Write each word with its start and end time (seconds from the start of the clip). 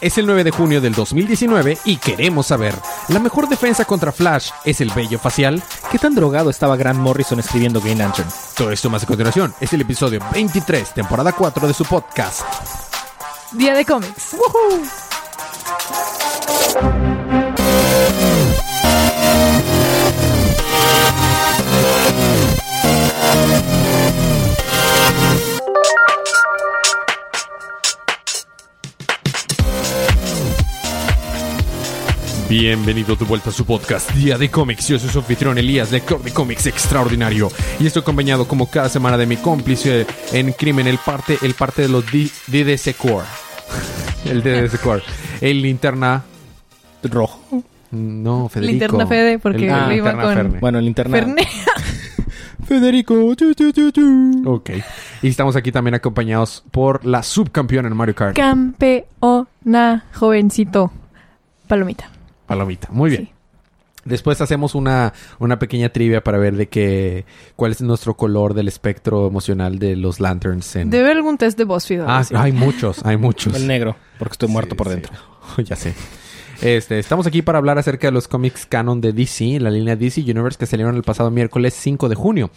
Es 0.00 0.18
el 0.18 0.26
9 0.26 0.44
de 0.44 0.50
junio 0.50 0.80
del 0.80 0.94
2019 0.94 1.78
y 1.84 1.96
queremos 1.96 2.48
saber, 2.48 2.74
¿la 3.08 3.18
mejor 3.18 3.48
defensa 3.48 3.84
contra 3.84 4.12
Flash 4.12 4.50
es 4.64 4.80
el 4.80 4.90
vello 4.90 5.18
facial? 5.18 5.62
¿Qué 5.90 5.98
tan 5.98 6.14
drogado 6.14 6.50
estaba 6.50 6.76
Grant 6.76 6.98
Morrison 6.98 7.38
escribiendo 7.40 7.80
Green 7.80 7.98
Lantern? 7.98 8.28
Todo 8.56 8.70
esto 8.70 8.90
más 8.90 9.04
a 9.04 9.06
continuación 9.06 9.54
es 9.60 9.72
el 9.72 9.80
episodio 9.80 10.20
23, 10.32 10.94
temporada 10.94 11.32
4 11.32 11.66
de 11.66 11.74
su 11.74 11.84
podcast. 11.84 12.42
Día 13.52 13.74
de 13.74 13.84
cómics. 13.84 14.36
Bienvenido 32.48 33.16
de 33.16 33.24
vuelta 33.24 33.50
a 33.50 33.52
su 33.52 33.64
podcast 33.64 34.10
Día 34.12 34.38
de 34.38 34.48
Cómics. 34.50 34.86
Yo 34.88 34.98
soy 34.98 35.08
su 35.10 35.18
anfitrión 35.18 35.58
Elías, 35.58 35.90
lector 35.90 36.22
de 36.22 36.32
cómics 36.32 36.66
extraordinario. 36.66 37.48
Y 37.80 37.86
estoy 37.86 38.02
acompañado 38.02 38.46
como 38.46 38.70
cada 38.70 38.88
semana 38.88 39.16
de 39.16 39.26
mi 39.26 39.36
cómplice 39.36 40.06
en 40.32 40.52
crimen, 40.52 40.86
el 40.86 40.98
parte, 40.98 41.38
el 41.42 41.54
parte 41.54 41.82
de 41.82 41.88
los 41.88 42.04
D- 42.10 42.30
DDC 42.46 42.96
Core. 42.96 43.26
el 44.26 44.42
DDC 44.42 44.80
Core. 44.80 45.02
El 45.40 45.60
linterna. 45.60 46.22
¿Rojo? 47.02 47.62
No, 47.90 48.48
Federico. 48.48 48.70
Linterna 48.70 49.06
Fede, 49.06 49.38
porque 49.40 49.66
El- 49.66 49.72
lo 49.72 49.74
ah, 49.76 49.94
iba 49.94 50.12
con- 50.12 50.34
Ferne. 50.34 50.58
Bueno, 50.60 50.78
el 50.78 50.84
linterna... 50.84 51.16
Ferne. 51.18 51.42
Federico. 52.66 53.34
chu, 53.34 53.54
chu, 53.54 53.72
chu. 53.72 54.42
Ok. 54.46 54.70
Y 55.22 55.28
estamos 55.28 55.56
aquí 55.56 55.70
también 55.72 55.94
acompañados 55.94 56.64
por 56.70 57.04
la 57.04 57.22
subcampeona 57.24 57.88
en 57.88 57.96
Mario 57.96 58.14
Kart. 58.14 58.36
Campeona, 58.36 60.04
jovencito. 60.14 60.92
Palomita. 61.68 62.10
Palomita. 62.46 62.88
Muy 62.90 63.10
bien. 63.10 63.24
Sí. 63.26 63.32
Después 64.04 64.40
hacemos 64.40 64.76
una, 64.76 65.12
una 65.40 65.58
pequeña 65.58 65.88
trivia 65.88 66.22
para 66.22 66.38
ver 66.38 66.56
de 66.56 66.68
qué 66.68 67.24
cuál 67.56 67.72
es 67.72 67.80
nuestro 67.82 68.14
color 68.14 68.54
del 68.54 68.68
espectro 68.68 69.26
emocional 69.26 69.80
de 69.80 69.96
los 69.96 70.20
lanterns 70.20 70.76
en. 70.76 70.90
Debe 70.90 71.06
haber 71.06 71.16
algún 71.16 71.38
test 71.38 71.58
de 71.58 71.64
BuzzFeed. 71.64 72.02
Ah, 72.06 72.22
hay 72.34 72.52
muchos, 72.52 73.04
hay 73.04 73.16
muchos. 73.16 73.54
El 73.56 73.66
negro, 73.66 73.96
porque 74.20 74.34
estoy 74.34 74.48
muerto 74.48 74.70
Sí, 74.70 74.76
por 74.76 74.86
sí. 74.86 74.92
dentro. 74.92 75.12
ya 75.64 75.74
sé. 75.74 75.92
Este, 76.62 76.98
estamos 77.00 77.26
aquí 77.26 77.42
para 77.42 77.58
hablar 77.58 77.78
acerca 77.78 78.06
de 78.06 78.12
los 78.12 78.28
cómics 78.28 78.64
canon 78.64 79.00
de 79.00 79.12
DC, 79.12 79.58
la 79.60 79.70
línea 79.70 79.96
DC 79.96 80.22
Universe 80.22 80.56
que 80.58 80.66
salieron 80.66 80.94
el 80.94 81.02
pasado 81.02 81.30
miércoles 81.32 81.74
5 81.74 82.08
de 82.08 82.14
junio. 82.14 82.50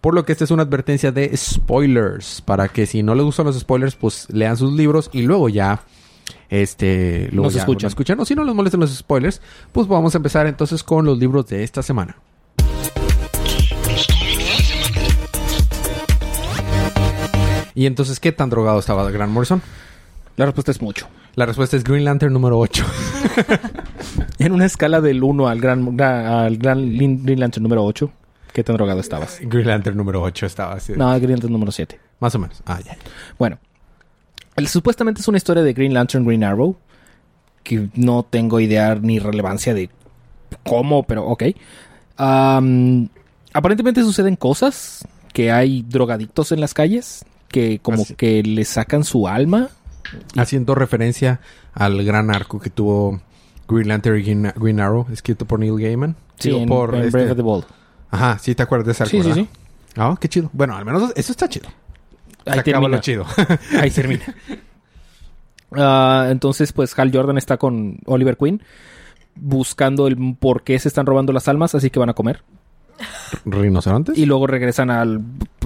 Por 0.00 0.12
lo 0.12 0.24
que 0.26 0.32
esta 0.32 0.44
es 0.44 0.50
una 0.50 0.64
advertencia 0.64 1.12
de 1.12 1.34
spoilers, 1.36 2.42
para 2.42 2.68
que 2.68 2.84
si 2.84 3.02
no 3.02 3.14
les 3.14 3.24
gustan 3.24 3.46
los 3.46 3.58
spoilers, 3.58 3.94
pues 3.94 4.26
lean 4.30 4.56
sus 4.56 4.72
libros 4.72 5.08
y 5.12 5.22
luego 5.22 5.48
ya 5.48 5.80
este 6.48 7.28
Nos 7.32 7.54
escuchan. 7.54 7.88
escuchan. 7.88 8.20
O 8.20 8.24
si 8.24 8.34
no 8.34 8.44
les 8.44 8.54
molestan 8.54 8.80
los 8.80 8.94
spoilers, 8.94 9.40
pues 9.72 9.86
vamos 9.88 10.14
a 10.14 10.18
empezar 10.18 10.46
entonces 10.46 10.82
con 10.82 11.04
los 11.04 11.18
libros 11.18 11.46
de 11.48 11.62
esta 11.64 11.82
semana. 11.82 12.16
Y 17.74 17.86
entonces, 17.86 18.20
¿qué 18.20 18.32
tan 18.32 18.48
drogado 18.48 18.78
estaba 18.78 19.10
Grant 19.10 19.32
Morrison? 19.32 19.60
La 20.36 20.46
respuesta 20.46 20.70
es 20.70 20.80
mucho. 20.80 21.06
La 21.34 21.44
respuesta 21.44 21.76
es 21.76 21.84
Green 21.84 22.04
Lantern 22.04 22.32
número 22.32 22.58
8. 22.58 22.84
En 24.38 24.52
una 24.52 24.66
escala 24.66 25.00
del 25.00 25.22
1 25.22 25.48
al 25.48 25.60
gran, 25.60 25.96
gra- 25.96 26.44
al 26.44 26.58
gran 26.58 26.94
Green 26.96 27.40
Lantern 27.40 27.62
número 27.62 27.82
8, 27.84 28.10
¿qué 28.52 28.62
tan 28.62 28.76
drogado 28.76 29.00
estabas? 29.00 29.38
Green 29.40 29.66
Lantern 29.66 29.96
número 29.96 30.20
8 30.22 30.44
estaba 30.46 30.74
así. 30.74 30.92
No, 30.94 31.10
Green 31.14 31.30
Lantern 31.30 31.52
número 31.54 31.72
7. 31.72 31.98
Más 32.20 32.34
o 32.34 32.38
menos. 32.38 32.62
Ah, 32.66 32.78
ya. 32.84 32.96
Bueno, 33.38 33.58
supuestamente 34.64 35.20
es 35.20 35.28
una 35.28 35.36
historia 35.38 35.62
de 35.62 35.72
Green 35.72 35.92
Lantern 35.94 36.24
Green 36.24 36.44
Arrow, 36.44 36.76
que 37.62 37.88
no 37.94 38.22
tengo 38.22 38.60
idea 38.60 38.94
ni 38.94 39.18
relevancia 39.18 39.74
de 39.74 39.90
cómo, 40.64 41.02
pero 41.02 41.26
ok. 41.26 41.44
Am, 42.16 43.08
aparentemente 43.52 44.02
suceden 44.02 44.36
cosas, 44.36 45.06
que 45.32 45.50
hay 45.52 45.82
drogadictos 45.82 46.52
en 46.52 46.60
las 46.60 46.72
calles, 46.74 47.24
que 47.48 47.78
como 47.80 48.02
Así. 48.02 48.14
que 48.14 48.42
le 48.42 48.64
sacan 48.64 49.04
su 49.04 49.28
alma. 49.28 49.68
Haciendo 50.36 50.74
referencia 50.74 51.40
al 51.74 52.02
gran 52.04 52.30
arco 52.30 52.58
que 52.60 52.70
tuvo 52.70 53.20
Green 53.68 53.88
Lantern 53.88 54.18
y 54.18 54.22
Green, 54.22 54.52
Green 54.56 54.80
Arrow, 54.80 55.06
escrito 55.12 55.44
por 55.44 55.58
Neil 55.60 55.78
Gaiman. 55.78 56.16
Sí, 56.38 56.50
en, 56.54 56.68
por 56.68 56.94
en 56.94 57.02
este- 57.02 57.10
Brave 57.10 57.30
of 57.32 57.36
the 57.36 57.42
Bold. 57.42 57.64
Ajá, 58.10 58.38
sí 58.38 58.54
te 58.54 58.62
acuerdas 58.62 58.86
de 58.86 58.92
ese 58.92 59.02
arco, 59.02 59.10
Sí, 59.10 59.22
sí, 59.22 59.28
¿verdad? 59.28 59.42
sí. 59.42 59.48
Ah, 59.96 60.16
qué 60.20 60.28
chido. 60.28 60.48
Bueno, 60.52 60.76
al 60.76 60.84
menos 60.84 61.12
eso 61.16 61.32
está 61.32 61.48
chido. 61.48 61.68
Se 62.46 62.52
Ahí 62.52 62.58
acaba 62.60 62.62
termina. 62.62 62.96
lo 62.96 63.00
chido. 63.02 63.26
Ahí 63.80 63.90
termina. 63.90 64.22
Entonces, 66.30 66.72
pues 66.72 66.98
Hal 66.98 67.10
Jordan 67.12 67.38
está 67.38 67.56
con 67.56 67.98
Oliver 68.06 68.36
Queen 68.36 68.62
buscando 69.34 70.06
el 70.06 70.16
por 70.38 70.62
qué 70.62 70.78
se 70.78 70.88
están 70.88 71.06
robando 71.06 71.32
las 71.32 71.48
almas, 71.48 71.74
así 71.74 71.90
que 71.90 71.98
van 71.98 72.08
a 72.08 72.14
comer. 72.14 72.42
¿Rinocerontes? 73.44 74.16
Y 74.16 74.24
luego 74.24 74.46
regresan 74.46 74.90
al, 74.90 75.20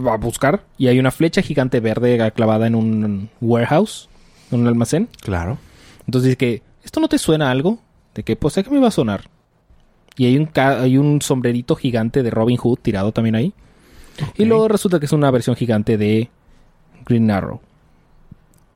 a 0.09 0.17
buscar 0.17 0.65
y 0.79 0.89
hay 0.89 0.99
una 0.99 1.13
flecha 1.13 1.43
gigante 1.43 1.79
verde 1.79 2.33
clavada 2.35 2.67
en 2.67 2.75
un 2.75 3.31
warehouse, 3.41 4.09
en 4.51 4.61
un 4.61 4.67
almacén. 4.67 5.09
Claro. 5.21 5.59
Entonces 6.07 6.31
dice 6.31 6.37
que, 6.39 6.63
¿esto 6.83 6.99
no 6.99 7.09
te 7.09 7.19
suena 7.19 7.49
a 7.49 7.51
algo? 7.53 7.79
De 8.15 8.25
que, 8.25 8.35
pues, 8.35 8.59
¿a 8.59 8.63
qué 8.65 8.71
me 8.71 8.81
va 8.81 8.89
a 8.89 8.93
sonar? 8.93 9.29
Y 10.17 10.27
hay 10.27 10.37
un, 10.37 10.51
hay 10.57 10.99
un 10.99 11.23
sombrerito 11.23 11.77
gigante 11.77 12.25
de 12.25 12.31
Robin 12.31 12.57
Hood 12.57 12.79
tirado 12.83 13.13
también 13.13 13.37
ahí. 13.37 13.55
Y 14.37 14.45
luego 14.45 14.67
resulta 14.67 14.99
que 14.99 15.07
es 15.07 15.13
una 15.13 15.31
versión 15.31 15.55
gigante 15.55 15.97
de 15.97 16.29
Green 17.07 17.31
Arrow. 17.31 17.61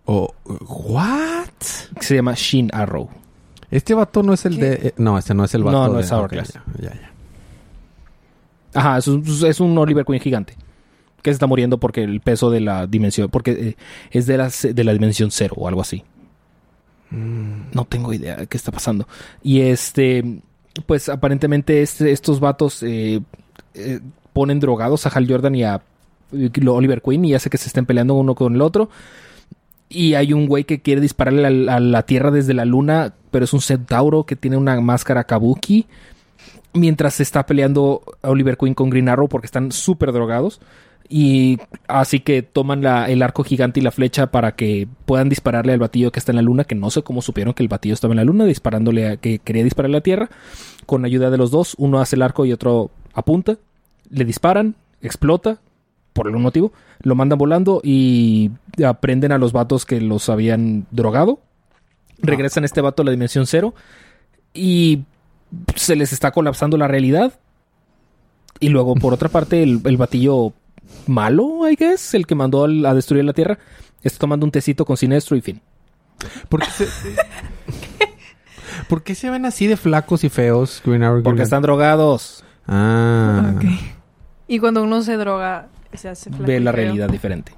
Oh, 0.07 0.33
¿What? 0.45 1.49
Se 2.01 2.15
llama 2.17 2.35
Shin 2.35 2.71
Arrow. 2.73 3.09
Este 3.71 3.95
vato 3.95 4.23
no 4.23 4.33
es 4.35 4.45
el 4.47 4.57
de... 4.59 4.73
eh, 4.75 4.95
no, 4.99 5.17
este 5.19 5.35
no 5.35 5.45
es 5.45 5.55
el 5.55 5.65
vato 5.65 5.77
No, 5.79 5.89
no 5.89 5.95
de... 5.95 6.03
es 6.03 6.12
Hourglass. 6.12 6.51
ok, 6.51 6.63
ya, 6.81 6.91
ya, 6.91 6.95
ya. 6.95 7.11
Ajá, 8.75 8.99
es 8.99 9.09
un, 9.09 9.25
es 9.47 9.61
un 9.61 9.77
Oliver 9.79 10.05
Queen 10.05 10.21
gigante. 10.21 10.55
Que 11.23 11.31
se 11.31 11.34
está 11.34 11.47
muriendo 11.47 11.79
porque 11.79 12.03
el 12.03 12.21
peso 12.21 12.51
de 12.51 12.61
la 12.61 12.87
dimensión. 12.87 13.31
Porque 13.31 13.51
eh, 13.53 13.77
es 14.11 14.27
de 14.27 14.37
la, 14.37 14.51
de 14.63 14.84
la 14.84 14.93
dimensión 14.93 15.31
cero 15.31 15.55
o 15.57 15.67
algo 15.69 15.81
así. 15.81 16.05
No 17.11 17.84
tengo 17.84 18.13
idea 18.13 18.37
de 18.37 18.47
qué 18.47 18.57
está 18.57 18.73
pasando. 18.73 19.07
Y 19.43 19.61
este. 19.61 20.43
Pues 20.87 21.09
aparentemente 21.09 21.81
este- 21.83 22.11
estos 22.11 22.41
vatos 22.41 22.83
eh, 22.83 23.21
eh, 23.75 24.01
ponen 24.33 24.59
drogados 24.59 25.07
a 25.07 25.11
Hal 25.11 25.27
Jordan 25.29 25.55
y 25.55 25.63
a 25.63 25.81
Oliver 26.33 27.03
Queen 27.03 27.25
y 27.25 27.35
hace 27.35 27.51
que 27.51 27.59
se 27.59 27.69
estén 27.69 27.87
peleando 27.87 28.15
uno 28.15 28.35
con 28.35 28.55
el 28.55 28.62
otro. 28.62 28.91
Y 29.89 30.15
hay 30.15 30.33
un 30.33 30.47
güey 30.47 30.65
que 30.65 30.81
quiere 30.81 31.01
dispararle 31.01 31.71
a 31.71 31.81
la, 31.81 32.03
Tierra 32.03 32.31
desde 32.31 32.55
la 32.55 32.65
Luna, 32.65 33.15
pero 33.31 33.45
es 33.45 33.53
un 33.53 33.61
centauro 33.61 34.25
que 34.25 34.37
tiene 34.37 34.57
una 34.57 34.81
máscara 34.81 35.25
kabuki. 35.25 35.87
Mientras 36.73 37.15
se 37.15 37.23
está 37.23 37.47
peleando 37.47 38.03
Oliver 38.23 38.57
Queen 38.57 38.75
con 38.75 38.91
Green 38.91 39.09
Arrow 39.09 39.29
porque 39.29 39.47
están 39.47 39.71
súper 39.71 40.13
drogados. 40.13 40.61
Y 41.09 41.59
así 41.87 42.21
que 42.21 42.43
toman 42.43 42.84
el 42.84 43.23
arco 43.23 43.45
gigante 43.45 43.79
y 43.79 43.83
la 43.83 43.91
flecha 43.91 44.31
para 44.31 44.57
que 44.57 44.89
puedan 45.05 45.29
dispararle 45.29 45.75
al 45.75 45.79
batillo 45.79 46.11
que 46.11 46.19
está 46.19 46.33
en 46.33 46.37
la 46.37 46.43
luna, 46.43 46.65
que 46.65 46.75
no 46.75 46.91
sé 46.91 47.03
cómo 47.03 47.21
supieron 47.21 47.53
que 47.53 47.63
el 47.63 47.69
batillo 47.69 47.95
estaba 47.95 48.15
en 48.15 48.17
la 48.17 48.25
luna, 48.25 48.47
disparándole 48.47 49.07
a, 49.07 49.17
que 49.19 49.39
quería 49.39 49.63
dispararle 49.63 49.99
a 49.99 50.01
la 50.01 50.03
Tierra. 50.03 50.31
Con 50.87 51.05
ayuda 51.05 51.31
de 51.31 51.39
los 51.39 51.51
dos, 51.51 51.75
uno 51.79 52.01
hace 52.01 52.17
el 52.17 52.23
arco 52.23 52.47
y 52.47 52.53
otro 52.53 52.91
apunta. 53.13 53.59
Le 54.09 54.25
disparan, 54.25 54.77
explota, 55.03 55.61
por 56.15 56.27
algún 56.27 56.43
motivo. 56.43 56.73
Lo 57.03 57.15
mandan 57.15 57.39
volando 57.39 57.83
y 57.85 58.51
aprenden 58.83 59.33
a 59.33 59.39
los 59.39 59.53
vatos 59.53 59.85
que 59.85 60.01
los 60.01 60.31
habían 60.31 60.87
drogado. 60.91 61.41
Regresan 62.19 62.63
a 62.63 62.67
este 62.67 62.81
vato 62.81 63.03
a 63.03 63.05
la 63.05 63.11
dimensión 63.11 63.47
cero. 63.47 63.75
Y 64.55 65.03
se 65.77 65.97
les 65.97 66.15
está 66.15 66.31
colapsando 66.31 66.79
la 66.79 66.89
realidad. 66.89 67.35
Y 68.61 68.71
luego, 68.71 68.95
por 68.95 69.13
otra 69.13 69.29
parte, 69.29 69.63
el, 69.63 69.83
el 69.85 69.97
batillo 69.99 70.55
malo, 71.07 71.69
I 71.69 71.77
guess, 71.77 72.15
el 72.15 72.27
que 72.27 72.35
mandó 72.35 72.65
al- 72.65 72.87
a 72.87 72.95
destruir 72.95 73.25
la 73.25 73.33
Tierra, 73.33 73.59
está 74.03 74.19
tomando 74.21 74.47
un 74.47 74.53
tecito 74.53 74.85
con 74.85 74.97
Sinestro 74.97 75.37
y 75.37 75.41
fin. 75.43 75.61
¿Por 76.49 76.61
qué 76.61 76.71
se... 76.71 76.87
¿Por 78.89 79.03
qué 79.03 79.15
se 79.15 79.31
ven 79.31 79.47
así 79.47 79.67
de 79.67 79.77
flacos 79.77 80.25
y 80.25 80.28
feos 80.28 80.83
Green 80.84 81.03
Arrow 81.03 81.19
y 81.19 81.21
Green 81.21 81.25
Porque 81.25 81.43
están 81.43 81.63
drogados. 81.63 82.45
Ah. 82.67 83.53
Ok. 83.57 83.65
Y 84.49 84.59
cuando 84.59 84.83
uno 84.83 85.03
se 85.03 85.17
droga, 85.17 85.69
se 85.97 86.09
hace 86.09 86.31
flaco. 86.31 86.45
Ve 86.45 86.57
y 86.57 86.61
la 86.61 86.73
feo. 86.73 86.85
realidad 86.85 87.09
diferente. 87.09 87.53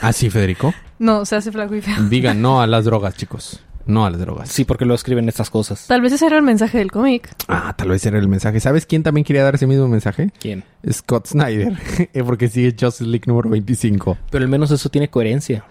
¿Ah, 0.00 0.12
sí, 0.12 0.30
Federico? 0.30 0.72
No, 0.98 1.24
se 1.24 1.36
hace 1.36 1.52
flaco 1.52 1.74
y 1.74 1.80
feo. 1.82 1.94
Digan 2.08 2.40
no 2.40 2.60
a 2.60 2.66
las 2.66 2.84
drogas, 2.84 3.16
chicos. 3.16 3.60
No 3.86 4.06
a 4.06 4.10
las 4.10 4.18
drogas. 4.18 4.48
Sí, 4.48 4.64
porque 4.64 4.86
lo 4.86 4.94
escriben 4.94 5.28
estas 5.28 5.50
cosas. 5.50 5.86
Tal 5.86 6.00
vez 6.00 6.10
ese 6.12 6.24
era 6.26 6.36
el 6.38 6.42
mensaje 6.42 6.78
del 6.78 6.90
cómic. 6.90 7.28
Ah, 7.48 7.74
tal 7.76 7.90
vez 7.90 8.06
era 8.06 8.18
el 8.18 8.28
mensaje. 8.28 8.58
¿Sabes 8.58 8.86
quién 8.86 9.02
también 9.02 9.24
quería 9.26 9.44
dar 9.44 9.56
ese 9.56 9.66
mismo 9.66 9.88
mensaje? 9.88 10.30
¿Quién? 10.40 10.64
Scott 10.90 11.26
Snyder. 11.26 11.74
Eh, 12.14 12.22
Porque 12.24 12.48
sigue 12.48 12.74
Justice 12.78 13.04
League 13.04 13.24
número 13.26 13.50
25. 13.50 14.16
Pero 14.30 14.42
al 14.44 14.48
menos 14.50 14.70
eso 14.70 14.88
tiene 14.88 15.08
coherencia. 15.08 15.64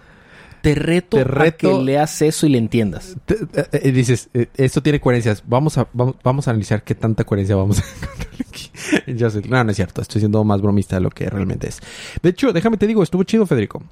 Te 0.64 0.74
reto, 0.74 1.16
Te 1.18 1.22
a 1.46 1.50
que 1.52 1.72
leas 1.82 2.20
eso 2.22 2.46
y 2.46 2.48
le 2.50 2.58
entiendas. 2.58 3.16
Te- 3.26 3.34
eh, 3.54 3.66
eh, 3.72 3.92
dices, 3.92 4.28
eh, 4.34 4.48
esto 4.56 4.82
tiene 4.82 4.98
coherencias. 4.98 5.44
Vamos 5.46 5.76
a, 5.78 5.86
vamos, 5.92 6.16
vamos 6.24 6.48
a 6.48 6.50
analizar 6.52 6.82
qué 6.82 6.94
tanta 6.94 7.24
coherencia 7.24 7.54
vamos 7.54 7.80
a 7.80 7.82
encontrar 8.02 8.34
aquí. 8.48 9.48
No, 9.48 9.62
no 9.62 9.70
es 9.70 9.76
cierto. 9.76 10.00
Estoy 10.02 10.20
siendo 10.20 10.42
más 10.42 10.60
bromista 10.62 10.96
de 10.96 11.02
lo 11.02 11.10
que 11.10 11.28
realmente 11.28 11.68
es. 11.68 11.80
De 12.22 12.30
hecho, 12.30 12.52
déjame 12.52 12.76
te 12.78 12.86
digo, 12.86 13.02
estuvo 13.02 13.22
chido, 13.24 13.46
Federico. 13.46 13.82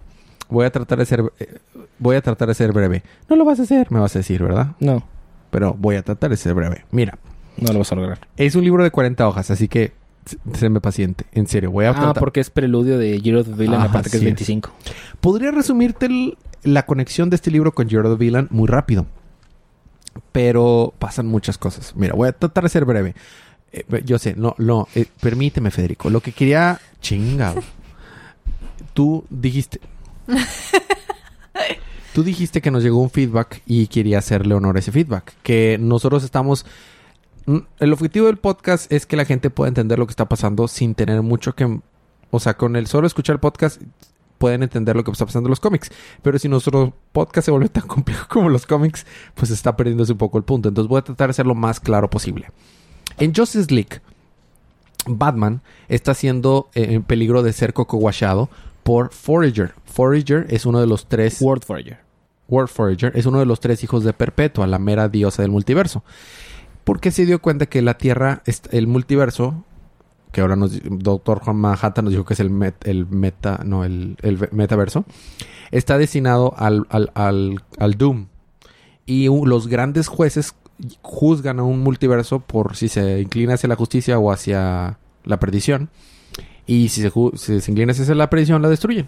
Voy 0.49 0.65
a 0.67 0.71
tratar 0.71 0.99
de 0.99 1.07
ser 1.07 1.23
eh, 1.39 1.59
voy 1.99 2.17
a 2.17 2.21
tratar 2.23 2.49
de 2.49 2.55
ser 2.55 2.73
breve. 2.73 3.03
No 3.29 3.37
lo 3.37 3.45
vas 3.45 3.61
a 3.61 3.63
hacer, 3.63 3.91
me 3.91 4.01
vas 4.01 4.15
a 4.17 4.19
decir, 4.19 4.43
¿verdad? 4.43 4.73
No, 4.81 5.07
Pero 5.51 5.75
voy 5.79 5.97
a 5.97 6.03
tratar 6.03 6.31
de 6.31 6.37
ser 6.37 6.55
breve. 6.55 6.85
Mira, 6.91 7.19
no 7.59 7.73
lo 7.73 7.79
vas 7.81 7.93
a 7.93 7.95
lograr. 7.97 8.19
es 8.37 8.55
un 8.55 8.65
libro 8.65 8.83
de 8.83 8.91
40 8.91 9.29
hojas, 9.29 9.51
así 9.51 9.69
que 9.69 9.93
s- 10.27 10.39
séme 10.59 10.81
paciente. 10.81 11.25
En 11.33 11.47
serio, 11.47 11.71
voy 11.71 11.85
a 11.85 11.91
Ah, 11.91 11.95
tratar. 11.95 12.19
porque 12.21 12.41
es 12.41 12.49
preludio 12.51 12.97
de 12.99 13.21
Year 13.21 13.37
of 13.39 13.47
the 13.49 13.55
Villain, 13.55 13.81
aparte 13.83 14.11
que 14.11 14.17
es 14.17 14.21
sí 14.21 14.27
es. 14.27 14.33
25. 14.33 14.71
Podría 15.21 15.51
resumirte 15.53 16.07
el- 16.07 16.37
la 16.63 16.87
conexión 16.87 17.31
de 17.31 17.37
este 17.37 17.51
libro 17.51 17.73
con 17.73 17.89
Gerard 17.89 18.17
Villain 18.17 18.49
muy 18.51 18.69
rápido. 18.69 19.07
Pero 20.33 20.93
pasan 20.99 21.27
muchas 21.27 21.59
cosas. 21.59 21.95
Mira, 21.97 22.15
voy 22.15 22.29
a 22.29 22.33
tratar 22.33 22.65
de 22.65 22.71
ser 22.71 22.85
breve. 22.85 23.15
Eh, 23.73 24.03
yo 24.05 24.19
sé, 24.19 24.35
no, 24.37 24.55
no, 24.59 24.87
eh, 24.95 25.07
permíteme, 25.21 25.71
Federico. 25.71 26.11
Lo 26.11 26.21
que 26.21 26.33
quería. 26.33 26.81
Chingado. 27.01 27.63
Tú 28.95 29.25
dijiste. 29.31 29.81
Tú 32.15 32.23
dijiste 32.23 32.61
que 32.61 32.71
nos 32.71 32.83
llegó 32.83 33.01
un 33.01 33.11
feedback 33.11 33.63
y 33.67 33.87
quería 33.87 34.19
hacerle 34.19 34.55
honor 34.55 34.77
a 34.77 34.81
ese 34.81 34.93
feedback. 34.93 35.33
Que 35.43 35.79
nosotros 35.81 36.25
estamos. 36.25 36.67
Mm, 37.47 37.59
El 37.79 37.93
objetivo 37.93 38.27
del 38.27 38.37
podcast 38.37 38.93
es 38.93 39.07
que 39.07 39.17
la 39.17 39.25
gente 39.25 39.49
pueda 39.49 39.69
entender 39.69 39.99
lo 39.99 40.07
que 40.07 40.13
está 40.13 40.29
pasando 40.29 40.69
sin 40.69 40.95
tener 40.95 41.23
mucho 41.23 41.55
que. 41.55 41.81
O 42.31 42.41
sea, 42.41 42.55
con 42.55 42.77
el 42.77 42.87
solo 42.87 43.07
escuchar 43.07 43.35
el 43.35 43.41
podcast 43.41 43.81
pueden 44.43 44.65
entender 44.65 44.97
lo 44.97 45.05
que 45.05 45.13
está 45.13 45.25
pasando 45.25 45.47
en 45.47 45.53
los 45.53 45.61
cómics. 45.61 45.89
Pero 46.21 46.37
si 46.37 46.49
nuestro 46.49 46.93
podcast 47.13 47.45
se 47.45 47.53
vuelve 47.53 47.69
tan 47.69 47.87
complejo 47.87 48.27
como 48.29 48.49
los 48.49 48.67
cómics, 48.67 49.07
pues 49.37 49.53
está 49.53 49.77
perdiéndose 49.77 50.11
un 50.11 50.19
poco 50.19 50.37
el 50.37 50.43
punto. 50.43 50.69
Entonces 50.69 50.89
voy 50.89 50.99
a 50.99 51.03
tratar 51.03 51.29
de 51.29 51.35
ser 51.35 51.47
lo 51.47 51.55
más 51.55 51.79
claro 51.79 52.11
posible. 52.11 52.49
En 53.19 53.33
Justice 53.33 53.73
League, 53.73 54.01
Batman 55.07 55.63
está 55.89 56.13
siendo 56.15 56.71
eh, 56.75 56.89
en 56.91 57.05
peligro 57.05 57.45
de 57.45 57.53
ser 57.53 57.73
cocoguachado 57.73 58.51
por 58.83 59.13
Forager. 59.13 59.75
Forager 59.85 60.49
es 60.51 60.67
uno 60.67 60.81
de 60.81 60.89
los 60.89 61.07
tres... 61.07 61.41
Word 61.41 61.63
Forager. 61.65 62.01
World 62.49 62.69
Forager 62.69 63.13
es 63.15 63.27
uno 63.27 63.39
de 63.39 63.47
los 63.47 63.61
tres 63.61 63.85
hijos 63.85 64.03
de 64.03 64.13
Perpetua, 64.13 64.67
la 64.67 64.81
mera 64.81 65.09
diosa 65.09 65.43
del 65.43 65.53
multiverso. 65.53 66.03
Porque 66.83 67.13
se 67.13 67.27
dio 67.27 67.41
cuenta 67.41 67.67
que 67.67 67.81
la 67.81 67.97
Tierra, 67.97 68.43
el 68.73 68.89
multiverso, 68.89 69.65
que 70.33 70.41
ahora 70.41 70.57
nos, 70.57 70.81
Doctor 70.83 71.41
Juan 71.41 71.57
Manhattan 71.57 72.05
nos 72.07 72.13
dijo 72.13 72.25
que 72.25 72.35
es 72.35 72.41
el, 72.41 72.51
met- 72.51 72.85
el 72.85 73.07
meta, 73.07 73.61
no, 73.65 73.85
el, 73.85 74.17
el 74.23 74.37
ve- 74.39 74.49
metaverso, 74.51 75.05
está 75.71 75.99
destinado 75.99 76.55
al, 76.57 76.87
al, 76.91 77.11
al, 77.15 77.63
al 77.79 77.95
Doom. 77.95 78.27
Y 79.07 79.27
los 79.27 79.69
grandes 79.69 80.09
jueces 80.09 80.55
juzgan 81.03 81.59
a 81.61 81.63
un 81.65 81.81
multiverso 81.81 82.41
por 82.41 82.77
si 82.77 82.89
se 82.89 83.21
inclina 83.21 83.55
hacia 83.55 83.69
la 83.69 83.77
justicia 83.77 84.19
o 84.19 84.33
hacia 84.33 84.99
la 85.25 85.39
perdición. 85.39 85.91
Y 86.67 86.89
si 86.89 87.03
se, 87.03 87.11
si 87.35 87.61
se 87.61 87.71
inclina 87.71 87.93
hacia 87.93 88.15
la 88.15 88.31
perdición, 88.31 88.63
la 88.63 88.69
destruyen. 88.69 89.07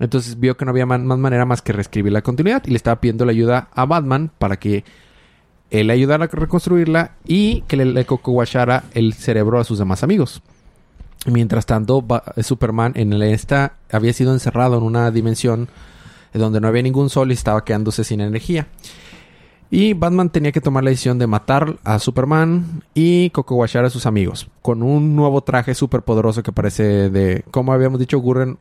Entonces 0.00 0.40
vio 0.40 0.56
que 0.56 0.64
no 0.64 0.70
había 0.72 0.86
más 0.86 1.00
manera 1.18 1.44
más 1.44 1.62
que 1.62 1.72
reescribir 1.72 2.12
la 2.12 2.22
continuidad 2.22 2.62
y 2.66 2.70
le 2.70 2.76
estaba 2.76 3.00
pidiendo 3.00 3.24
la 3.24 3.30
ayuda 3.32 3.68
a 3.74 3.84
Batman 3.86 4.30
para 4.38 4.58
que 4.58 4.84
él 5.80 5.90
ayudara 5.90 6.24
a 6.24 6.28
reconstruirla 6.28 7.12
y 7.26 7.62
que 7.62 7.76
le, 7.76 7.84
le 7.84 8.04
el 8.94 9.12
cerebro 9.14 9.58
a 9.58 9.64
sus 9.64 9.78
demás 9.78 10.02
amigos. 10.02 10.42
Mientras 11.26 11.66
tanto, 11.66 12.02
Ba- 12.02 12.22
Superman 12.42 12.92
en 12.96 13.12
el 13.12 13.22
esta 13.22 13.74
había 13.90 14.12
sido 14.12 14.32
encerrado 14.32 14.76
en 14.76 14.84
una 14.84 15.10
dimensión 15.10 15.68
donde 16.32 16.60
no 16.60 16.68
había 16.68 16.82
ningún 16.82 17.10
sol 17.10 17.30
y 17.30 17.34
estaba 17.34 17.64
quedándose 17.64 18.04
sin 18.04 18.20
energía. 18.20 18.66
Y 19.70 19.92
Batman 19.94 20.30
tenía 20.30 20.52
que 20.52 20.60
tomar 20.60 20.84
la 20.84 20.90
decisión 20.90 21.18
de 21.18 21.26
matar 21.26 21.76
a 21.82 21.98
Superman 21.98 22.82
y 22.94 23.30
cocoguachar 23.30 23.84
a 23.84 23.90
sus 23.90 24.06
amigos 24.06 24.48
con 24.62 24.82
un 24.84 25.16
nuevo 25.16 25.40
traje 25.40 25.74
súper 25.74 26.02
poderoso 26.02 26.42
que 26.44 26.52
parece 26.52 27.10
de, 27.10 27.44
como 27.50 27.72
habíamos 27.72 27.98
dicho, 27.98 28.18
Gurren... 28.18 28.58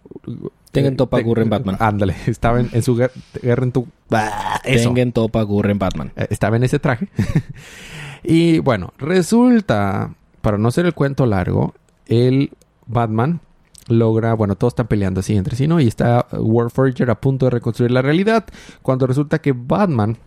Tengen 0.71 0.97
Topa 0.97 1.19
eh, 1.19 1.23
Gurren 1.23 1.49
Batman. 1.51 1.77
Ándale, 1.79 2.15
estaba 2.25 2.59
en, 2.59 2.69
en 2.73 2.81
su 2.81 2.95
guer- 2.95 3.11
guerra 3.41 3.63
en 3.63 3.71
tu... 3.71 3.87
Bah, 4.09 4.59
eso. 4.63 4.89
Tengen 4.89 5.11
Topa 5.11 5.43
Gurren 5.43 5.77
Batman. 5.77 6.11
Eh, 6.15 6.27
estaba 6.31 6.55
en 6.55 6.63
ese 6.63 6.79
traje. 6.79 7.07
y 8.23 8.57
bueno, 8.59 8.93
resulta, 8.97 10.15
para 10.41 10.57
no 10.57 10.71
ser 10.71 10.87
el 10.87 10.93
cuento 10.95 11.27
largo, 11.27 11.75
el 12.07 12.51
Batman 12.87 13.39
logra, 13.87 14.33
bueno, 14.33 14.55
todos 14.55 14.71
están 14.71 14.87
peleando 14.87 15.19
así 15.19 15.35
entre 15.35 15.55
sí, 15.55 15.67
¿no? 15.67 15.79
Y 15.79 15.87
está 15.87 16.25
Warforger 16.31 17.11
a 17.11 17.19
punto 17.21 17.45
de 17.45 17.51
reconstruir 17.51 17.91
la 17.91 18.01
realidad, 18.01 18.45
cuando 18.81 19.05
resulta 19.05 19.39
que 19.39 19.51
Batman 19.51 20.17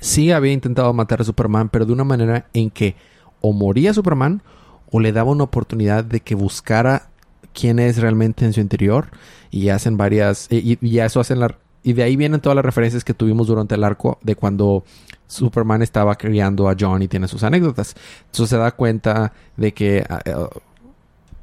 sí 0.00 0.32
había 0.32 0.52
intentado 0.52 0.92
matar 0.92 1.20
a 1.20 1.24
Superman, 1.24 1.68
pero 1.68 1.86
de 1.86 1.92
una 1.92 2.04
manera 2.04 2.46
en 2.52 2.70
que 2.70 2.96
o 3.40 3.52
moría 3.52 3.94
Superman 3.94 4.42
o 4.90 5.00
le 5.00 5.12
daba 5.12 5.30
una 5.30 5.44
oportunidad 5.44 6.04
de 6.04 6.20
que 6.20 6.34
buscara 6.34 7.08
quién 7.52 7.78
es 7.78 7.98
realmente 7.98 8.44
en 8.44 8.52
su 8.52 8.60
interior 8.60 9.08
y 9.50 9.68
hacen 9.68 9.96
varias 9.96 10.48
y, 10.50 10.78
y 10.80 10.98
eso 10.98 11.20
hacen 11.20 11.40
la 11.40 11.56
y 11.82 11.92
de 11.92 12.02
ahí 12.02 12.16
vienen 12.16 12.40
todas 12.40 12.56
las 12.56 12.64
referencias 12.64 13.04
que 13.04 13.14
tuvimos 13.14 13.46
durante 13.46 13.76
el 13.76 13.84
arco 13.84 14.18
de 14.20 14.34
cuando 14.34 14.82
Superman 15.28 15.82
estaba 15.82 16.16
criando 16.16 16.68
a 16.68 16.74
John 16.78 17.00
y 17.00 17.06
tiene 17.06 17.28
sus 17.28 17.44
anécdotas. 17.44 17.94
Entonces 18.24 18.50
se 18.50 18.56
da 18.56 18.72
cuenta 18.72 19.32
de 19.56 19.72
que 19.72 20.04
ah, 20.08 20.18
eh, 20.24 20.34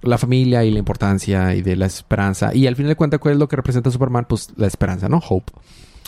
la 0.02 0.18
familia 0.18 0.66
y 0.66 0.72
la 0.72 0.80
importancia 0.80 1.56
y 1.56 1.62
de 1.62 1.78
la 1.78 1.86
esperanza. 1.86 2.54
Y 2.54 2.68
al 2.68 2.76
final 2.76 2.90
de 2.90 2.96
cuentas, 2.98 3.22
¿cuál 3.22 3.36
es 3.36 3.40
lo 3.40 3.48
que 3.48 3.56
representa 3.56 3.90
Superman? 3.90 4.26
Pues 4.28 4.52
la 4.58 4.68
esperanza, 4.68 5.08
¿no? 5.08 5.22
Hope. 5.30 5.54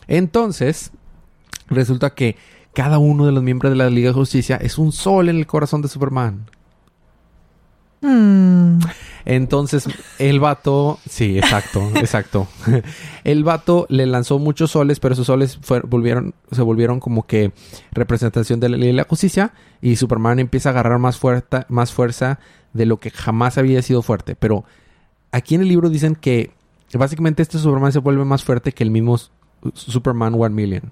Entonces, 0.08 0.92
resulta 1.68 2.14
que 2.14 2.36
cada 2.74 2.98
uno 3.00 3.26
de 3.26 3.32
los 3.32 3.42
miembros 3.44 3.72
de 3.72 3.78
la 3.78 3.90
Liga 3.90 4.10
de 4.10 4.14
Justicia 4.14 4.58
es 4.58 4.78
un 4.78 4.92
sol 4.92 5.30
en 5.30 5.38
el 5.38 5.48
corazón 5.48 5.82
de 5.82 5.88
Superman. 5.88 6.46
Mm. 8.02 8.80
Entonces, 9.26 9.88
el 10.20 10.40
vato, 10.40 11.00
sí, 11.10 11.38
exacto, 11.40 11.82
exacto. 11.96 12.48
El 13.24 13.44
vato 13.44 13.88
le 13.90 14.06
lanzó 14.06 14.38
muchos 14.38 14.72
soles, 14.72 15.00
pero 15.00 15.14
esos 15.14 15.26
soles 15.26 15.58
fue- 15.62 15.80
volvieron, 15.82 16.36
se 16.52 16.62
volvieron 16.62 17.00
como 17.00 17.26
que 17.26 17.52
representación 17.92 18.60
de 18.60 18.70
la 18.70 18.78
ley 18.78 18.88
de 18.88 18.94
la 18.94 19.06
justicia. 19.06 19.54
Y 19.82 19.96
Superman 19.96 20.40
empieza 20.40 20.70
a 20.70 20.72
agarrar 20.74 21.00
más 21.00 21.18
fuerza, 21.18 21.66
más 21.70 21.92
fuerza 21.92 22.40
de 22.74 22.86
lo 22.86 22.98
que 22.98 23.10
jamás 23.10 23.58
había 23.58 23.82
sido 23.82 24.02
fuerte. 24.04 24.36
Pero 24.36 24.66
aquí 25.32 25.56
en 25.56 25.62
el 25.62 25.70
libro 25.70 25.90
dicen 25.90 26.16
que 26.16 26.52
básicamente 26.94 27.42
este 27.42 27.58
Superman 27.58 27.92
se 27.92 28.00
vuelve 28.00 28.26
más 28.26 28.44
fuerte 28.44 28.74
que 28.74 28.84
el 28.84 28.92
mismo 28.92 29.18
Superman 29.74 30.36
One 30.38 30.54
Million. 30.54 30.92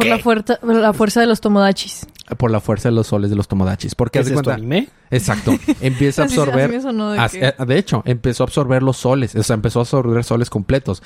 Por 0.00 0.06
la 0.08 0.18
fuerza, 0.18 0.56
por 0.60 0.74
la 0.74 0.92
fuerza 0.92 1.20
de 1.20 1.26
los 1.26 1.40
tomodachis. 1.40 2.06
Por 2.36 2.50
la 2.50 2.60
fuerza 2.60 2.88
de 2.90 2.94
los 2.94 3.08
soles 3.08 3.28
de 3.30 3.34
los 3.36 3.48
Tomodachis. 3.48 3.94
Porque 3.96 4.18
¿Qué 4.18 4.20
haz 4.20 4.26
es 4.28 4.36
esto, 4.36 4.52
anime? 4.52 4.88
Exacto. 5.10 5.52
Empieza 5.80 6.22
a 6.22 6.24
Así- 6.26 6.34
así 6.34 6.40
absorber. 6.40 6.70
me 6.70 6.80
sonó 6.80 7.10
de 7.10 7.18
As- 7.18 7.32
que- 7.32 7.44
eh, 7.44 7.54
de 7.66 7.76
hecho, 7.78 8.02
empezó 8.06 8.44
a 8.44 8.46
absorber 8.46 8.84
los 8.84 8.98
soles. 8.98 9.34
O 9.34 9.42
sea, 9.42 9.54
empezó 9.54 9.80
a 9.80 9.82
absorber 9.82 10.22
soles 10.22 10.48
completos. 10.48 11.02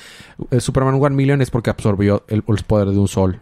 El 0.51 0.61
Superman 0.61 0.95
One 1.01 1.15
Million 1.15 1.41
es 1.41 1.49
porque 1.49 1.71
absorbió 1.71 2.23
el, 2.27 2.43
el 2.47 2.63
poder 2.67 2.89
de 2.89 2.99
un 2.99 3.07
sol. 3.07 3.39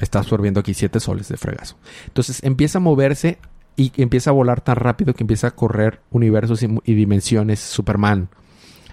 Está 0.00 0.18
absorbiendo 0.20 0.58
aquí 0.58 0.74
siete 0.74 0.98
soles 0.98 1.28
de 1.28 1.36
fregazo. 1.36 1.76
Entonces 2.08 2.42
empieza 2.42 2.78
a 2.78 2.80
moverse 2.80 3.38
y 3.76 3.92
empieza 4.02 4.30
a 4.30 4.32
volar 4.32 4.60
tan 4.60 4.74
rápido 4.76 5.14
que 5.14 5.22
empieza 5.22 5.46
a 5.46 5.50
correr 5.52 6.00
universos 6.10 6.62
y, 6.64 6.68
y 6.84 6.94
dimensiones 6.94 7.60
Superman. 7.60 8.28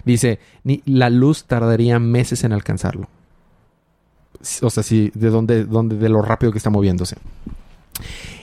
Dice, 0.04 0.38
ni 0.62 0.80
la 0.86 1.10
luz 1.10 1.44
tardaría 1.44 1.98
meses 1.98 2.44
en 2.44 2.52
alcanzarlo. 2.52 3.08
O 4.62 4.70
sea, 4.70 4.82
sí, 4.82 5.10
de 5.14 5.30
dónde, 5.30 5.64
dónde, 5.64 5.96
de 5.96 6.08
lo 6.08 6.22
rápido 6.22 6.52
que 6.52 6.58
está 6.58 6.70
moviéndose. 6.70 7.16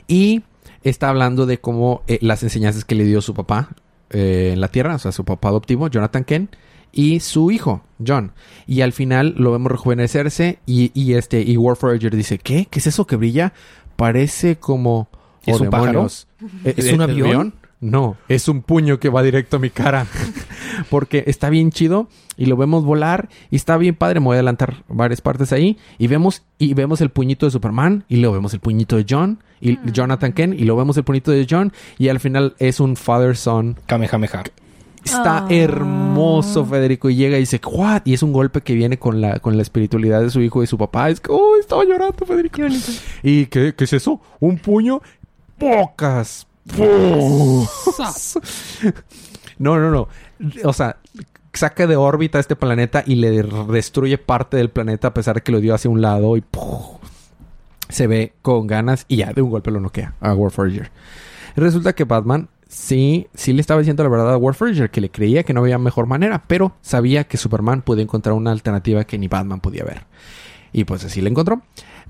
Y 0.08 0.44
está 0.84 1.10
hablando 1.10 1.46
de 1.46 1.60
cómo 1.60 2.04
eh, 2.08 2.20
las 2.22 2.44
enseñanzas 2.44 2.86
que 2.86 2.96
le 2.96 3.06
dio 3.06 3.22
su 3.22 3.34
papá 3.34 3.70
eh, 4.10 4.52
en 4.54 4.62
la 4.62 4.68
Tierra, 4.68 4.96
o 4.96 5.00
sea, 5.00 5.12
su 5.12 5.26
papá 5.26 5.50
adoptivo, 5.50 5.88
Jonathan 5.88 6.24
Kent, 6.24 6.56
y 6.92 7.20
su 7.20 7.52
hijo, 7.52 7.84
John. 8.06 8.32
Y 8.68 8.82
al 8.82 8.94
final 8.94 9.36
lo 9.38 9.52
vemos 9.52 9.72
rejuvenecerse 9.72 10.60
y, 10.66 10.92
y 10.94 11.14
este, 11.14 11.42
y 11.42 11.58
Warforager 11.58 12.16
dice, 12.16 12.38
¿qué? 12.38 12.68
¿Qué 12.70 12.80
es 12.80 12.88
eso 12.88 13.06
que 13.06 13.16
brilla? 13.16 13.54
Parece 13.96 14.58
como... 14.58 15.10
¿Es 15.46 15.60
oh, 15.60 15.64
un 15.64 15.70
pájaro? 15.70 15.88
demonios. 15.92 16.28
¿Eh, 16.64 16.74
¿Es 16.78 16.94
un 16.94 17.02
avión? 17.02 17.54
No, 17.86 18.18
es 18.28 18.48
un 18.48 18.62
puño 18.64 19.00
que 19.00 19.10
va 19.10 19.22
directo 19.22 19.58
a 19.58 19.60
mi 19.60 19.70
cara. 19.70 20.08
Porque 20.90 21.24
está 21.28 21.50
bien 21.50 21.72
chido 21.72 22.08
y 22.36 22.48
lo 22.48 22.58
vemos 22.58 22.84
volar 22.84 23.30
y 23.52 23.56
está 23.56 23.78
bien 23.78 23.96
padre. 23.96 24.20
Me 24.20 24.26
voy 24.26 24.34
a 24.34 24.38
adelantar 24.38 24.84
varias 24.88 25.22
partes 25.22 25.54
ahí. 25.54 25.78
Y 26.00 26.08
vemos, 26.08 26.42
y 26.58 26.74
vemos 26.74 27.02
el 27.02 27.10
puñito 27.12 27.46
de 27.46 27.52
Superman 27.52 28.04
y 28.10 28.18
luego 28.18 28.34
vemos 28.34 28.54
el 28.54 28.60
puñito 28.60 28.98
de 28.98 29.06
John 29.08 29.44
y 29.62 29.78
Jonathan 29.92 30.34
Kent 30.34 30.60
y 30.60 30.64
luego 30.66 30.80
vemos 30.80 30.98
el 30.98 31.04
puñito 31.04 31.32
de 31.32 31.46
John 31.50 31.72
y 31.98 32.10
al 32.10 32.20
final 32.20 32.56
es 32.60 32.80
un 32.80 32.96
father-son. 32.96 33.78
Kamehameha. 33.86 34.44
Está 35.04 35.38
Ah. 35.46 35.48
hermoso 35.52 36.66
Federico 36.66 37.12
y 37.12 37.16
llega 37.16 37.38
y 37.38 37.42
dice, 37.42 37.62
¿what? 37.64 38.02
Y 38.06 38.16
es 38.16 38.24
un 38.24 38.34
golpe 38.34 38.62
que 38.62 38.74
viene 38.74 38.98
con 38.98 39.22
la, 39.22 39.40
con 39.40 39.56
la 39.56 39.62
espiritualidad 39.62 40.22
de 40.22 40.32
su 40.32 40.42
hijo 40.42 40.64
y 40.64 40.68
su 40.68 40.80
papá. 40.80 41.12
Es 41.12 41.20
que, 41.20 41.30
oh, 41.32 41.56
estaba 41.60 41.84
llorando 41.86 42.26
Federico. 42.26 42.56
Qué. 42.58 42.70
¿Y 43.24 43.46
qué, 43.46 43.76
qué 43.78 43.84
es 43.84 43.94
eso? 43.94 44.20
¿Un 44.40 44.58
puño? 44.58 45.02
¡Pocas! 45.60 46.48
No, 49.58 49.80
no, 49.80 49.92
no. 49.92 50.08
O 50.64 50.74
sea, 50.74 50.98
saca 51.54 51.88
de 51.88 51.96
órbita 51.96 52.40
este 52.40 52.56
planeta 52.56 53.04
y 53.06 53.16
le 53.16 53.44
destruye 53.44 54.18
parte 54.18 54.58
del 54.58 54.70
planeta 54.70 55.10
a 55.10 55.14
pesar 55.14 55.36
de 55.36 55.42
que 55.42 55.52
lo 55.52 55.60
dio 55.60 55.74
hacia 55.74 55.90
un 55.90 56.02
lado 56.02 56.38
y 56.38 56.44
se 57.90 58.08
ve 58.08 58.34
con 58.42 58.68
ganas 58.68 59.06
y 59.08 59.18
ya 59.18 59.32
de 59.34 59.42
un 59.42 59.50
golpe 59.50 59.72
lo 59.72 59.80
noquea 59.80 60.16
a 60.20 60.34
Warforger. 60.34 60.92
Resulta 61.56 61.94
que 61.94 62.04
Batman 62.04 62.50
sí, 62.68 63.28
sí 63.34 63.54
le 63.54 63.62
estaba 63.62 63.80
diciendo 63.80 64.04
la 64.04 64.10
verdad 64.10 64.34
a 64.34 64.38
Warfrager, 64.38 64.90
que 64.90 65.02
le 65.02 65.10
creía 65.10 65.44
que 65.44 65.54
no 65.54 65.62
había 65.62 65.78
mejor 65.78 66.08
manera, 66.08 66.44
pero 66.48 66.76
sabía 66.82 67.26
que 67.26 67.38
Superman 67.38 67.82
podía 67.82 68.04
encontrar 68.04 68.34
una 68.34 68.52
alternativa 68.52 69.06
que 69.06 69.18
ni 69.18 69.28
Batman 69.28 69.62
podía 69.62 69.84
ver. 69.84 70.06
Y 70.74 70.84
pues 70.84 71.06
así 71.06 71.22
la 71.22 71.30
encontró. 71.30 71.62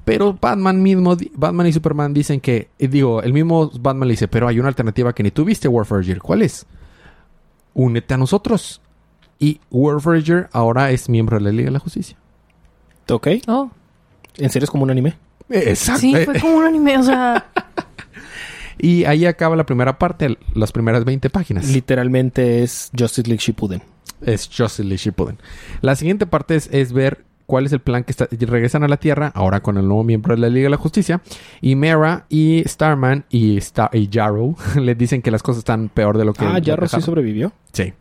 Pero 0.06 0.38
Batman 0.40 0.82
mismo, 0.82 1.18
Batman 1.34 1.68
y 1.68 1.74
Superman 1.74 2.14
dicen 2.14 2.40
que, 2.40 2.70
eh, 2.78 2.88
digo, 2.88 3.24
el 3.24 3.34
mismo 3.34 3.72
Batman 3.80 4.08
le 4.08 4.14
dice, 4.14 4.28
pero 4.28 4.48
hay 4.48 4.60
una 4.60 4.68
alternativa 4.68 5.14
que 5.14 5.24
ni 5.24 5.32
tú 5.32 5.44
viste, 5.44 5.68
Warfrager. 5.68 6.20
¿Cuál 6.20 6.44
es? 6.44 6.66
Únete 7.74 8.14
a 8.14 8.18
nosotros. 8.18 8.82
Y 9.40 9.60
Warfrager 9.72 10.48
ahora 10.54 10.92
es 10.92 11.10
miembro 11.10 11.38
de 11.38 11.44
la 11.44 11.52
Liga 11.52 11.66
de 11.66 11.72
la 11.72 11.80
Justicia. 11.80 12.16
¿Ok? 13.10 13.28
Oh. 13.48 13.72
¿En 14.38 14.50
serio 14.52 14.66
es 14.66 14.72
como 14.72 14.84
un 14.84 14.92
anime? 14.92 15.18
Exacto. 15.50 16.02
Sí, 16.02 16.16
fue 16.24 16.40
como 16.40 16.58
un 16.58 16.66
anime, 16.66 16.98
o 16.98 17.04
sea... 17.04 17.46
Y 18.78 19.06
ahí 19.06 19.26
acaba 19.26 19.56
la 19.56 19.66
primera 19.66 19.98
parte, 19.98 20.38
las 20.54 20.74
primeras 20.74 21.06
20 21.06 21.30
páginas. 21.30 21.70
Literalmente 21.70 22.62
es 22.62 22.92
Justice 22.98 23.28
League 23.28 23.42
Shippuden. 23.42 23.82
Es 24.22 24.48
Justice 24.48 24.84
League 24.84 24.98
Shippuden. 24.98 25.38
La 25.82 25.96
siguiente 25.96 26.26
parte 26.26 26.56
es, 26.56 26.68
es 26.72 26.92
ver 26.92 27.24
cuál 27.46 27.66
es 27.66 27.74
el 27.74 27.80
plan 27.80 28.04
que 28.04 28.12
está, 28.12 28.28
regresan 28.32 28.84
a 28.84 28.88
la 28.88 28.98
Tierra, 28.98 29.32
ahora 29.36 29.62
con 29.62 29.78
el 29.78 29.88
nuevo 29.88 30.04
miembro 30.04 30.36
de 30.36 30.42
la 30.42 30.50
Liga 30.50 30.66
de 30.66 30.72
la 30.72 30.78
Justicia. 30.78 31.22
Y 31.62 31.76
Mera 31.76 32.26
y 32.30 32.64
Starman 32.66 33.26
y, 33.30 33.58
Star 33.58 33.90
y 33.94 34.10
Jarrow 34.12 34.56
le 34.82 34.96
dicen 34.96 35.22
que 35.22 35.32
las 35.32 35.44
cosas 35.44 35.60
están 35.60 35.90
peor 35.90 36.18
de 36.18 36.26
lo 36.26 36.34
que... 36.34 36.46
Ah, 36.46 36.60
lo 36.60 36.66
Jarro 36.66 36.88
sí 36.88 37.02
sobrevivió. 37.02 37.52
Sí. 37.72 37.94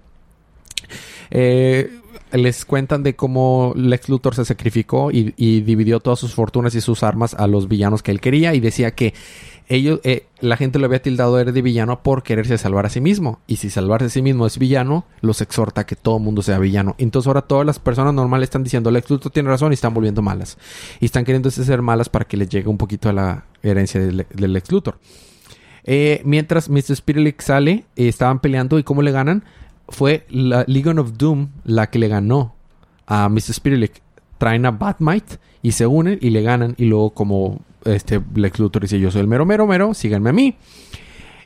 Eh, 1.30 1.90
les 2.32 2.64
cuentan 2.64 3.02
de 3.02 3.14
cómo 3.14 3.72
Lex 3.76 4.08
Luthor 4.08 4.34
se 4.34 4.44
sacrificó 4.44 5.10
y, 5.10 5.34
y 5.36 5.60
dividió 5.60 6.00
todas 6.00 6.18
sus 6.18 6.34
fortunas 6.34 6.74
y 6.74 6.80
sus 6.80 7.02
armas 7.02 7.34
a 7.34 7.46
los 7.46 7.68
villanos 7.68 8.02
que 8.02 8.10
él 8.10 8.20
quería 8.20 8.54
y 8.54 8.60
decía 8.60 8.92
que 8.92 9.14
ellos, 9.68 10.00
eh, 10.04 10.26
la 10.40 10.56
gente 10.56 10.78
lo 10.78 10.86
había 10.86 11.00
tildado 11.00 11.36
de 11.36 11.62
villano 11.62 12.02
por 12.02 12.22
quererse 12.22 12.58
salvar 12.58 12.86
a 12.86 12.90
sí 12.90 13.00
mismo. 13.00 13.40
Y 13.46 13.56
si 13.56 13.70
salvarse 13.70 14.06
a 14.06 14.10
sí 14.10 14.20
mismo 14.20 14.46
es 14.46 14.58
villano, 14.58 15.04
los 15.20 15.40
exhorta 15.40 15.82
a 15.82 15.86
que 15.86 15.96
todo 15.96 16.18
mundo 16.18 16.42
sea 16.42 16.58
villano. 16.58 16.94
Entonces 16.98 17.26
ahora 17.26 17.42
todas 17.42 17.64
las 17.64 17.78
personas 17.78 18.12
normales 18.12 18.48
están 18.48 18.62
diciendo 18.62 18.90
Lex 18.90 19.08
Luthor 19.08 19.32
tiene 19.32 19.48
razón 19.48 19.72
y 19.72 19.74
están 19.74 19.94
volviendo 19.94 20.20
malas. 20.20 20.58
Y 21.00 21.06
están 21.06 21.24
queriendo 21.24 21.50
ser 21.50 21.80
malas 21.80 22.08
para 22.08 22.26
que 22.26 22.36
les 22.36 22.48
llegue 22.48 22.68
un 22.68 22.78
poquito 22.78 23.08
a 23.08 23.12
la 23.12 23.44
herencia 23.62 24.00
del, 24.00 24.26
del 24.30 24.52
Lex 24.52 24.70
Luthor. 24.70 24.98
Eh, 25.84 26.22
mientras 26.24 26.68
Mr. 26.68 26.96
Spirilic 26.96 27.40
sale, 27.40 27.84
eh, 27.96 28.08
estaban 28.08 28.40
peleando 28.40 28.78
y 28.78 28.82
cómo 28.82 29.02
le 29.02 29.12
ganan. 29.12 29.44
Fue 29.88 30.26
la 30.30 30.64
Legion 30.66 30.98
of 30.98 31.16
Doom 31.16 31.48
la 31.64 31.90
que 31.90 31.98
le 31.98 32.08
ganó 32.08 32.54
a 33.06 33.28
Mr. 33.28 33.54
Spirilic. 33.54 34.02
Traen 34.38 34.66
a 34.66 34.72
Batmite 34.72 35.38
y 35.62 35.72
se 35.72 35.86
unen 35.86 36.18
y 36.20 36.30
le 36.30 36.42
ganan. 36.42 36.74
Y 36.78 36.86
luego, 36.86 37.10
como 37.10 37.60
este 37.84 38.20
Lex 38.34 38.58
Luthor 38.58 38.82
dice: 38.82 38.98
Yo 39.00 39.10
soy 39.10 39.20
el 39.22 39.26
mero, 39.28 39.44
mero, 39.46 39.66
mero, 39.66 39.94
síganme 39.94 40.30
a 40.30 40.32
mí. 40.32 40.56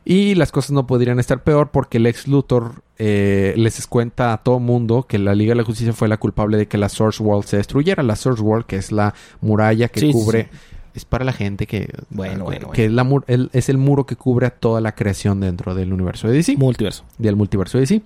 Y 0.04 0.34
las 0.36 0.52
cosas 0.52 0.70
no 0.70 0.86
podrían 0.86 1.18
estar 1.20 1.42
peor 1.42 1.70
porque 1.70 1.98
Lex 1.98 2.28
Luthor 2.28 2.82
eh, 2.98 3.52
les 3.56 3.86
cuenta 3.86 4.32
a 4.32 4.38
todo 4.38 4.58
mundo 4.58 5.04
que 5.06 5.18
la 5.18 5.34
Liga 5.34 5.50
de 5.50 5.56
la 5.56 5.64
Justicia 5.64 5.92
fue 5.92 6.08
la 6.08 6.16
culpable 6.16 6.56
de 6.56 6.66
que 6.66 6.78
la 6.78 6.88
Source 6.88 7.22
World 7.22 7.44
se 7.44 7.58
destruyera. 7.58 8.02
La 8.02 8.16
Source 8.16 8.42
World, 8.42 8.64
que 8.64 8.76
es 8.76 8.90
la 8.90 9.12
muralla 9.42 9.88
que 9.88 10.00
Sí, 10.00 10.12
cubre. 10.12 10.44
sí. 10.50 10.58
Es 10.94 11.04
para 11.04 11.24
la 11.24 11.32
gente 11.34 11.66
que. 11.66 11.92
Bueno, 12.10 12.36
que- 12.38 12.42
bueno, 12.58 12.70
que 12.70 12.86
es, 12.86 12.92
la 12.92 13.04
mur- 13.04 13.24
el- 13.26 13.50
es 13.52 13.68
el 13.68 13.76
muro 13.76 14.06
que 14.06 14.16
cubre 14.16 14.46
a 14.46 14.50
toda 14.50 14.80
la 14.80 14.94
creación 14.94 15.40
dentro 15.40 15.74
del 15.74 15.92
universo 15.92 16.26
de 16.28 16.34
DC. 16.34 16.56
Multiverso. 16.56 17.04
del 17.18 17.36
multiverso 17.36 17.76
de 17.78 17.82
DC. 17.82 18.02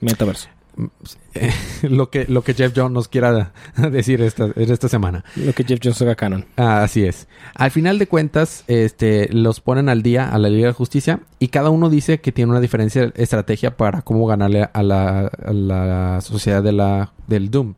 Metaverso. 0.00 0.48
lo, 1.82 2.10
que, 2.10 2.26
lo 2.26 2.42
que 2.42 2.54
Jeff 2.54 2.72
Jones 2.74 2.92
nos 2.92 3.08
quiera 3.08 3.52
decir 3.90 4.22
esta, 4.22 4.50
en 4.54 4.70
esta 4.70 4.88
semana. 4.88 5.24
Lo 5.36 5.52
que 5.52 5.64
Jeff 5.64 5.80
Jones 5.82 6.00
haga 6.02 6.14
canon. 6.14 6.46
Ah, 6.56 6.82
así 6.82 7.04
es. 7.04 7.28
Al 7.54 7.70
final 7.70 7.98
de 7.98 8.06
cuentas, 8.06 8.64
este, 8.68 9.28
los 9.32 9.60
ponen 9.60 9.88
al 9.88 10.02
día 10.02 10.28
a 10.28 10.38
la 10.38 10.48
Liga 10.48 10.68
de 10.68 10.72
Justicia 10.72 11.20
y 11.38 11.48
cada 11.48 11.70
uno 11.70 11.90
dice 11.90 12.20
que 12.20 12.32
tiene 12.32 12.50
una 12.50 12.60
diferencia 12.60 13.12
estrategia 13.16 13.76
para 13.76 14.02
cómo 14.02 14.26
ganarle 14.26 14.68
a 14.72 14.82
la, 14.82 15.26
a 15.26 15.52
la 15.52 16.20
sociedad 16.20 16.62
de 16.62 16.72
la, 16.72 17.12
del 17.26 17.50
Doom. 17.50 17.74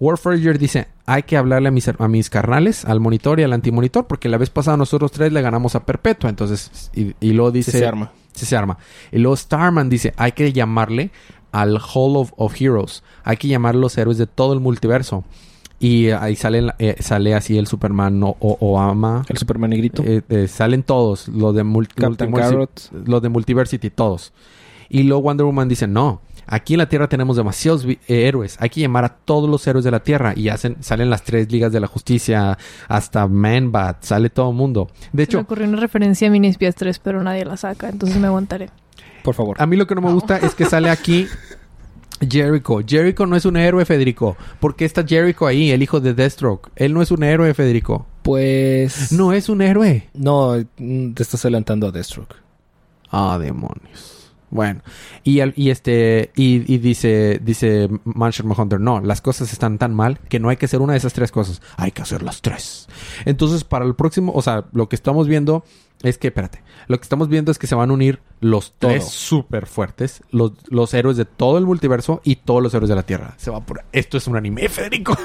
Warfrager 0.00 0.58
dice, 0.58 0.88
hay 1.06 1.22
que 1.22 1.36
hablarle 1.36 1.68
a 1.68 1.70
mis, 1.70 1.88
a 1.88 2.08
mis 2.08 2.28
carnales, 2.28 2.84
al 2.84 3.00
monitor 3.00 3.38
y 3.38 3.44
al 3.44 3.52
antimonitor, 3.52 4.06
porque 4.06 4.28
la 4.28 4.38
vez 4.38 4.50
pasada 4.50 4.76
nosotros 4.76 5.12
tres 5.12 5.32
le 5.32 5.40
ganamos 5.40 5.76
a 5.76 5.86
Perpetua. 5.86 6.30
Entonces, 6.30 6.90
y, 6.94 7.14
y 7.20 7.32
luego 7.32 7.52
dice... 7.52 7.70
Se 7.70 7.86
arma. 7.86 8.12
Sí, 8.34 8.46
se 8.46 8.56
arma. 8.56 8.78
Y 9.12 9.18
luego 9.18 9.36
Starman 9.36 9.88
dice, 9.88 10.12
hay 10.16 10.32
que 10.32 10.52
llamarle 10.52 11.12
al 11.54 11.78
Hall 11.78 12.16
of, 12.16 12.32
of 12.36 12.60
Heroes. 12.60 13.02
Hay 13.22 13.36
que 13.36 13.48
llamar 13.48 13.74
a 13.74 13.78
los 13.78 13.96
héroes 13.96 14.18
de 14.18 14.26
todo 14.26 14.52
el 14.52 14.60
multiverso. 14.60 15.24
Y 15.80 16.10
ahí 16.10 16.34
sale, 16.36 16.72
eh, 16.78 16.96
sale 17.00 17.34
así 17.34 17.58
el 17.58 17.66
Superman 17.66 18.22
o, 18.22 18.36
o, 18.40 18.56
Obama. 18.60 19.24
El 19.28 19.36
Superman 19.36 19.70
negrito. 19.70 20.02
Eh, 20.04 20.22
eh, 20.28 20.48
salen 20.48 20.82
todos, 20.82 21.28
los 21.28 21.54
de, 21.54 21.62
mul- 21.64 21.88
Captain 21.94 22.30
Multiversi- 22.30 22.40
Carrot. 22.50 22.90
los 23.06 23.22
de 23.22 23.28
Multiversity, 23.28 23.90
todos. 23.90 24.32
Y 24.88 25.02
luego 25.02 25.22
Wonder 25.22 25.44
Woman 25.46 25.68
dice, 25.68 25.86
no, 25.86 26.20
aquí 26.46 26.74
en 26.74 26.78
la 26.78 26.88
Tierra 26.88 27.08
tenemos 27.08 27.36
demasiados 27.36 27.84
eh, 27.86 27.98
héroes, 28.08 28.56
hay 28.60 28.70
que 28.70 28.80
llamar 28.80 29.04
a 29.04 29.08
todos 29.10 29.48
los 29.50 29.66
héroes 29.66 29.84
de 29.84 29.90
la 29.90 30.00
Tierra. 30.00 30.32
Y 30.36 30.48
hacen, 30.48 30.76
salen 30.80 31.10
las 31.10 31.22
tres 31.22 31.50
ligas 31.52 31.72
de 31.72 31.80
la 31.80 31.86
justicia, 31.86 32.56
hasta 32.88 33.26
Man-Bat, 33.26 34.04
sale 34.04 34.30
todo 34.30 34.50
el 34.50 34.56
mundo. 34.56 34.88
De 34.94 35.02
Se 35.02 35.16
me 35.16 35.22
hecho, 35.24 35.40
ocurrió 35.40 35.66
una 35.68 35.80
referencia 35.80 36.28
a 36.28 36.30
Mini 36.30 36.48
Espías 36.48 36.74
3, 36.76 36.98
pero 37.00 37.22
nadie 37.22 37.44
la 37.44 37.56
saca, 37.56 37.88
entonces 37.88 38.18
me 38.18 38.26
aguantaré. 38.28 38.70
Por 39.24 39.34
favor. 39.34 39.56
a 39.60 39.66
mí 39.66 39.76
lo 39.76 39.86
que 39.88 39.96
no 39.96 40.00
me 40.02 40.12
gusta 40.12 40.36
es 40.38 40.54
que 40.54 40.64
sale 40.66 40.88
aquí 40.90 41.26
Jericho. 42.20 42.78
Jericho 42.86 43.26
no 43.26 43.36
es 43.36 43.44
un 43.44 43.56
héroe, 43.56 43.84
Federico. 43.84 44.36
¿Por 44.60 44.76
qué 44.76 44.84
está 44.84 45.04
Jericho 45.06 45.46
ahí, 45.46 45.70
el 45.72 45.82
hijo 45.82 46.00
de 46.00 46.14
Deathstroke? 46.14 46.70
Él 46.76 46.94
no 46.94 47.02
es 47.02 47.10
un 47.10 47.22
héroe, 47.22 47.52
Federico. 47.54 48.06
Pues... 48.22 49.10
No 49.12 49.32
es 49.32 49.48
un 49.48 49.60
héroe. 49.62 50.08
No, 50.14 50.54
mm, 50.78 51.12
te 51.12 51.22
estás 51.22 51.44
adelantando 51.44 51.88
a 51.88 51.90
Deathstroke. 51.90 52.36
Ah, 53.10 53.38
demonios. 53.40 54.30
Bueno, 54.50 54.82
y, 55.24 55.40
al- 55.40 55.52
y 55.56 55.70
este 55.70 56.30
y, 56.36 56.72
y 56.72 56.78
dice 56.78 57.40
dice 57.42 57.88
Mansion 58.04 58.52
Hunter, 58.56 58.78
no, 58.78 59.00
las 59.00 59.20
cosas 59.20 59.52
están 59.52 59.78
tan 59.78 59.92
mal 59.92 60.20
que 60.28 60.38
no 60.38 60.48
hay 60.48 60.56
que 60.56 60.66
hacer 60.66 60.80
una 60.80 60.92
de 60.92 60.98
esas 60.98 61.12
tres 61.12 61.32
cosas, 61.32 61.60
hay 61.76 61.90
que 61.90 62.02
hacer 62.02 62.22
las 62.22 62.40
tres. 62.40 62.86
Entonces, 63.24 63.64
para 63.64 63.84
el 63.84 63.96
próximo, 63.96 64.30
o 64.32 64.42
sea, 64.42 64.64
lo 64.72 64.88
que 64.88 64.94
estamos 64.94 65.26
viendo 65.26 65.64
es 66.04 66.18
que, 66.18 66.28
espérate, 66.28 66.62
lo 66.86 66.98
que 66.98 67.02
estamos 67.02 67.28
viendo 67.28 67.50
es 67.50 67.58
que 67.58 67.66
se 67.66 67.74
van 67.74 67.88
a 67.88 67.94
unir 67.94 68.20
los 68.40 68.74
tres 68.78 69.08
súper 69.08 69.66
fuertes, 69.66 70.22
los, 70.30 70.52
los 70.68 70.92
héroes 70.92 71.16
de 71.16 71.24
todo 71.24 71.56
el 71.56 71.64
multiverso 71.64 72.20
y 72.24 72.36
todos 72.36 72.62
los 72.62 72.74
héroes 72.74 72.90
de 72.90 72.94
la 72.94 73.04
Tierra. 73.04 73.34
Se 73.38 73.50
va 73.50 73.60
por... 73.60 73.82
Esto 73.90 74.18
es 74.18 74.26
un 74.26 74.36
anime, 74.36 74.68
Federico. 74.68 75.16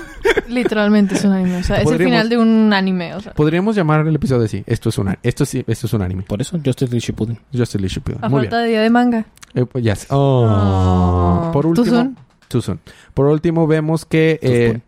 Literalmente 0.48 1.16
es 1.16 1.26
un 1.26 1.34
anime, 1.34 1.58
o 1.58 1.64
sea, 1.64 1.82
es 1.82 1.92
el 1.92 1.98
final 1.98 2.30
de 2.30 2.38
un 2.38 2.72
anime, 2.72 3.14
o 3.14 3.20
sea. 3.20 3.34
Podríamos 3.34 3.76
llamar 3.76 4.08
el 4.08 4.16
episodio 4.16 4.46
así. 4.46 4.64
Esto 4.66 4.88
es 4.88 4.98
un, 4.98 5.18
esto 5.22 5.46
sí, 5.46 5.66
esto 5.68 5.88
es 5.88 5.94
un 5.94 6.02
anime. 6.02 6.24
Por 6.24 6.40
eso, 6.40 6.58
Justice 6.64 6.90
League 6.90 7.06
Shippuden. 7.06 7.38
Justice 7.52 7.78
League 7.78 7.94
Shippuden. 7.94 8.24
A 8.24 8.30
Muy 8.30 8.42
falta 8.42 8.58
bien. 8.58 8.64
de 8.64 8.70
día 8.70 8.82
de 8.82 8.90
manga. 8.90 9.26
Eh, 9.54 9.66
pues, 9.66 9.84
yes. 9.84 10.08
Oh. 10.10 10.48
Oh. 10.50 11.52
Por 11.52 11.64
Too 11.64 11.70
último, 11.72 11.88
soon. 11.88 12.18
Too 12.48 12.62
soon. 12.62 12.80
Por 13.14 13.26
último 13.26 13.68
vemos 13.68 14.06
que 14.06 14.40
Too 14.42 14.50
eh, 14.50 14.68
soon. 14.70 14.84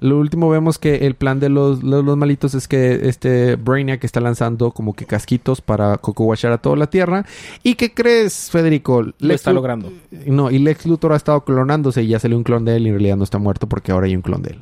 Lo 0.00 0.18
último 0.18 0.48
vemos 0.48 0.78
que 0.78 1.06
el 1.06 1.14
plan 1.14 1.40
de 1.40 1.48
los, 1.48 1.82
los, 1.82 2.04
los 2.04 2.16
malitos 2.16 2.54
es 2.54 2.68
que 2.68 3.08
este 3.08 3.56
Brainiac 3.56 4.04
está 4.04 4.20
lanzando 4.20 4.70
como 4.70 4.94
que 4.94 5.06
casquitos 5.06 5.60
para 5.60 5.98
cocoguachar 5.98 6.52
a 6.52 6.58
toda 6.58 6.76
la 6.76 6.88
Tierra. 6.88 7.24
¿Y 7.62 7.74
qué 7.74 7.92
crees, 7.92 8.50
Federico? 8.50 9.02
Lo 9.18 9.34
está 9.34 9.52
logrando. 9.52 9.92
No, 10.26 10.50
y 10.50 10.58
Lex 10.58 10.86
Luthor 10.86 11.12
ha 11.12 11.16
estado 11.16 11.44
clonándose 11.44 12.02
y 12.02 12.08
ya 12.08 12.18
salió 12.20 12.36
un 12.36 12.44
clon 12.44 12.64
de 12.64 12.76
él 12.76 12.86
y 12.86 12.90
en 12.90 12.94
realidad 12.94 13.16
no 13.16 13.24
está 13.24 13.38
muerto 13.38 13.68
porque 13.68 13.92
ahora 13.92 14.06
hay 14.06 14.14
un 14.14 14.22
clon 14.22 14.42
de 14.42 14.50
él. 14.50 14.58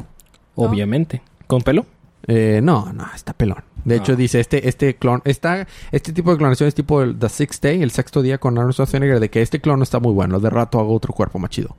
Obviamente. 0.55 1.21
¿Con 1.47 1.63
pelo? 1.63 1.87
Eh, 2.27 2.61
no, 2.63 2.93
no, 2.93 3.07
está 3.15 3.33
pelón. 3.35 3.63
De 3.85 3.95
hecho, 3.95 4.13
Ah. 4.13 4.17
dice 4.17 4.41
este, 4.41 4.69
este 4.69 4.97
clon, 4.97 5.23
está, 5.25 5.69
este 5.93 6.13
tipo 6.13 6.33
de 6.33 6.39
clonación 6.39 6.67
es 6.67 6.75
tipo 6.75 7.03
el 7.03 7.17
The 7.17 7.29
Sixth 7.29 7.63
Day, 7.63 7.83
el 7.83 7.93
sexto 7.93 8.21
día 8.21 8.39
con 8.39 8.59
Arnold 8.59 8.73
Schwarzenegger, 8.75 9.21
de 9.21 9.31
que 9.31 9.43
este 9.43 9.61
clon 9.61 9.79
no 9.79 9.85
está 9.85 10.01
muy 10.01 10.13
bueno, 10.13 10.41
de 10.41 10.51
rato 10.51 10.81
hago 10.81 10.93
otro 10.93 11.13
cuerpo 11.13 11.39
más 11.39 11.51
chido. 11.51 11.77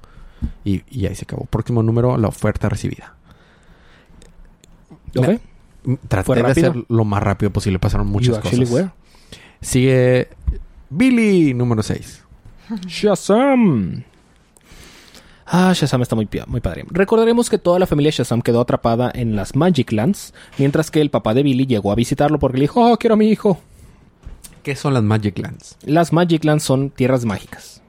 Y, 0.63 0.83
y 0.89 1.05
ahí 1.07 1.15
se 1.15 1.25
acabó. 1.25 1.45
Próximo 1.45 1.83
número, 1.83 2.15
la 2.17 2.29
oferta 2.29 2.69
recibida. 2.69 3.16
¿Ok? 5.15 5.27
Mm, 5.83 5.93
Traté 6.07 6.25
¿Fue 6.25 6.35
de 6.35 6.41
rápido? 6.43 6.71
hacer 6.71 6.83
lo 6.89 7.05
más 7.05 7.23
rápido 7.23 7.51
posible, 7.51 7.79
pasaron 7.79 8.07
muchas 8.07 8.39
cosas. 8.39 8.69
were. 8.69 8.89
Sigue 9.61 10.27
Billy, 10.89 11.53
número 11.53 11.81
6. 11.83 12.23
Shazam. 12.87 14.03
Ah, 15.45 15.71
Shazam 15.73 16.01
está 16.01 16.15
muy, 16.15 16.27
muy 16.47 16.59
padre. 16.59 16.83
Recordaremos 16.89 17.49
que 17.49 17.57
toda 17.57 17.79
la 17.79 17.87
familia 17.87 18.11
Shazam 18.13 18.41
quedó 18.41 18.59
atrapada 18.59 19.09
en 19.15 19.35
las 19.37 19.55
Magic 19.55 19.91
Lands, 19.93 20.33
mientras 20.57 20.91
que 20.91 20.99
el 20.99 21.09
papá 21.09 21.33
de 21.33 21.43
Billy 21.43 21.65
llegó 21.65 21.91
a 21.91 21.95
visitarlo 21.95 22.37
porque 22.37 22.57
le 22.57 22.63
dijo, 22.63 22.91
oh, 22.91 22.97
quiero 22.97 23.13
a 23.13 23.17
mi 23.17 23.29
hijo. 23.29 23.59
¿Qué 24.61 24.75
son 24.75 24.93
las 24.93 25.03
Magic 25.03 25.37
Lands? 25.39 25.77
Las 25.83 26.11
Magic 26.11 26.43
Lands 26.43 26.63
son 26.65 26.89
tierras 26.89 27.23
mágicas. 27.23 27.81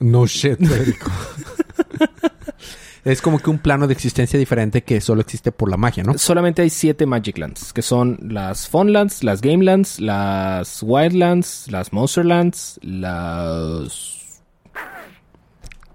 No 0.00 0.26
shit, 0.26 0.58
Federico. 0.58 1.08
es 3.04 3.20
como 3.22 3.38
que 3.38 3.50
un 3.50 3.58
plano 3.58 3.86
de 3.86 3.92
existencia 3.94 4.38
diferente 4.38 4.82
que 4.82 5.00
solo 5.00 5.20
existe 5.20 5.52
por 5.52 5.70
la 5.70 5.76
magia, 5.76 6.02
¿no? 6.02 6.16
Solamente 6.18 6.62
hay 6.62 6.70
siete 6.70 7.06
Magic 7.06 7.36
Lands, 7.38 7.72
que 7.72 7.82
son 7.82 8.18
las 8.22 8.68
Funlands, 8.68 9.22
las 9.24 9.40
Game 9.40 9.62
Lands, 9.64 10.00
las 10.00 10.82
Wildlands, 10.82 11.70
las 11.70 11.92
Monsterlands, 11.92 12.80
las... 12.82 14.40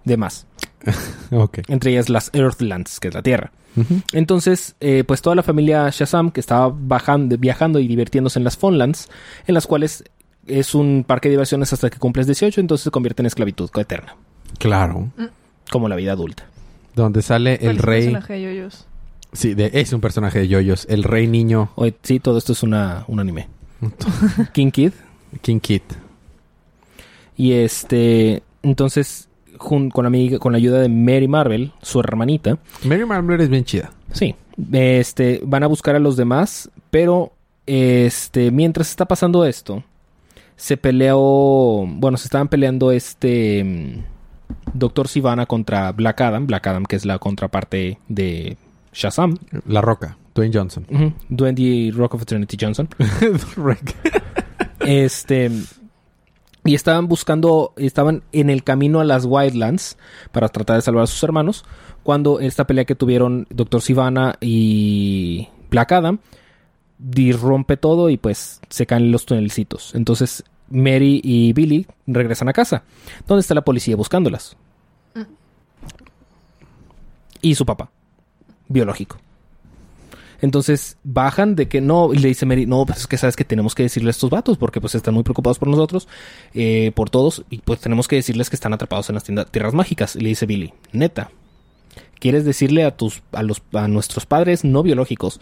demás. 0.04 0.46
Ok. 1.32 1.60
Entre 1.68 1.92
ellas 1.92 2.10
las 2.10 2.32
Earthlands, 2.34 3.00
que 3.00 3.10
es 3.10 3.14
la 3.14 3.22
Tierra. 3.22 3.52
Entonces, 4.14 4.76
eh, 4.82 5.04
pues 5.06 5.22
toda 5.22 5.36
la 5.36 5.44
familia 5.44 5.90
Shazam 5.90 6.32
que 6.32 6.40
estaba 6.40 6.74
bajando, 6.76 7.38
viajando 7.38 7.80
y 7.80 7.88
divirtiéndose 7.88 8.40
en 8.40 8.44
las 8.44 8.58
Funlands, 8.58 9.10
en 9.48 9.54
las 9.54 9.68
cuales 9.68 10.04
es 10.48 10.74
un 10.76 11.06
parque 11.08 11.30
de 11.30 11.34
diversiones 11.34 11.72
hasta 11.72 11.90
que 11.90 11.98
cumples 12.00 12.26
18, 12.26 12.60
entonces 12.60 12.84
se 12.86 12.92
convierte 12.92 13.22
en 13.22 13.28
esclavitud 13.28 13.70
eterna, 13.78 14.16
Claro. 14.58 15.12
como 15.72 15.88
la 15.88 15.96
vida 15.96 16.12
adulta. 16.14 16.49
Donde 16.96 17.22
sale 17.22 17.60
el 17.62 17.78
rey. 17.78 18.02
personaje 18.04 18.34
de 18.34 18.42
yoyos. 18.42 18.86
Sí, 19.34 19.54
de- 19.54 19.72
es 19.74 19.94
un 19.94 20.02
personaje 20.02 20.40
de 20.40 20.48
yoyos. 20.48 20.86
El 20.90 21.04
rey 21.04 21.28
niño 21.28 21.70
Oye, 21.76 21.94
sí, 22.04 22.20
todo 22.20 22.38
esto 22.38 22.54
es 22.54 22.64
una, 22.64 23.06
un 23.08 23.20
anime. 23.20 23.48
King 24.54 24.72
Kid. 24.72 24.92
King 25.42 25.60
Kid. 25.60 25.82
Y 27.38 27.54
este, 27.54 28.44
entonces, 28.64 29.30
jun- 29.58 29.90
con, 29.92 30.04
la, 30.04 30.08
amiga- 30.08 30.40
con 30.40 30.52
la 30.52 30.58
ayuda 30.58 30.82
de 30.82 30.90
Mary 30.90 31.28
Marvel, 31.28 31.72
su 31.82 32.00
hermanita, 32.00 32.58
Mary 32.84 33.06
Marvel 33.06 33.40
es 33.40 33.50
bien 33.50 33.64
chida. 33.64 33.92
sí, 34.12 34.36
este, 34.74 35.40
van 35.46 35.64
a 35.64 35.68
buscar 35.68 35.96
a 35.96 36.00
los 36.00 36.18
demás, 36.18 36.70
pero 36.92 37.32
este, 37.66 38.52
mientras 38.52 38.90
está 38.90 39.06
pasando 39.06 39.46
esto, 39.46 39.84
se 40.58 40.76
peleó, 40.76 41.86
bueno, 41.88 42.18
se 42.18 42.26
estaban 42.26 42.50
peleando 42.50 42.92
este 42.92 44.04
Doctor 44.74 45.08
Sivana 45.08 45.46
contra 45.46 45.92
Black 45.92 46.22
Adam, 46.22 46.48
Black 46.48 46.68
Adam 46.68 46.86
que 46.86 46.96
es 46.96 47.06
la 47.06 47.20
contraparte 47.20 48.00
de 48.08 48.58
Shazam, 48.94 49.38
La 49.66 49.82
Roca. 49.82 50.18
Dwayne 50.36 50.58
Johnson. 50.58 50.86
Ujú, 50.90 51.14
Duende 51.28 51.92
Rock 51.94 52.16
of 52.16 52.22
Eternity 52.22 52.58
Johnson. 52.60 52.88
Este. 54.80 55.52
Y 56.66 56.76
estaban 56.76 57.08
buscando, 57.08 57.74
estaban 57.78 58.24
en 58.32 58.50
el 58.50 58.64
camino 58.64 59.00
a 59.00 59.04
las 59.04 59.26
Wildlands 59.26 59.98
para 60.32 60.50
tratar 60.50 60.78
de 60.78 60.82
salvar 60.82 61.04
a 61.04 61.08
sus 61.08 61.22
hermanos. 61.24 61.66
Cuando 62.04 62.40
esta 62.40 62.66
pelea 62.66 62.86
que 62.86 62.96
tuvieron 62.96 63.48
Doctor 63.50 63.82
Sivana 63.82 64.36
y 64.40 65.48
Black 65.70 65.92
Adam 65.92 66.20
disrompe 66.98 67.78
todo 67.78 68.10
y 68.10 68.18
pues 68.18 68.62
se 68.70 68.86
caen 68.86 69.12
los 69.12 69.26
tunelcitos. 69.26 69.96
Entonces 69.96 70.44
Mary 70.70 71.22
y 71.24 71.54
Billy 71.54 71.88
regresan 72.08 72.50
a 72.50 72.54
casa, 72.54 72.84
donde 73.28 73.42
está 73.42 73.54
la 73.54 73.64
policía 73.64 73.96
buscándolas. 73.96 74.56
Y 77.42 77.56
su 77.56 77.66
papá, 77.66 77.90
biológico. 78.68 79.18
Entonces 80.42 80.98
bajan 81.04 81.56
de 81.56 81.68
que 81.68 81.82
no, 81.82 82.14
y 82.14 82.18
le 82.18 82.30
dice 82.30 82.46
Mary, 82.46 82.66
no, 82.66 82.86
pues 82.86 83.00
es 83.00 83.08
que 83.08 83.18
sabes 83.18 83.36
que 83.36 83.44
tenemos 83.44 83.76
que 83.76 83.84
decirle 83.84 84.10
a 84.10 84.12
estos 84.12 84.30
vatos 84.30 84.58
porque 84.58 84.80
pues 84.80 84.96
están 84.96 85.14
muy 85.14 85.24
preocupados 85.24 85.60
por 85.60 85.68
nosotros, 85.68 86.08
eh, 86.54 86.92
por 86.96 87.10
todos, 87.10 87.44
y 87.50 87.60
pues 87.60 87.80
tenemos 87.80 88.08
que 88.08 88.16
decirles 88.16 88.50
que 88.50 88.56
están 88.56 88.74
atrapados 88.74 89.10
en 89.10 89.16
las 89.16 89.24
tierras 89.52 89.74
mágicas. 89.74 90.16
Y 90.16 90.22
le 90.22 90.30
dice 90.30 90.46
Billy, 90.46 90.74
neta, 90.94 91.32
¿quieres 92.20 92.46
decirle 92.46 92.86
a 92.86 92.96
tus, 92.96 93.22
a 93.32 93.44
los, 93.44 93.62
a 93.74 93.88
nuestros 93.88 94.26
padres 94.26 94.64
no 94.64 94.84
biológicos 94.84 95.42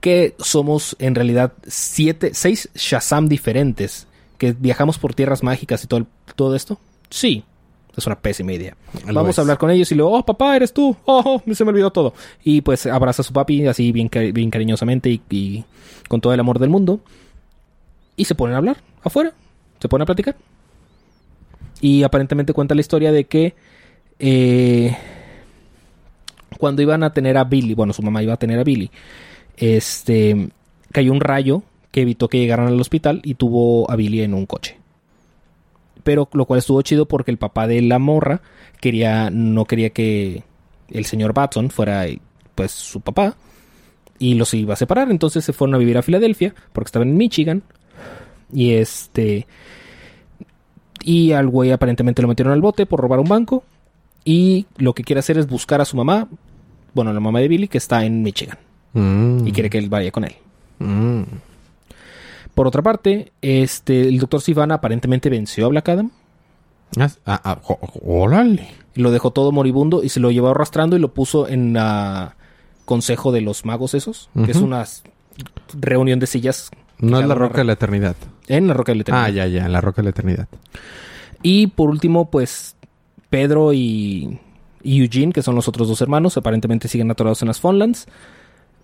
que 0.00 0.34
somos 0.38 0.96
en 0.98 1.14
realidad 1.14 1.52
siete, 1.64 2.32
seis 2.34 2.68
Shazam 2.74 3.28
diferentes, 3.28 4.08
que 4.42 4.52
viajamos 4.58 4.98
por 4.98 5.14
tierras 5.14 5.44
mágicas 5.44 5.84
y 5.84 5.86
todo, 5.86 6.00
el- 6.00 6.06
todo 6.34 6.56
esto? 6.56 6.76
Sí. 7.10 7.44
Es 7.96 8.06
una 8.08 8.18
pésima 8.18 8.52
idea. 8.52 8.74
Lo 9.06 9.14
Vamos 9.14 9.30
es. 9.30 9.38
a 9.38 9.42
hablar 9.42 9.56
con 9.58 9.70
ellos 9.70 9.92
y 9.92 9.94
luego, 9.94 10.18
oh, 10.18 10.24
papá, 10.24 10.56
eres 10.56 10.72
tú. 10.72 10.96
Oh, 11.04 11.40
oh, 11.46 11.54
se 11.54 11.64
me 11.64 11.70
olvidó 11.70 11.92
todo. 11.92 12.12
Y 12.42 12.60
pues 12.62 12.86
abraza 12.86 13.22
a 13.22 13.24
su 13.24 13.32
papi 13.32 13.68
así 13.68 13.92
bien, 13.92 14.10
cari- 14.10 14.32
bien 14.32 14.50
cariñosamente 14.50 15.10
y, 15.10 15.20
y 15.30 15.64
con 16.08 16.20
todo 16.20 16.34
el 16.34 16.40
amor 16.40 16.58
del 16.58 16.70
mundo. 16.70 16.98
Y 18.16 18.24
se 18.24 18.34
ponen 18.34 18.54
a 18.54 18.58
hablar 18.58 18.78
afuera. 19.04 19.32
Se 19.78 19.88
ponen 19.88 20.02
a 20.02 20.06
platicar. 20.06 20.34
Y 21.80 22.02
aparentemente 22.02 22.52
cuenta 22.52 22.74
la 22.74 22.80
historia 22.80 23.12
de 23.12 23.24
que 23.26 23.54
eh, 24.18 24.96
cuando 26.58 26.82
iban 26.82 27.04
a 27.04 27.12
tener 27.12 27.36
a 27.38 27.44
Billy, 27.44 27.74
bueno, 27.74 27.92
su 27.92 28.02
mamá 28.02 28.22
iba 28.24 28.32
a 28.34 28.38
tener 28.38 28.58
a 28.58 28.64
Billy, 28.64 28.90
este 29.56 30.48
cayó 30.92 31.12
un 31.12 31.20
rayo 31.20 31.62
que 31.92 32.00
evitó 32.02 32.28
que 32.28 32.38
llegaran 32.38 32.66
al 32.66 32.80
hospital 32.80 33.20
y 33.22 33.34
tuvo 33.34 33.88
a 33.90 33.94
Billy 33.96 34.22
en 34.22 34.34
un 34.34 34.46
coche 34.46 34.78
pero 36.02 36.28
lo 36.32 36.46
cual 36.46 36.58
estuvo 36.58 36.82
chido 36.82 37.06
porque 37.06 37.30
el 37.30 37.38
papá 37.38 37.68
de 37.68 37.80
la 37.82 38.00
morra 38.00 38.40
quería 38.80 39.30
no 39.30 39.64
quería 39.66 39.90
que 39.90 40.42
el 40.90 41.04
señor 41.04 41.32
Batson 41.32 41.70
fuera 41.70 42.06
pues 42.56 42.72
su 42.72 43.00
papá 43.00 43.36
y 44.18 44.34
los 44.34 44.52
iba 44.54 44.74
a 44.74 44.76
separar 44.76 45.10
entonces 45.10 45.44
se 45.44 45.52
fueron 45.52 45.74
a 45.76 45.78
vivir 45.78 45.96
a 45.96 46.02
Filadelfia 46.02 46.54
porque 46.72 46.88
estaban 46.88 47.08
en 47.10 47.16
Michigan 47.16 47.62
y 48.52 48.72
este 48.72 49.46
y 51.04 51.32
al 51.32 51.48
güey 51.48 51.70
aparentemente 51.72 52.22
lo 52.22 52.28
metieron 52.28 52.52
al 52.52 52.60
bote 52.60 52.86
por 52.86 53.00
robar 53.00 53.20
un 53.20 53.28
banco 53.28 53.64
y 54.24 54.66
lo 54.76 54.92
que 54.94 55.04
quiere 55.04 55.20
hacer 55.20 55.38
es 55.38 55.46
buscar 55.46 55.80
a 55.80 55.84
su 55.84 55.96
mamá 55.96 56.28
bueno 56.94 57.12
la 57.12 57.20
mamá 57.20 57.40
de 57.40 57.48
Billy 57.48 57.68
que 57.68 57.78
está 57.78 58.04
en 58.04 58.22
Michigan 58.22 58.58
Mm. 58.94 59.46
y 59.46 59.52
quiere 59.52 59.70
que 59.70 59.78
él 59.78 59.88
vaya 59.88 60.10
con 60.10 60.24
él 60.24 60.34
Mm. 60.78 61.22
Por 62.54 62.66
otra 62.66 62.82
parte 62.82 63.32
este 63.42 64.08
el 64.08 64.18
doctor 64.18 64.40
Sivana 64.40 64.74
aparentemente 64.74 65.30
venció 65.30 65.66
a 65.66 65.68
Black 65.68 65.88
Adam 65.88 66.10
Ah, 66.98 67.08
ah, 67.24 67.40
ah, 67.44 67.58
órale. 68.04 68.68
Lo 68.94 69.10
dejó 69.10 69.30
todo 69.30 69.52
moribundo 69.52 70.02
y 70.02 70.10
se 70.10 70.20
lo 70.20 70.30
llevó 70.30 70.48
arrastrando 70.50 70.96
y 70.96 71.00
lo 71.00 71.14
puso 71.14 71.48
en 71.48 71.72
la 71.72 72.36
consejo 72.84 73.32
de 73.32 73.40
los 73.40 73.64
magos 73.64 73.94
esos, 73.94 74.28
que 74.44 74.50
es 74.50 74.58
una 74.58 74.84
reunión 75.80 76.18
de 76.18 76.26
sillas 76.26 76.70
No 76.98 77.18
es 77.18 77.26
la 77.26 77.34
roca 77.34 77.58
de 77.58 77.64
la 77.64 77.72
eternidad. 77.72 78.16
en 78.48 78.66
la 78.68 78.74
roca 78.74 78.92
de 78.92 78.96
la 78.96 79.02
eternidad. 79.02 79.24
Ah, 79.26 79.30
ya, 79.30 79.46
ya, 79.46 79.68
la 79.68 79.80
roca 79.80 80.02
de 80.02 80.04
la 80.04 80.10
eternidad. 80.10 80.48
Y 81.42 81.68
por 81.68 81.88
último, 81.88 82.30
pues 82.30 82.76
Pedro 83.30 83.72
y, 83.72 84.38
y 84.82 85.02
Eugene, 85.02 85.32
que 85.32 85.42
son 85.42 85.54
los 85.54 85.68
otros 85.68 85.88
dos 85.88 86.00
hermanos, 86.02 86.36
aparentemente 86.36 86.88
siguen 86.88 87.10
atorados 87.10 87.40
en 87.40 87.48
las 87.48 87.60
Funlands. 87.60 88.06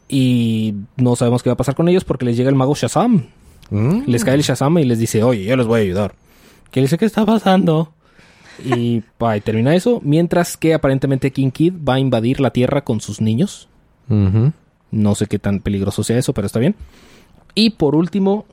Y 0.09 0.75
no 0.97 1.17
sabemos 1.17 1.43
qué 1.43 1.51
va 1.51 1.55
a 1.55 1.59
pasar 1.59 1.75
con 1.75 1.89
ellos 1.89 2.05
porque 2.05 2.25
les 2.25 2.37
llega 2.37 2.49
el 2.49 2.57
mago 2.57 2.75
Shazam. 2.75 3.27
Mm. 3.71 4.03
Les 4.07 4.25
cae 4.25 4.35
el 4.35 4.43
Shazam 4.43 4.79
y 4.79 4.85
les 4.85 4.99
dice, 4.99 5.23
oye, 5.23 5.45
yo 5.45 5.57
les 5.57 5.67
voy 5.67 5.81
a 5.81 5.83
ayudar. 5.83 6.15
Que 6.71 6.81
le 6.81 6.85
dice, 6.87 6.99
¿qué 6.99 7.05
está 7.05 7.25
pasando? 7.27 7.93
Y 8.65 9.01
pa, 9.19 9.37
y 9.37 9.41
termina 9.41 9.75
eso. 9.75 10.01
Mientras 10.05 10.57
que 10.57 10.75
aparentemente 10.75 11.31
King 11.33 11.51
Kid 11.51 11.75
va 11.89 11.95
a 11.95 11.99
invadir 12.01 12.41
la 12.41 12.51
Tierra 12.51 12.83
con 12.85 13.01
sus 13.01 13.21
niños. 13.21 13.69
No 14.91 15.15
sé 15.15 15.27
qué 15.27 15.39
tan 15.39 15.61
peligroso 15.61 16.03
sea 16.03 16.17
eso, 16.19 16.33
pero 16.33 16.47
está 16.47 16.59
bien. 16.59 16.75
Y 17.55 17.71
por 17.71 17.95
último, 17.95 18.47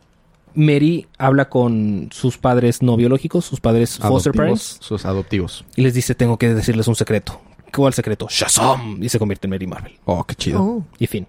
Mary 0.53 1.07
habla 1.17 1.47
con 1.49 2.09
sus 2.11 2.37
padres 2.37 2.81
no 2.81 2.97
biológicos, 2.97 3.45
sus 3.45 3.61
padres 3.61 3.97
foster 3.99 4.33
parents, 4.33 4.77
Sus 4.81 5.05
adoptivos. 5.05 5.63
y 5.75 5.81
les 5.81 5.93
dice, 5.93 6.13
tengo 6.15 6.37
que 6.37 6.53
decirles 6.53 6.87
un 6.89 6.95
secreto. 6.95 7.39
¿Cuál 7.73 7.93
secreto? 7.93 8.27
Shazam. 8.29 9.01
Y 9.03 9.09
se 9.09 9.19
convierte 9.19 9.47
en 9.47 9.51
Mary 9.51 9.67
Marvel. 9.67 9.93
Oh, 10.05 10.23
qué 10.23 10.35
chido. 10.35 10.61
Oh. 10.61 10.83
Y 10.99 11.07
fin. 11.07 11.25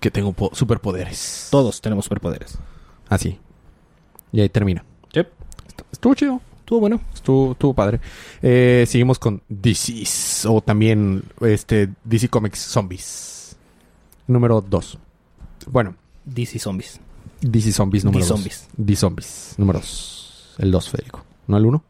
Que 0.00 0.10
tengo 0.10 0.32
po- 0.32 0.50
superpoderes. 0.52 1.48
Todos 1.50 1.80
tenemos 1.80 2.04
superpoderes. 2.04 2.58
Así. 3.08 3.38
Y 4.32 4.40
ahí 4.40 4.48
termina. 4.48 4.84
Yep. 5.12 5.28
Estuvo 5.92 6.14
chido. 6.14 6.40
Estuvo 6.60 6.80
bueno. 6.80 7.00
Estuvo, 7.12 7.52
estuvo 7.52 7.74
padre. 7.74 8.00
Eh, 8.42 8.84
seguimos 8.88 9.18
con 9.18 9.42
DC's. 9.48 10.46
O 10.46 10.60
también 10.60 11.22
este 11.40 11.90
DC 12.04 12.28
Comics 12.28 12.58
Zombies. 12.58 13.56
Número 14.26 14.60
2. 14.60 14.98
Bueno, 15.66 15.94
DC 16.24 16.58
Zombies. 16.58 17.00
DC 17.42 17.72
Zombies 17.72 18.04
número 18.04 18.24
2. 18.24 18.28
D-Zombies. 18.28 18.68
DC 18.76 19.00
Zombies 19.00 19.54
número 19.58 19.78
2. 19.80 20.54
El 20.58 20.70
2, 20.70 20.88
Federico. 20.88 21.24
¿No 21.46 21.58
el 21.58 21.66
1? 21.66 21.84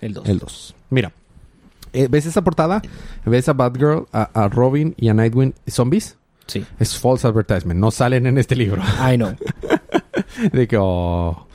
El 0.00 0.14
2. 0.14 0.28
El 0.28 0.38
2. 0.40 0.74
Mira. 0.90 1.12
eh, 1.92 2.08
¿Ves 2.10 2.26
esa 2.26 2.42
portada? 2.42 2.82
¿Ves 3.24 3.48
a 3.48 3.52
Batgirl, 3.52 4.06
a, 4.12 4.22
a 4.34 4.48
Robin 4.48 4.94
y 4.96 5.08
a 5.08 5.14
Nightwing 5.14 5.54
zombies? 5.68 6.16
Sí. 6.48 6.64
Es 6.80 6.98
false 6.98 7.26
advertisement. 7.26 7.78
No 7.78 7.90
salen 7.90 8.26
en 8.26 8.38
este 8.38 8.56
libro. 8.56 8.82
I 8.82 9.16
know. 9.16 9.34
De 10.52 10.66
que, 10.68 10.76
oh. 10.80 11.46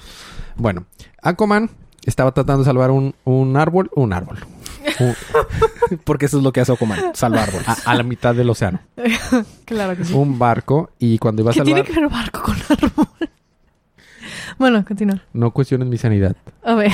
Bueno, 0.55 0.85
Aquaman 1.21 1.69
estaba 2.05 2.31
tratando 2.31 2.59
de 2.63 2.65
salvar 2.65 2.91
un, 2.91 3.13
un 3.23 3.57
árbol. 3.57 3.89
Un 3.95 4.13
árbol. 4.13 4.37
Un- 4.99 5.15
Porque 6.03 6.25
eso 6.25 6.37
es 6.37 6.43
lo 6.43 6.51
que 6.51 6.61
hace 6.61 6.71
Aquaman. 6.73 7.13
Salvar 7.15 7.49
árboles. 7.49 7.67
a, 7.67 7.91
a 7.91 7.95
la 7.95 8.03
mitad 8.03 8.33
del 8.35 8.49
océano. 8.49 8.79
Claro 9.65 9.95
que 9.95 10.03
sí. 10.05 10.13
Un 10.13 10.37
barco. 10.37 10.89
Y 10.99 11.17
cuando 11.17 11.41
iba 11.43 11.51
a 11.51 11.53
¿Qué 11.53 11.61
tiene 11.61 11.81
salvar... 11.83 11.95
que 11.95 12.01
ver 12.01 12.09
barco 12.09 12.41
con 12.43 12.55
árbol? 12.69 13.07
bueno, 14.57 14.83
continúa. 14.85 15.21
No 15.33 15.51
cuestiones 15.51 15.87
mi 15.87 15.97
sanidad. 15.97 16.35
A 16.63 16.75
ver. 16.75 16.91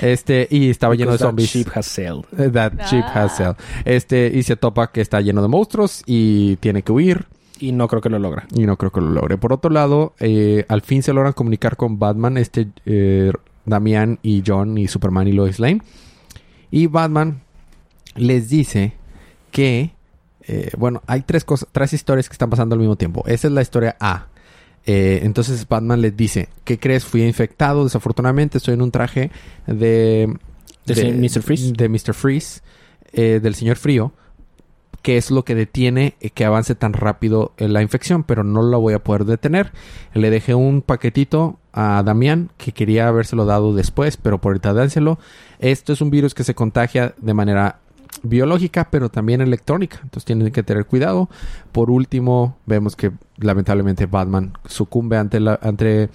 Este, 0.00 0.48
y 0.50 0.70
estaba 0.70 0.94
lleno 0.94 1.12
de 1.12 1.18
Because 1.18 1.24
that 1.24 1.28
zombies. 1.30 1.50
ship 1.52 1.68
has 1.74 1.86
sailed. 1.86 2.24
That 2.52 2.72
ship 2.90 3.04
has 3.04 3.32
Ah. 3.32 3.36
sailed. 3.36 3.56
Este, 3.84 4.30
y 4.34 4.42
se 4.42 4.56
topa 4.56 4.90
que 4.90 5.00
está 5.00 5.20
lleno 5.20 5.40
de 5.40 5.48
monstruos 5.48 6.02
y 6.06 6.56
tiene 6.56 6.82
que 6.82 6.92
huir. 6.92 7.26
Y 7.60 7.72
no 7.72 7.88
creo 7.88 8.02
que 8.02 8.10
lo 8.10 8.18
logra. 8.18 8.46
Y 8.54 8.66
no 8.66 8.76
creo 8.76 8.90
que 8.90 9.00
lo 9.00 9.10
logre. 9.10 9.38
Por 9.38 9.52
otro 9.52 9.70
lado, 9.70 10.14
eh, 10.18 10.64
al 10.68 10.82
fin 10.82 11.02
se 11.02 11.12
logran 11.12 11.32
comunicar 11.32 11.76
con 11.76 11.98
Batman, 11.98 12.36
este 12.36 12.68
eh, 12.84 13.32
Damián 13.64 14.18
y 14.22 14.42
John 14.46 14.76
y 14.76 14.88
Superman 14.88 15.28
y 15.28 15.32
Lois 15.32 15.58
Lane. 15.58 15.80
Y 16.70 16.88
Batman 16.88 17.42
les 18.16 18.48
dice 18.48 18.94
que, 19.50 19.92
eh, 20.46 20.70
bueno, 20.76 21.02
hay 21.06 21.22
tres 21.22 21.44
cosas, 21.44 21.68
tres 21.70 21.92
historias 21.92 22.28
que 22.28 22.32
están 22.32 22.50
pasando 22.50 22.74
al 22.74 22.80
mismo 22.80 22.96
tiempo. 22.96 23.22
Esa 23.26 23.46
es 23.46 23.52
la 23.52 23.62
historia 23.62 23.96
A. 24.00 24.26
Eh, 24.86 25.20
entonces 25.22 25.66
Batman 25.66 26.00
les 26.02 26.16
dice, 26.16 26.48
¿qué 26.64 26.78
crees? 26.78 27.04
Fui 27.04 27.22
infectado, 27.22 27.84
desafortunadamente 27.84 28.58
estoy 28.58 28.74
en 28.74 28.82
un 28.82 28.90
traje 28.90 29.30
de... 29.66 30.36
¿De 30.84 31.12
Mr. 31.12 31.42
Freeze? 31.42 31.72
De 31.72 31.88
Mr. 31.88 32.12
Freeze, 32.12 32.60
eh, 33.12 33.40
del 33.42 33.54
señor 33.54 33.76
Frío. 33.76 34.12
Qué 35.04 35.18
es 35.18 35.30
lo 35.30 35.44
que 35.44 35.54
detiene 35.54 36.14
eh, 36.20 36.30
que 36.30 36.44
avance 36.46 36.74
tan 36.74 36.94
rápido 36.94 37.52
eh, 37.58 37.68
la 37.68 37.82
infección, 37.82 38.24
pero 38.24 38.42
no 38.42 38.62
lo 38.62 38.80
voy 38.80 38.94
a 38.94 39.04
poder 39.04 39.26
detener. 39.26 39.70
Le 40.14 40.30
dejé 40.30 40.54
un 40.54 40.80
paquetito 40.82 41.58
a 41.74 42.02
Damián 42.04 42.48
que 42.56 42.72
quería 42.72 43.06
habérselo 43.06 43.44
dado 43.44 43.74
después, 43.74 44.16
pero 44.16 44.40
por 44.40 44.50
ahorita 44.50 44.72
dánselo. 44.72 45.18
Esto 45.58 45.92
es 45.92 46.00
un 46.00 46.08
virus 46.10 46.32
que 46.34 46.42
se 46.42 46.54
contagia 46.54 47.14
de 47.20 47.34
manera 47.34 47.80
biológica, 48.22 48.88
pero 48.90 49.10
también 49.10 49.42
electrónica. 49.42 49.98
Entonces 50.02 50.24
tienen 50.24 50.50
que 50.52 50.62
tener 50.62 50.86
cuidado. 50.86 51.28
Por 51.72 51.90
último, 51.90 52.56
vemos 52.64 52.96
que 52.96 53.12
lamentablemente 53.36 54.06
Batman 54.06 54.54
sucumbe 54.66 55.18
ante 55.18 55.38
la 55.38 55.58
ante 55.62 56.08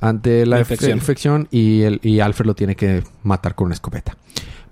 ante 0.00 0.44
la, 0.46 0.56
La 0.56 0.62
infe- 0.62 0.72
infección. 0.72 0.98
infección 0.98 1.48
y, 1.50 1.82
el, 1.82 2.00
y 2.02 2.20
Alfred 2.20 2.46
lo 2.46 2.54
tiene 2.54 2.74
que 2.74 3.02
matar 3.22 3.54
con 3.54 3.66
una 3.66 3.74
escopeta. 3.74 4.16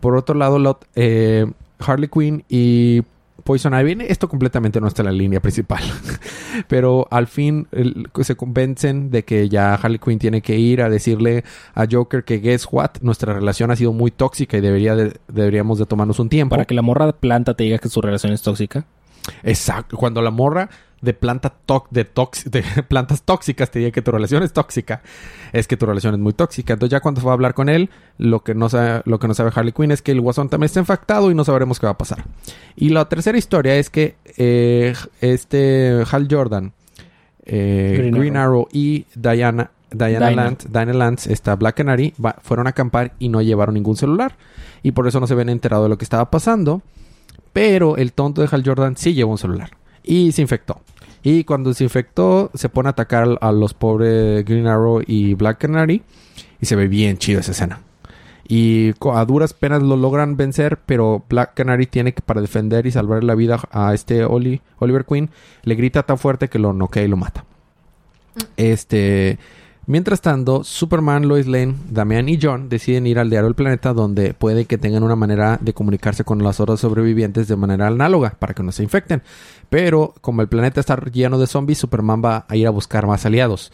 Por 0.00 0.16
otro 0.16 0.34
lado, 0.34 0.58
lo- 0.58 0.80
eh, 0.96 1.46
Harley 1.78 2.08
Quinn 2.08 2.44
y 2.48 3.02
Poison 3.44 3.74
Ivy, 3.78 3.98
esto 4.08 4.28
completamente 4.28 4.80
no 4.80 4.88
está 4.88 5.02
en 5.02 5.06
la 5.06 5.12
línea 5.12 5.40
principal. 5.40 5.82
Pero 6.68 7.06
al 7.10 7.26
fin 7.26 7.68
el- 7.72 8.08
se 8.22 8.36
convencen 8.36 9.10
de 9.10 9.24
que 9.24 9.48
ya 9.48 9.74
Harley 9.74 9.98
Quinn 9.98 10.18
tiene 10.18 10.40
que 10.40 10.56
ir 10.58 10.80
a 10.82 10.88
decirle 10.88 11.44
a 11.74 11.86
Joker 11.90 12.24
que 12.24 12.38
guess 12.38 12.66
what, 12.70 12.90
nuestra 13.02 13.34
relación 13.34 13.70
ha 13.70 13.76
sido 13.76 13.92
muy 13.92 14.10
tóxica 14.10 14.56
y 14.56 14.60
debería 14.60 14.96
de- 14.96 15.18
deberíamos 15.28 15.78
de 15.78 15.86
tomarnos 15.86 16.18
un 16.18 16.28
tiempo. 16.28 16.54
Para 16.54 16.64
que 16.64 16.74
la 16.74 16.82
morra 16.82 17.12
planta 17.12 17.54
te 17.54 17.64
diga 17.64 17.78
que 17.78 17.88
su 17.88 18.00
relación 18.00 18.32
es 18.32 18.42
tóxica. 18.42 18.86
Exacto. 19.42 19.96
Cuando 19.96 20.20
la 20.22 20.30
morra 20.30 20.68
de 21.04 21.14
planta 21.14 21.54
de, 21.90 22.04
de 22.46 22.62
plantas 22.88 23.22
tóxicas 23.22 23.70
te 23.70 23.78
diga 23.78 23.90
que 23.90 24.02
tu 24.02 24.10
relación 24.10 24.42
es 24.42 24.52
tóxica, 24.52 25.02
es 25.52 25.68
que 25.68 25.76
tu 25.76 25.86
relación 25.86 26.14
es 26.14 26.20
muy 26.20 26.32
tóxica. 26.32 26.72
Entonces 26.72 26.90
ya 26.92 27.00
cuando 27.00 27.20
fue 27.20 27.30
a 27.30 27.34
hablar 27.34 27.54
con 27.54 27.68
él, 27.68 27.90
lo 28.18 28.42
que 28.42 28.54
no 28.54 28.68
sabe, 28.68 29.02
lo 29.04 29.18
que 29.18 29.28
no 29.28 29.34
sabe 29.34 29.50
Harley 29.54 29.72
Quinn 29.72 29.90
es 29.92 30.02
que 30.02 30.12
el 30.12 30.20
guasón 30.20 30.48
también 30.48 30.66
está 30.66 30.80
infectado 30.80 31.30
y 31.30 31.34
no 31.34 31.44
sabremos 31.44 31.78
qué 31.78 31.86
va 31.86 31.92
a 31.92 31.98
pasar. 31.98 32.24
Y 32.76 32.88
la 32.88 33.08
tercera 33.08 33.38
historia 33.38 33.76
es 33.76 33.90
que 33.90 34.16
eh, 34.36 34.94
este 35.20 36.02
Hal 36.10 36.26
Jordan, 36.30 36.72
eh, 37.44 37.94
Green 37.98 38.14
Green, 38.14 38.36
Arrow. 38.36 38.68
y 38.72 39.06
Diana 39.14 39.70
Diana. 39.90 40.30
Lance, 40.32 40.68
Diana 40.68 40.92
Lance, 40.92 41.32
esta 41.32 41.54
Black 41.54 41.76
Canary, 41.76 42.14
va- 42.24 42.36
fueron 42.42 42.66
a 42.66 42.70
acampar 42.70 43.12
y 43.20 43.28
no 43.28 43.42
llevaron 43.42 43.74
ningún 43.74 43.96
celular. 43.96 44.36
Y 44.82 44.90
por 44.92 45.06
eso 45.06 45.20
no 45.20 45.26
se 45.28 45.34
habían 45.34 45.50
enterado 45.50 45.84
de 45.84 45.88
lo 45.88 45.98
que 45.98 46.04
estaba 46.04 46.30
pasando. 46.32 46.82
Pero 47.52 47.96
el 47.96 48.12
tonto 48.12 48.42
de 48.42 48.48
Hal 48.50 48.62
Jordan 48.66 48.96
sí 48.96 49.14
llevó 49.14 49.30
un 49.30 49.38
celular. 49.38 49.70
Y 50.02 50.32
se 50.32 50.42
infectó. 50.42 50.80
Y 51.24 51.42
cuando 51.44 51.74
se 51.74 51.82
infectó, 51.84 52.50
se 52.54 52.68
pone 52.68 52.88
a 52.88 52.90
atacar 52.90 53.38
a 53.40 53.50
los 53.50 53.74
pobres 53.74 54.44
Green 54.44 54.66
Arrow 54.68 55.02
y 55.04 55.34
Black 55.34 55.58
Canary. 55.58 56.02
Y 56.60 56.66
se 56.66 56.76
ve 56.76 56.86
bien 56.86 57.18
chido 57.18 57.40
esa 57.40 57.52
escena. 57.52 57.80
Y 58.46 58.92
a 59.12 59.24
duras 59.24 59.54
penas 59.54 59.82
lo 59.82 59.96
logran 59.96 60.36
vencer, 60.36 60.78
pero 60.84 61.24
Black 61.30 61.54
Canary 61.54 61.86
tiene 61.86 62.12
que, 62.12 62.20
para 62.20 62.42
defender 62.42 62.86
y 62.86 62.90
salvar 62.90 63.24
la 63.24 63.34
vida 63.34 63.58
a 63.72 63.94
este 63.94 64.26
Oli- 64.26 64.60
Oliver 64.78 65.06
Queen, 65.06 65.30
le 65.62 65.74
grita 65.76 66.02
tan 66.02 66.18
fuerte 66.18 66.48
que 66.48 66.58
lo 66.58 66.74
noquea 66.74 67.04
y 67.04 67.08
lo 67.08 67.16
mata. 67.16 67.46
Este. 68.58 69.38
Mientras 69.86 70.22
tanto, 70.22 70.64
Superman, 70.64 71.28
Lois 71.28 71.46
Lane, 71.46 71.74
Damian 71.90 72.28
y 72.28 72.38
John 72.40 72.70
deciden 72.70 73.06
ir 73.06 73.18
al 73.18 73.28
diario 73.28 73.48
del 73.48 73.54
planeta 73.54 73.92
donde 73.92 74.32
puede 74.32 74.64
que 74.64 74.78
tengan 74.78 75.02
una 75.02 75.14
manera 75.14 75.58
de 75.60 75.74
comunicarse 75.74 76.24
con 76.24 76.42
las 76.42 76.58
otras 76.58 76.80
sobrevivientes 76.80 77.48
de 77.48 77.56
manera 77.56 77.88
análoga 77.88 78.34
para 78.38 78.54
que 78.54 78.62
no 78.62 78.72
se 78.72 78.82
infecten. 78.82 79.22
Pero 79.68 80.14
como 80.22 80.40
el 80.40 80.48
planeta 80.48 80.80
está 80.80 80.96
lleno 81.12 81.38
de 81.38 81.46
zombies, 81.46 81.78
Superman 81.78 82.22
va 82.24 82.46
a 82.48 82.56
ir 82.56 82.66
a 82.66 82.70
buscar 82.70 83.06
más 83.06 83.26
aliados. 83.26 83.72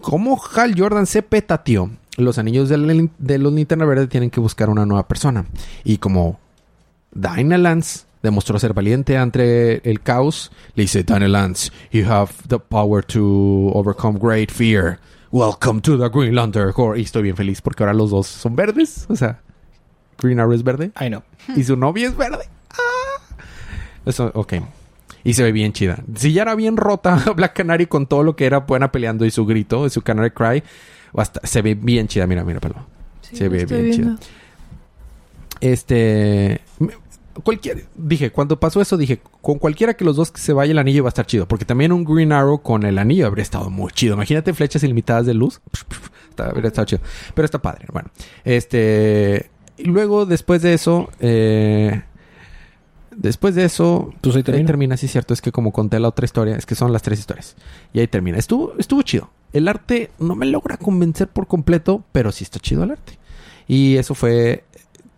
Como 0.00 0.40
Hal 0.54 0.74
Jordan 0.78 1.06
se 1.06 1.22
petateó, 1.22 1.90
los 2.16 2.38
anillos 2.38 2.70
de 2.70 3.38
los 3.38 3.52
linterna 3.52 3.84
verde 3.84 4.06
tienen 4.06 4.30
que 4.30 4.40
buscar 4.40 4.70
una 4.70 4.86
nueva 4.86 5.06
persona. 5.06 5.44
Y 5.84 5.98
como 5.98 6.38
Dinah 7.12 7.58
Lance 7.58 8.06
demostró 8.22 8.58
ser 8.58 8.72
valiente 8.72 9.18
ante 9.18 9.88
el 9.88 10.00
caos, 10.00 10.50
le 10.74 10.84
dice, 10.84 11.02
Dinah 11.02 11.28
Lance, 11.28 11.70
you 11.92 12.10
have 12.10 12.32
the 12.48 12.58
power 12.58 13.04
to 13.04 13.70
overcome 13.74 14.18
great 14.18 14.50
fear. 14.50 14.98
Welcome 15.36 15.82
to 15.82 15.98
the 15.98 16.08
Green 16.08 16.34
Lantern 16.34 16.72
Corps. 16.72 16.96
Y 16.98 17.02
estoy 17.02 17.22
bien 17.24 17.36
feliz 17.36 17.60
porque 17.60 17.82
ahora 17.82 17.92
los 17.92 18.10
dos 18.10 18.26
son 18.26 18.56
verdes. 18.56 19.04
O 19.10 19.16
sea, 19.16 19.40
Green 20.18 20.40
Arrow 20.40 20.54
es 20.54 20.62
verde 20.62 20.92
I 20.98 21.08
know. 21.08 21.22
y 21.54 21.62
su 21.62 21.76
novia 21.76 22.08
es 22.08 22.16
verde. 22.16 22.48
Ah. 22.70 23.34
Eso, 24.06 24.30
ok. 24.34 24.54
Y 25.24 25.34
se 25.34 25.42
ve 25.42 25.52
bien 25.52 25.74
chida. 25.74 25.98
Si 26.14 26.32
ya 26.32 26.40
era 26.42 26.54
bien 26.54 26.78
rota 26.78 27.22
Black 27.36 27.52
Canary 27.54 27.84
con 27.86 28.06
todo 28.06 28.22
lo 28.22 28.34
que 28.34 28.46
era 28.46 28.60
buena 28.60 28.90
peleando 28.90 29.26
y 29.26 29.30
su 29.30 29.44
grito, 29.44 29.84
y 29.84 29.90
su 29.90 30.00
Canary 30.00 30.30
Cry, 30.30 30.62
hasta- 31.14 31.46
se 31.46 31.60
ve 31.60 31.74
bien 31.74 32.08
chida. 32.08 32.26
Mira, 32.26 32.42
mira, 32.42 32.60
pelo. 32.60 32.76
Sí, 33.20 33.36
Se 33.36 33.48
ve 33.50 33.58
estoy 33.62 33.82
bien 33.82 33.90
viendo. 33.96 34.20
Este. 35.60 36.62
Me- 37.36 37.42
Cualquier, 37.42 37.86
dije, 37.96 38.30
cuando 38.32 38.58
pasó 38.58 38.80
eso, 38.80 38.96
dije, 38.96 39.20
con 39.42 39.58
cualquiera 39.58 39.94
que 39.94 40.04
los 40.04 40.16
dos 40.16 40.30
que 40.30 40.40
se 40.40 40.52
vaya 40.52 40.72
el 40.72 40.78
anillo 40.78 41.02
va 41.04 41.08
a 41.08 41.10
estar 41.10 41.26
chido. 41.26 41.46
Porque 41.46 41.64
también 41.64 41.92
un 41.92 42.04
Green 42.04 42.32
Arrow 42.32 42.62
con 42.62 42.84
el 42.84 42.98
anillo 42.98 43.26
habría 43.26 43.42
estado 43.42 43.70
muy 43.70 43.92
chido. 43.92 44.14
Imagínate 44.14 44.52
flechas 44.54 44.82
ilimitadas 44.82 45.26
de 45.26 45.34
luz. 45.34 45.60
Está- 46.30 46.46
habría 46.50 46.68
estado 46.68 46.86
chido. 46.86 47.02
Pero 47.34 47.44
está 47.44 47.60
padre. 47.62 47.86
Bueno, 47.92 48.10
este. 48.44 49.50
Y 49.78 49.84
luego, 49.84 50.24
después 50.26 50.62
de 50.62 50.72
eso, 50.74 51.10
eh, 51.20 52.02
después 53.14 53.54
de 53.54 53.64
eso, 53.64 54.12
Pues 54.20 54.34
ahí 54.36 54.40
ahí 54.40 54.42
termina. 54.42 54.66
termina, 54.66 54.96
sí, 54.96 55.08
cierto. 55.08 55.34
Es 55.34 55.40
que 55.42 55.52
como 55.52 55.72
conté 55.72 55.98
la 56.00 56.08
otra 56.08 56.24
historia, 56.24 56.56
es 56.56 56.66
que 56.66 56.74
son 56.74 56.92
las 56.92 57.02
tres 57.02 57.18
historias. 57.18 57.56
Y 57.92 58.00
ahí 58.00 58.06
termina. 58.08 58.38
Estuvo, 58.38 58.72
estuvo 58.78 59.02
chido. 59.02 59.30
El 59.52 59.68
arte 59.68 60.10
no 60.18 60.34
me 60.34 60.46
logra 60.46 60.76
convencer 60.76 61.28
por 61.28 61.46
completo, 61.46 62.04
pero 62.12 62.32
sí 62.32 62.44
está 62.44 62.58
chido 62.58 62.84
el 62.84 62.92
arte. 62.92 63.18
Y 63.68 63.96
eso 63.96 64.14
fue 64.14 64.64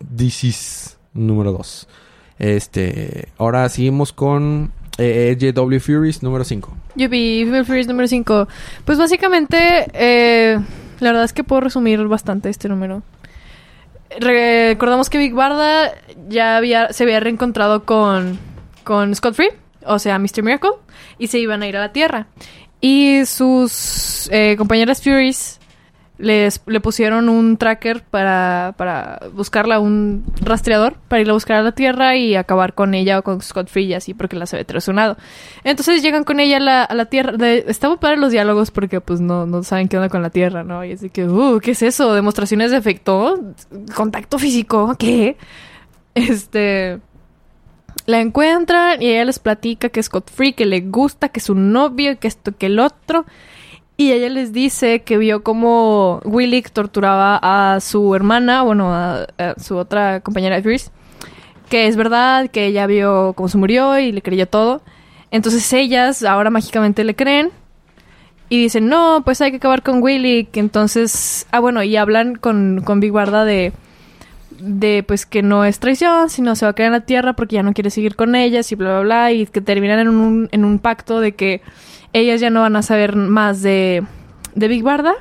DC's 0.00 0.98
número 1.14 1.52
2. 1.52 1.88
Este, 2.38 3.28
ahora 3.38 3.68
seguimos 3.68 4.12
con 4.12 4.72
eh, 4.98 5.36
JW 5.38 5.78
Furies 5.78 6.22
número 6.22 6.44
5. 6.44 6.76
Yo 6.96 7.08
vi 7.08 7.44
Fever 7.44 7.64
Furious 7.64 7.86
número 7.86 8.08
5. 8.08 8.48
Pues 8.84 8.98
básicamente, 8.98 9.86
eh, 9.92 10.58
la 11.00 11.10
verdad 11.10 11.24
es 11.24 11.32
que 11.32 11.44
puedo 11.44 11.60
resumir 11.60 12.02
bastante 12.06 12.48
este 12.48 12.68
número. 12.68 13.02
Recordamos 14.18 15.10
que 15.10 15.18
Big 15.18 15.34
Barda 15.34 15.92
ya 16.28 16.56
había, 16.56 16.92
se 16.92 17.04
había 17.04 17.20
reencontrado 17.20 17.84
con, 17.84 18.38
con 18.82 19.14
Scott 19.14 19.34
Free, 19.34 19.50
o 19.84 19.98
sea, 19.98 20.18
Mr. 20.18 20.42
Miracle, 20.42 20.70
y 21.18 21.28
se 21.28 21.38
iban 21.38 21.62
a 21.62 21.68
ir 21.68 21.76
a 21.76 21.80
la 21.80 21.92
Tierra. 21.92 22.26
Y 22.80 23.24
sus 23.26 24.28
eh, 24.32 24.54
compañeras 24.56 25.02
Furies 25.02 25.60
les, 26.18 26.60
le 26.66 26.80
pusieron 26.80 27.28
un 27.28 27.56
tracker 27.56 28.02
para, 28.02 28.74
para 28.76 29.20
buscarla, 29.32 29.78
un 29.78 30.24
rastreador, 30.40 30.96
para 31.06 31.22
ir 31.22 31.30
a 31.30 31.32
buscar 31.32 31.58
a 31.58 31.62
la 31.62 31.72
Tierra 31.72 32.16
y 32.16 32.34
acabar 32.34 32.74
con 32.74 32.94
ella 32.94 33.20
o 33.20 33.22
con 33.22 33.40
Scott 33.40 33.68
Free 33.68 33.86
y 33.86 33.94
así, 33.94 34.14
porque 34.14 34.36
las 34.36 34.52
había 34.52 34.64
traicionado. 34.64 35.16
Entonces 35.62 36.02
llegan 36.02 36.24
con 36.24 36.40
ella 36.40 36.56
a 36.56 36.60
la, 36.60 36.88
la 36.92 37.06
Tierra. 37.06 37.32
De, 37.32 37.64
estaba 37.68 37.98
para 37.98 38.16
los 38.16 38.32
diálogos 38.32 38.72
porque 38.72 39.00
pues 39.00 39.20
no, 39.20 39.46
no 39.46 39.62
saben 39.62 39.88
qué 39.88 39.96
onda 39.96 40.08
con 40.08 40.22
la 40.22 40.30
Tierra, 40.30 40.64
¿no? 40.64 40.84
Y 40.84 40.92
así 40.92 41.08
que, 41.08 41.24
uh, 41.24 41.60
¿qué 41.60 41.70
es 41.70 41.82
eso? 41.82 42.12
¿Demostraciones 42.12 42.72
de 42.72 42.78
efecto? 42.78 43.38
¿Contacto 43.94 44.38
físico? 44.38 44.96
¿Qué? 44.98 45.36
Este... 46.14 46.98
La 48.06 48.20
encuentran 48.20 49.02
y 49.02 49.08
ella 49.08 49.26
les 49.26 49.38
platica 49.38 49.90
que 49.90 50.02
Scott 50.02 50.30
Free, 50.30 50.54
que 50.54 50.64
le 50.64 50.80
gusta, 50.80 51.28
que 51.28 51.40
es 51.40 51.44
su 51.44 51.54
novio, 51.54 52.18
que 52.18 52.26
esto, 52.28 52.56
que 52.56 52.66
el 52.66 52.78
otro. 52.78 53.26
Y 54.00 54.12
ella 54.12 54.28
les 54.28 54.52
dice 54.52 55.00
que 55.00 55.18
vio 55.18 55.42
como 55.42 56.20
Willick 56.24 56.70
torturaba 56.70 57.36
a 57.42 57.80
su 57.80 58.14
hermana, 58.14 58.62
bueno, 58.62 58.94
a, 58.94 59.26
su 59.60 59.76
otra 59.76 60.20
compañera 60.20 60.54
de 60.54 60.62
Fierce. 60.62 60.92
Que 61.68 61.88
es 61.88 61.96
verdad, 61.96 62.48
que 62.48 62.66
ella 62.66 62.86
vio 62.86 63.32
cómo 63.34 63.48
se 63.48 63.58
murió 63.58 63.98
y 63.98 64.12
le 64.12 64.22
creyó 64.22 64.46
todo. 64.46 64.82
Entonces 65.32 65.72
ellas 65.72 66.22
ahora 66.22 66.48
mágicamente 66.48 67.02
le 67.02 67.16
creen. 67.16 67.50
Y 68.48 68.62
dicen, 68.62 68.88
no, 68.88 69.22
pues 69.24 69.40
hay 69.40 69.50
que 69.50 69.56
acabar 69.56 69.82
con 69.82 70.00
Willick. 70.00 70.56
Entonces, 70.56 71.48
ah, 71.50 71.58
bueno, 71.58 71.82
y 71.82 71.96
hablan 71.96 72.36
con, 72.36 72.82
con 72.84 73.00
Big 73.00 73.10
Barda 73.10 73.44
de, 73.44 73.72
de, 74.60 75.02
pues, 75.02 75.26
que 75.26 75.42
no 75.42 75.64
es 75.64 75.80
traición, 75.80 76.30
sino 76.30 76.54
se 76.54 76.66
va 76.66 76.70
a 76.70 76.74
quedar 76.76 76.86
en 76.86 76.92
la 76.92 77.00
tierra 77.04 77.32
porque 77.32 77.56
ya 77.56 77.64
no 77.64 77.72
quiere 77.72 77.90
seguir 77.90 78.14
con 78.14 78.36
ellas 78.36 78.70
y 78.70 78.76
bla, 78.76 78.90
bla, 78.90 79.00
bla. 79.00 79.32
Y 79.32 79.46
que 79.46 79.60
terminan 79.60 79.98
en 79.98 80.08
un, 80.08 80.48
en 80.52 80.64
un 80.64 80.78
pacto 80.78 81.18
de 81.18 81.32
que 81.32 81.62
ellas 82.12 82.40
ya 82.40 82.50
no 82.50 82.60
van 82.60 82.76
a 82.76 82.82
saber 82.82 83.16
más 83.16 83.62
de, 83.62 84.04
de 84.54 84.68
Big 84.68 84.82
Barda. 84.82 85.14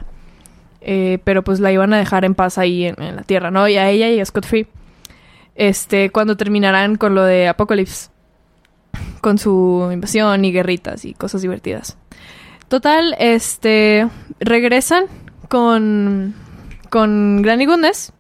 eh, 0.82 1.20
pero 1.24 1.44
pues 1.44 1.60
la 1.60 1.72
iban 1.72 1.94
a 1.94 1.98
dejar 1.98 2.26
en 2.26 2.36
paz 2.36 2.58
ahí 2.58 2.86
en, 2.86 3.16
la 3.16 3.24
tierra, 3.24 3.52
¿no? 3.52 3.68
Y 3.68 3.78
a 3.78 3.90
ella 3.90 4.10
y 4.10 4.20
a 4.20 4.26
Scott 4.26 4.46
Free. 4.46 4.68
Este, 5.56 6.12
cuando 6.12 6.38
terminarán 6.38 6.96
con 6.96 7.16
lo 7.16 7.24
de 7.24 7.48
Apocalypse. 7.48 8.10
Con 9.22 9.38
su 9.38 9.90
invasión 9.92 10.46
y 10.46 10.52
guerritas 10.52 11.04
y 11.06 11.14
cosas 11.14 11.42
divertidas. 11.42 11.98
Total, 12.68 13.16
este. 13.20 14.08
Regresan 14.40 15.06
con. 15.50 16.36
Con 16.90 17.42
Granny 17.42 17.66
Goodness. 17.66 18.14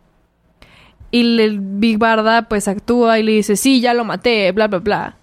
Y 1.09 1.39
el 1.39 1.59
Big 1.61 1.97
Barda 1.97 2.43
pues 2.43 2.67
actúa 2.67 3.17
y 3.19 3.23
le 3.23 3.31
dice, 3.31 3.55
sí, 3.55 3.79
ya 3.79 3.93
lo 3.93 4.03
maté, 4.03 4.51
bla, 4.51 4.67
bla, 4.67 4.79
bla. 4.79 5.17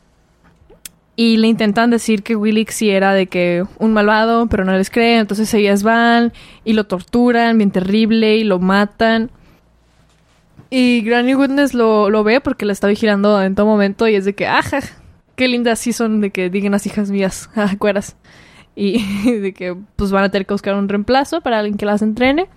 Y 1.16 1.36
le 1.36 1.46
intentan 1.46 1.90
decir 1.90 2.22
que 2.22 2.34
Willick 2.34 2.70
sí 2.70 2.90
era 2.90 3.14
de 3.14 3.28
que 3.28 3.64
un 3.78 3.92
malvado, 3.92 4.48
pero 4.48 4.64
no 4.64 4.72
les 4.72 4.90
creen. 4.90 5.20
Entonces 5.20 5.52
ellas 5.54 5.82
van 5.82 6.32
y 6.64 6.72
lo 6.72 6.84
torturan 6.84 7.56
bien 7.58 7.70
terrible 7.70 8.36
y 8.36 8.44
lo 8.44 8.58
matan. 8.58 9.30
Y 10.70 11.02
Granny 11.02 11.34
Goodness 11.34 11.72
lo, 11.72 12.10
lo 12.10 12.24
ve 12.24 12.40
porque 12.40 12.66
la 12.66 12.72
está 12.72 12.88
vigilando 12.88 13.40
en 13.40 13.54
todo 13.54 13.66
momento 13.66 14.08
y 14.08 14.16
es 14.16 14.24
de 14.24 14.34
que, 14.34 14.48
ajá, 14.48 14.80
qué 15.36 15.48
lindas 15.48 15.78
sí 15.78 15.92
son 15.92 16.20
de 16.20 16.30
que 16.30 16.50
digan 16.50 16.72
las 16.72 16.86
hijas 16.86 17.10
mías, 17.10 17.50
ah, 17.56 17.74
cueras. 17.78 18.16
Y 18.74 19.04
de 19.40 19.52
que 19.52 19.76
pues 19.96 20.10
van 20.10 20.24
a 20.24 20.30
tener 20.30 20.46
que 20.46 20.54
buscar 20.54 20.74
un 20.74 20.88
reemplazo 20.88 21.40
para 21.40 21.58
alguien 21.60 21.76
que 21.76 21.86
las 21.86 22.02
entrene. 22.02 22.48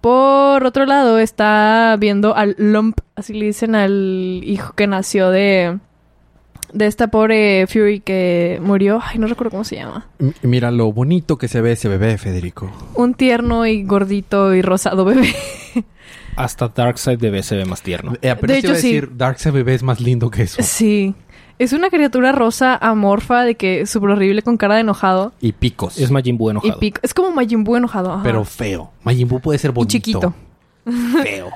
Por 0.00 0.64
otro 0.64 0.84
lado, 0.84 1.18
está 1.18 1.96
viendo 1.98 2.34
al 2.34 2.56
Lump, 2.58 2.98
así 3.14 3.34
le 3.34 3.46
dicen 3.46 3.76
al 3.76 4.40
hijo 4.44 4.74
que 4.74 4.88
nació 4.88 5.30
de, 5.30 5.78
de 6.72 6.86
esta 6.86 7.08
pobre 7.08 7.66
Fury 7.66 8.00
que 8.00 8.58
murió. 8.62 9.00
Ay, 9.02 9.18
no 9.18 9.26
recuerdo 9.26 9.50
cómo 9.50 9.64
se 9.64 9.76
llama. 9.76 10.06
M- 10.18 10.32
Mira 10.42 10.70
lo 10.70 10.92
bonito 10.92 11.36
que 11.38 11.48
se 11.48 11.60
ve 11.60 11.72
ese 11.72 11.88
bebé, 11.88 12.16
Federico. 12.18 12.70
Un 12.94 13.14
tierno 13.14 13.66
y 13.66 13.82
gordito 13.84 14.54
y 14.54 14.62
rosado 14.62 15.04
bebé. 15.04 15.34
Hasta 16.36 16.68
Darkseid 16.68 17.18
bebé 17.18 17.42
se 17.42 17.56
ve 17.56 17.64
más 17.66 17.82
tierno. 17.82 18.14
Eh, 18.22 18.30
apenas 18.30 18.54
De 18.54 18.58
hecho, 18.60 18.68
iba 18.68 18.76
a 18.76 18.80
sí. 18.80 18.86
decir, 18.94 19.16
Darkseid 19.16 19.52
bebé 19.52 19.74
es 19.74 19.82
más 19.82 20.00
lindo 20.00 20.30
que 20.30 20.42
eso. 20.44 20.62
Sí. 20.62 21.14
Es 21.58 21.74
una 21.74 21.90
criatura 21.90 22.32
rosa 22.32 22.74
amorfa 22.76 23.42
de 23.44 23.54
que 23.54 23.86
súper 23.86 24.10
horrible 24.10 24.40
con 24.42 24.56
cara 24.56 24.76
de 24.76 24.80
enojado. 24.80 25.32
Y 25.40 25.52
picos. 25.52 25.98
Es 25.98 26.10
Majin 26.10 26.38
Buu 26.38 26.48
Y 26.48 26.50
enojado. 26.52 26.78
pico. 26.80 26.98
Es 27.02 27.12
como 27.14 27.30
Majin 27.32 27.62
Buu 27.64 27.76
enojado. 27.76 28.12
ajá. 28.14 28.22
pero 28.22 28.44
feo. 28.44 28.90
Majin 29.04 29.28
Buu 29.28 29.40
puede 29.40 29.58
ser 29.58 29.70
Y 29.70 29.74
bonito. 29.74 29.90
chiquito. 29.90 30.34
Feo. 31.22 31.50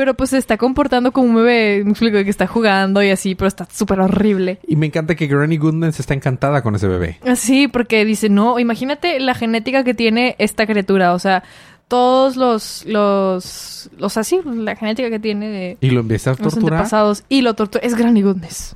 Pero 0.00 0.14
pues 0.14 0.30
se 0.30 0.38
está 0.38 0.56
comportando 0.56 1.12
como 1.12 1.28
un 1.28 1.34
bebé. 1.34 1.82
Me 1.84 1.90
explico 1.90 2.16
que 2.24 2.30
está 2.30 2.46
jugando 2.46 3.02
y 3.02 3.10
así, 3.10 3.34
pero 3.34 3.48
está 3.48 3.66
súper 3.70 4.00
horrible. 4.00 4.58
Y 4.66 4.76
me 4.76 4.86
encanta 4.86 5.14
que 5.14 5.26
Granny 5.26 5.58
Goodman 5.58 5.90
está 5.90 6.14
encantada 6.14 6.62
con 6.62 6.74
ese 6.74 6.88
bebé. 6.88 7.18
Sí, 7.36 7.68
porque 7.68 8.06
dice, 8.06 8.30
no, 8.30 8.58
imagínate 8.58 9.20
la 9.20 9.34
genética 9.34 9.84
que 9.84 9.92
tiene 9.92 10.36
esta 10.38 10.66
criatura. 10.66 11.12
O 11.12 11.18
sea, 11.18 11.42
todos 11.86 12.36
los, 12.36 12.86
los, 12.86 13.90
los 13.98 14.16
así, 14.16 14.40
la 14.42 14.74
genética 14.74 15.10
que 15.10 15.18
tiene 15.18 15.48
de 15.48 15.76
Y 15.82 15.90
lo 15.90 16.00
empieza 16.00 16.30
a 16.30 16.34
torturar. 16.34 16.72
antepasados. 16.78 17.24
Y 17.28 17.42
lo 17.42 17.52
tortura. 17.52 17.84
Es 17.84 17.94
Granny 17.94 18.22
Goodness. 18.22 18.74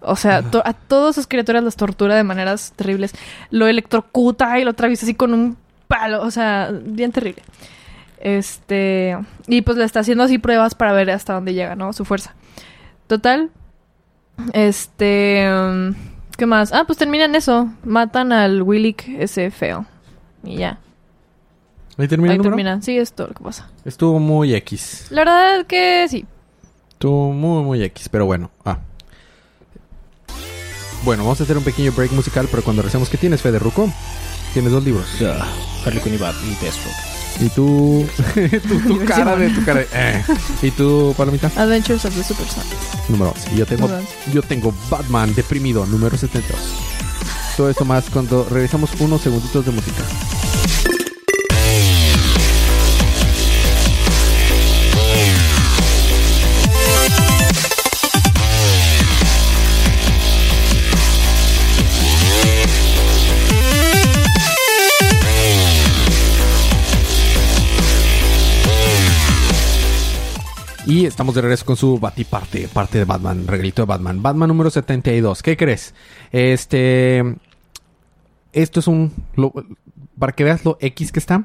O 0.00 0.16
sea, 0.16 0.42
to- 0.42 0.62
a 0.66 0.74
todas 0.74 1.14
sus 1.14 1.26
criaturas 1.26 1.64
las 1.64 1.76
tortura 1.76 2.14
de 2.14 2.24
maneras 2.24 2.74
terribles. 2.76 3.12
Lo 3.50 3.66
electrocuta 3.68 4.58
y 4.60 4.64
lo 4.64 4.72
atraviesa 4.72 5.06
así 5.06 5.14
con 5.14 5.32
un 5.32 5.56
palo. 5.86 6.20
O 6.22 6.30
sea, 6.30 6.70
bien 6.84 7.10
terrible. 7.10 7.42
Este. 8.20 9.16
Y 9.46 9.62
pues 9.62 9.76
le 9.76 9.84
está 9.84 10.00
haciendo 10.00 10.24
así 10.24 10.38
pruebas 10.38 10.74
para 10.74 10.92
ver 10.92 11.10
hasta 11.10 11.34
dónde 11.34 11.54
llega, 11.54 11.76
¿no? 11.76 11.92
Su 11.92 12.04
fuerza. 12.04 12.34
Total. 13.06 13.50
Este. 14.52 15.46
¿Qué 16.36 16.46
más? 16.46 16.72
Ah, 16.72 16.84
pues 16.86 16.98
terminan 16.98 17.34
eso. 17.34 17.68
Matan 17.84 18.32
al 18.32 18.62
Willick 18.62 19.08
ese 19.08 19.50
feo. 19.50 19.86
Y 20.44 20.56
ya. 20.56 20.78
Ahí 21.96 22.06
termina 22.06 22.34
Ahí 22.34 22.40
el. 22.40 22.82
Sí, 22.82 22.96
es 22.96 23.12
todo 23.12 23.28
lo 23.28 23.34
que 23.34 23.42
pasa. 23.42 23.68
Estuvo 23.84 24.18
muy 24.20 24.54
X. 24.54 25.06
La 25.10 25.22
verdad 25.22 25.66
que 25.66 26.06
sí. 26.08 26.24
Estuvo 26.90 27.32
muy, 27.32 27.64
muy 27.64 27.82
X. 27.82 28.08
Pero 28.08 28.26
bueno. 28.26 28.50
Ah. 28.64 28.78
Bueno, 31.04 31.22
vamos 31.24 31.40
a 31.40 31.44
hacer 31.44 31.56
un 31.56 31.64
pequeño 31.64 31.92
break 31.92 32.12
musical, 32.12 32.48
pero 32.50 32.62
cuando 32.62 32.82
recemos, 32.82 33.08
¿qué 33.08 33.16
tienes, 33.16 33.40
Fede 33.40 33.58
Ruco? 33.58 33.90
Tienes 34.52 34.72
dos 34.72 34.84
libros. 34.84 35.06
Ah, 35.22 35.46
Harley 35.84 36.02
Quinn 36.02 36.14
y 36.14 36.18
Bat 36.18 36.34
y 36.44 36.64
Deathstroke. 36.64 37.17
Y 37.40 37.48
tú... 37.50 38.06
tu, 38.68 38.80
tu 38.80 39.04
cara 39.04 39.36
de 39.36 39.50
tu 39.50 39.64
cara 39.64 39.80
de... 39.80 39.88
eh. 39.92 40.24
Y 40.62 40.70
tú, 40.72 41.14
Palomita, 41.16 41.50
Adventures 41.56 42.04
of 42.04 42.14
the 42.14 42.24
Super 42.24 42.46
Son. 42.48 42.64
número 43.08 43.30
11. 43.30 43.54
Y 43.54 43.58
yo 43.58 43.66
tengo, 43.66 43.88
Número 43.88 44.06
yo 44.32 44.42
tengo 44.42 44.74
Batman 44.90 45.34
deprimido, 45.34 45.86
número 45.86 46.16
72. 46.16 46.60
Todo 47.56 47.70
esto 47.70 47.84
más 47.84 48.08
cuando 48.10 48.46
regresamos 48.50 48.90
unos 49.00 49.20
segunditos 49.20 49.64
de 49.66 49.72
música. 49.72 50.02
Y 70.88 71.04
estamos 71.04 71.34
de 71.34 71.42
regreso 71.42 71.66
con 71.66 71.76
su 71.76 71.98
Batiparte, 71.98 72.66
parte 72.68 72.96
de 72.96 73.04
Batman, 73.04 73.46
regalito 73.46 73.82
de 73.82 73.86
Batman. 73.86 74.22
Batman 74.22 74.48
número 74.48 74.70
72. 74.70 75.42
¿Qué 75.42 75.56
crees? 75.56 75.94
Este. 76.32 77.36
Esto 78.54 78.80
es 78.80 78.86
un. 78.88 79.12
lo- 79.34 79.52
para 80.18 80.32
que 80.32 80.44
veas 80.44 80.64
lo 80.64 80.78
X 80.80 81.12
que 81.12 81.18
está. 81.18 81.44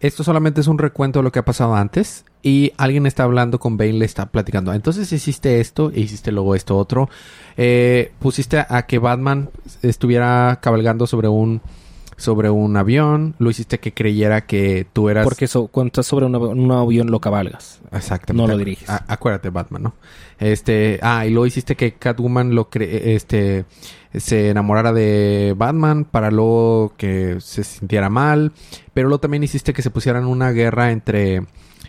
Esto 0.00 0.22
solamente 0.22 0.60
es 0.60 0.66
un 0.66 0.76
recuento 0.78 1.20
de 1.20 1.22
lo 1.22 1.32
que 1.32 1.38
ha 1.38 1.44
pasado 1.46 1.74
antes. 1.74 2.26
Y 2.42 2.72
alguien 2.76 3.06
está 3.06 3.22
hablando 3.22 3.58
con 3.58 3.78
Bane, 3.78 3.94
le 3.94 4.04
está 4.04 4.26
platicando. 4.26 4.74
Entonces 4.74 5.10
hiciste 5.12 5.60
esto, 5.60 5.90
hiciste 5.94 6.30
luego 6.30 6.54
esto 6.54 6.76
otro. 6.76 7.08
Eh, 7.56 8.12
pusiste 8.18 8.58
a 8.68 8.84
que 8.86 8.98
Batman 8.98 9.48
estuviera 9.80 10.58
cabalgando 10.62 11.06
sobre 11.06 11.28
un. 11.28 11.62
Sobre 12.16 12.50
un 12.50 12.76
avión. 12.76 13.34
Lo 13.38 13.50
hiciste 13.50 13.78
que 13.78 13.92
creyera 13.92 14.46
que 14.46 14.86
tú 14.92 15.08
eras. 15.08 15.24
Porque 15.24 15.46
eso, 15.46 15.66
cuando 15.68 15.88
estás 15.88 16.06
sobre 16.06 16.26
una- 16.26 16.38
un 16.38 16.70
avión 16.70 17.10
lo 17.10 17.20
cabalgas. 17.20 17.80
Exactamente. 17.92 18.42
No 18.46 18.52
lo 18.52 18.56
diriges. 18.58 18.88
A- 18.88 19.04
acuérdate, 19.08 19.50
Batman, 19.50 19.82
¿no? 19.84 19.94
Este, 20.38 20.98
ah, 21.02 21.26
y 21.26 21.30
luego 21.30 21.46
hiciste 21.46 21.76
que 21.76 21.94
Catwoman 21.94 22.54
lo 22.54 22.68
cre- 22.70 22.88
este 23.04 23.64
se 24.12 24.50
enamorara 24.50 24.92
de 24.92 25.54
Batman 25.56 26.04
para 26.04 26.30
luego 26.30 26.92
que 26.96 27.36
se 27.40 27.64
sintiera 27.64 28.08
mal, 28.10 28.52
pero 28.92 29.08
luego 29.08 29.20
también 29.20 29.42
hiciste 29.42 29.72
que 29.72 29.82
se 29.82 29.90
pusieran 29.90 30.24
una 30.26 30.50
guerra 30.52 30.92
entre 30.92 31.42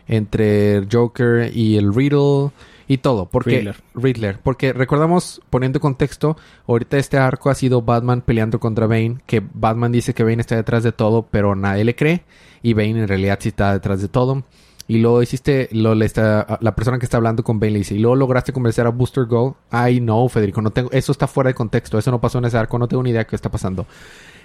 entre 0.07 0.85
Joker 0.91 1.51
y 1.55 1.77
el 1.77 1.93
Riddle 1.93 2.51
y 2.87 2.97
todo, 2.99 3.25
porque 3.25 3.57
Riddler. 3.57 3.75
Riddler, 3.93 4.39
porque 4.41 4.73
recordamos 4.73 5.41
poniendo 5.49 5.79
contexto, 5.79 6.37
ahorita 6.67 6.97
este 6.97 7.17
arco 7.17 7.49
ha 7.49 7.55
sido 7.55 7.81
Batman 7.81 8.21
peleando 8.21 8.59
contra 8.59 8.87
Bane, 8.87 9.17
que 9.25 9.41
Batman 9.53 9.91
dice 9.91 10.13
que 10.13 10.23
Bane 10.23 10.41
está 10.41 10.55
detrás 10.55 10.83
de 10.83 10.91
todo, 10.91 11.27
pero 11.29 11.55
nadie 11.55 11.83
le 11.83 11.95
cree 11.95 12.23
y 12.61 12.73
Bane 12.73 13.01
en 13.01 13.07
realidad 13.07 13.39
sí 13.41 13.49
está 13.49 13.73
detrás 13.73 14.01
de 14.01 14.07
todo. 14.07 14.43
Y 14.87 14.99
luego 14.99 15.23
hiciste, 15.23 15.67
lo, 15.71 15.95
le 15.95 16.05
está, 16.05 16.59
la 16.61 16.75
persona 16.75 16.99
que 16.99 17.05
está 17.05 17.17
hablando 17.17 17.43
con 17.43 17.59
Bane 17.59 17.71
le 17.71 17.79
dice, 17.79 17.95
y 17.95 17.99
luego 17.99 18.15
lograste 18.15 18.53
convencer 18.53 18.85
a 18.85 18.89
Booster 18.89 19.25
Gold. 19.25 19.55
Ay, 19.71 19.99
no, 19.99 20.27
Federico, 20.29 20.61
no 20.61 20.69
tengo, 20.69 20.91
eso 20.91 21.11
está 21.11 21.25
fuera 21.25 21.47
de 21.47 21.55
contexto, 21.55 21.97
eso 21.97 22.11
no 22.11 22.21
pasó 22.21 22.37
en 22.37 22.45
ese 22.45 22.57
arco, 22.57 22.77
no 22.77 22.87
tengo 22.87 23.01
ni 23.01 23.09
idea 23.09 23.21
de 23.21 23.25
qué 23.25 23.35
está 23.35 23.49
pasando. 23.49 23.87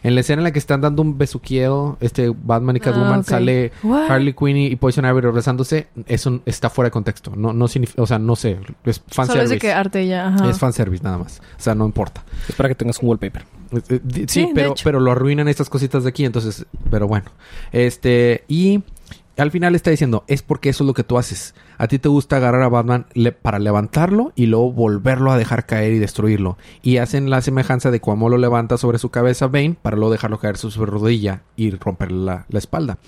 En 0.02 0.14
la 0.14 0.20
escena 0.22 0.40
en 0.40 0.44
la 0.44 0.52
que 0.52 0.58
están 0.58 0.80
dando 0.80 1.02
un 1.02 1.18
besuqueo, 1.18 1.96
este 2.00 2.30
Batman 2.30 2.76
y 2.76 2.78
Ah, 2.80 2.82
Catwoman 2.84 3.20
ok. 3.20 3.26
sale 3.26 3.72
What? 3.82 4.10
Harley 4.10 4.32
Quinn 4.34 4.56
y 4.56 4.76
Poison 4.76 5.04
Ivy 5.04 5.20
besándose, 5.32 5.88
eso 6.06 6.40
está 6.46 6.70
fuera 6.70 6.86
de 6.86 6.92
contexto. 6.92 7.32
No, 7.36 7.52
no 7.52 7.68
significa, 7.68 8.00
o 8.02 8.06
sea, 8.06 8.18
no 8.18 8.34
sé, 8.36 8.52
es 8.52 8.58
Solo 8.60 8.70
es 8.84 9.04
de 9.06 9.14
fanservice. 9.14 9.58
que 9.58 9.72
arte 9.72 10.06
ya. 10.06 10.28
Ajá. 10.28 10.48
Es 10.50 10.58
fanservice 10.58 11.02
nada 11.04 11.18
más. 11.18 11.40
O 11.58 11.62
sea, 11.62 11.74
no 11.74 11.84
importa. 11.84 12.22
Es 12.48 12.54
para 12.54 12.68
que 12.68 12.74
tengas 12.74 12.98
un 13.00 13.08
wallpaper. 13.10 13.42
Eh, 13.72 13.80
eh, 13.88 14.00
Sí, 14.10 14.24
Sí, 14.26 14.48
pero, 14.54 14.74
pero 14.82 15.00
lo 15.00 15.12
arruinan 15.12 15.48
estas 15.48 15.68
cositas 15.68 16.02
de 16.04 16.08
aquí, 16.08 16.24
entonces, 16.24 16.64
pero 16.90 17.06
bueno. 17.06 17.30
Este, 17.72 18.44
y 18.48 18.82
al 19.40 19.50
final 19.50 19.74
está 19.74 19.90
diciendo, 19.90 20.24
es 20.26 20.42
porque 20.42 20.68
eso 20.68 20.84
es 20.84 20.86
lo 20.86 20.94
que 20.94 21.04
tú 21.04 21.18
haces. 21.18 21.54
A 21.78 21.88
ti 21.88 21.98
te 21.98 22.08
gusta 22.08 22.36
agarrar 22.36 22.62
a 22.62 22.68
Batman 22.68 23.06
para 23.42 23.58
levantarlo 23.58 24.32
y 24.34 24.46
luego 24.46 24.72
volverlo 24.72 25.32
a 25.32 25.38
dejar 25.38 25.66
caer 25.66 25.92
y 25.92 25.98
destruirlo. 25.98 26.58
Y 26.82 26.98
hacen 26.98 27.30
la 27.30 27.40
semejanza 27.40 27.90
de 27.90 28.00
cómo 28.00 28.28
lo 28.28 28.38
levanta 28.38 28.76
sobre 28.76 28.98
su 28.98 29.10
cabeza 29.10 29.46
Bane 29.46 29.76
para 29.80 29.96
luego 29.96 30.12
dejarlo 30.12 30.38
caer 30.38 30.56
sobre 30.56 30.74
su 30.74 30.86
rodilla 30.86 31.42
y 31.56 31.70
romperle 31.70 32.24
la, 32.24 32.46
espalda. 32.52 32.98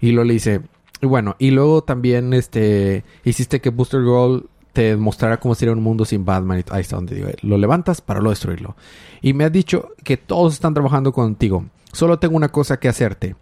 Y 0.00 0.12
luego 0.12 0.28
le 0.28 0.34
dice, 0.34 0.60
bueno, 1.02 1.36
y 1.38 1.50
luego 1.50 1.82
también 1.82 2.32
este 2.32 3.04
hiciste 3.24 3.60
que 3.60 3.70
Booster 3.70 4.02
Gold 4.02 4.44
te 4.72 4.96
mostrara 4.96 5.38
cómo 5.38 5.54
sería 5.54 5.72
un 5.72 5.82
mundo 5.82 6.04
sin 6.04 6.24
Batman. 6.24 6.62
Ahí 6.70 6.82
está 6.82 6.96
donde 6.96 7.14
digo, 7.14 7.28
lo 7.42 7.56
levantas 7.58 8.00
para 8.00 8.20
luego 8.20 8.30
destruirlo. 8.30 8.76
Y 9.22 9.32
me 9.32 9.44
has 9.44 9.52
dicho 9.52 9.90
que 10.04 10.16
todos 10.16 10.52
están 10.52 10.74
trabajando 10.74 11.12
contigo. 11.12 11.64
Solo 11.92 12.18
tengo 12.18 12.36
una 12.36 12.50
cosa 12.50 12.78
que 12.78 12.88
hacerte. 12.88 13.36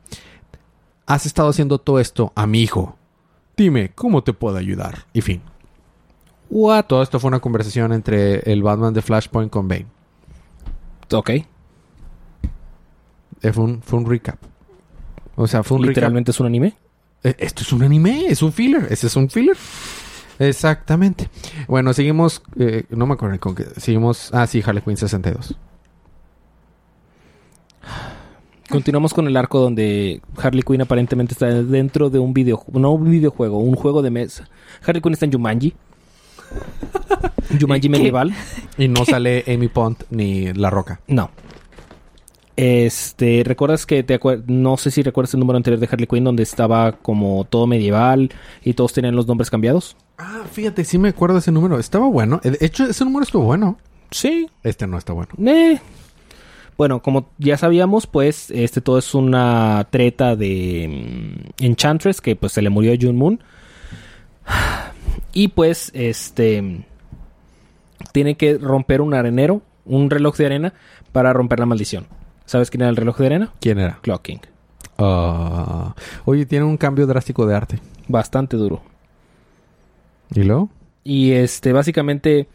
Has 1.07 1.27
estado 1.27 1.49
haciendo 1.51 1.79
todo 1.79 1.99
esto 2.01 2.33
a 2.35 2.47
mi 2.47 2.63
hijo. 2.63 2.97
Dime, 3.57 3.91
¿cómo 3.95 4.23
te 4.25 4.33
puedo 4.33 4.57
ayudar? 4.57 5.07
Y 5.13 5.21
fin. 5.21 5.43
What? 6.51 6.85
Todo 6.87 7.03
esto 7.03 7.21
fue 7.21 7.29
una 7.29 7.41
conversación 7.41 7.93
entre 7.93 8.51
el 8.51 8.63
Batman 8.63 8.95
de 8.95 9.03
Flashpoint 9.03 9.51
con 9.51 9.69
Bane. 9.69 9.87
Ok. 11.13 11.31
Eh, 11.31 11.47
Fue 13.53 13.65
un, 13.65 13.83
fue 13.83 13.99
un 13.99 14.07
recap. 14.07 14.39
O 15.37 15.47
sea, 15.47 15.63
fue 15.63 15.77
un 15.77 15.83
recap. 15.83 15.97
Literalmente 15.97 16.31
es 16.31 16.41
un 16.41 16.47
anime. 16.47 16.75
Eh, 17.23 17.35
Esto 17.39 17.63
es 17.63 17.73
un 17.73 17.83
anime, 17.83 18.27
es 18.29 18.43
un 18.43 18.53
filler. 18.53 18.87
Ese 18.91 19.07
es 19.09 19.17
un 19.17 19.29
filler. 19.29 19.57
Exactamente. 20.39 21.29
Bueno, 21.69 21.93
seguimos. 21.93 22.43
eh, 22.59 22.85
no 22.91 23.07
me 23.07 23.15
acuerdo 23.15 23.39
con 23.41 23.55
qué. 23.55 23.67
Seguimos. 23.77 24.31
Ah, 24.33 24.47
sí, 24.47 24.63
Harley 24.65 24.83
Quinn 24.83 24.97
62. 24.97 25.55
Continuamos 28.69 29.13
con 29.13 29.27
el 29.27 29.37
arco 29.37 29.61
donde 29.61 30.21
Harley 30.37 30.63
Quinn 30.63 30.81
aparentemente 30.81 31.35
está 31.35 31.47
dentro 31.47 32.11
de 32.11 32.19
un 32.19 32.33
videojuego, 32.33 32.81
no 32.81 32.93
un 32.93 33.11
videojuego, 33.11 33.59
un 33.59 33.75
juego 33.75 34.03
de 34.03 34.11
mesa. 34.11 34.49
Harley 34.85 35.03
Quinn 35.03 35.13
está 35.13 35.27
en 35.27 35.33
Jumanji. 35.33 35.75
Jumanji 37.61 37.89
medieval. 37.89 38.35
Y 38.79 38.89
no 38.89 39.05
sale 39.05 39.45
Amy 39.47 39.69
Pond 39.69 39.99
ni 40.11 40.53
La 40.55 40.71
Roca. 40.71 41.01
No. 41.07 41.31
Este, 42.57 43.43
¿recuerdas 43.45 43.85
que 43.85 44.05
te 44.05 44.21
no 44.47 44.77
sé 44.77 44.93
si 44.93 45.03
recuerdas 45.03 45.35
el 45.35 45.41
número 45.41 45.57
anterior 45.57 45.81
de 45.81 45.89
Harley 45.91 46.07
Quinn 46.07 46.23
donde 46.23 46.45
estaba 46.45 46.93
como 46.93 47.45
todo 47.45 47.67
medieval 47.67 48.31
y 48.63 48.75
todos 48.75 48.93
tenían 48.93 49.17
los 49.17 49.27
nombres 49.27 49.51
cambiados? 49.51 49.97
Ah, 50.19 50.43
fíjate, 50.51 50.85
sí 50.85 50.97
me 50.97 51.09
acuerdo 51.09 51.35
de 51.35 51.41
ese 51.41 51.53
número. 51.53 51.79
Estaba 51.79 52.07
bueno. 52.07 52.41
De 52.43 52.57
hecho, 52.61 52.85
ese 52.87 53.05
número 53.05 53.25
estuvo 53.25 53.45
bueno. 53.45 53.77
Sí, 54.11 54.49
Este 54.63 54.87
no 54.87 54.97
está 54.97 55.13
bueno. 55.13 55.33
Eh. 55.45 55.81
Bueno, 56.77 57.01
como 57.01 57.31
ya 57.39 57.57
sabíamos, 57.57 58.07
pues 58.07 58.51
este 58.51 58.81
todo 58.81 58.99
es 58.99 59.15
una 59.15 59.87
treta 59.91 60.35
de 60.37 61.47
mm, 61.59 61.65
Enchantress 61.65 62.21
que 62.21 62.37
pues 62.37 62.53
se 62.53 62.63
le 62.63 62.71
murió 62.71 62.93
a 62.93 62.97
June 63.01 63.19
Moon. 63.19 63.43
Y 65.37 65.49
pues 65.49 65.91
este 65.95 66.85
tiene 68.13 68.37
que 68.37 68.57
romper 68.57 69.01
un 69.01 69.15
arenero, 69.15 69.63
un 69.85 70.09
reloj 70.09 70.37
de 70.37 70.47
arena 70.47 70.75
para 71.11 71.33
romper 71.33 71.59
la 71.59 71.67
maldición. 71.67 72.07
¿Sabes 72.47 72.71
quién 72.71 72.83
era 72.83 72.91
el 72.91 72.97
reloj 72.97 73.19
de 73.19 73.27
arena? 73.27 73.53
¿Quién 73.61 73.81
era? 73.81 73.99
Clock 74.01 74.23
King. 74.23 74.39
Ah, 74.99 75.95
oye, 76.25 76.47
tiene 76.47 76.65
un 76.65 76.77
cambio 76.77 77.07
drástico 77.09 77.47
de 77.47 77.57
arte. 77.57 77.81
Bastante 78.07 78.57
duro. 78.57 78.83
¿Y 80.33 80.45
luego? 80.45 80.71
Y 81.03 81.33
este, 81.33 81.73
básicamente 81.73 82.49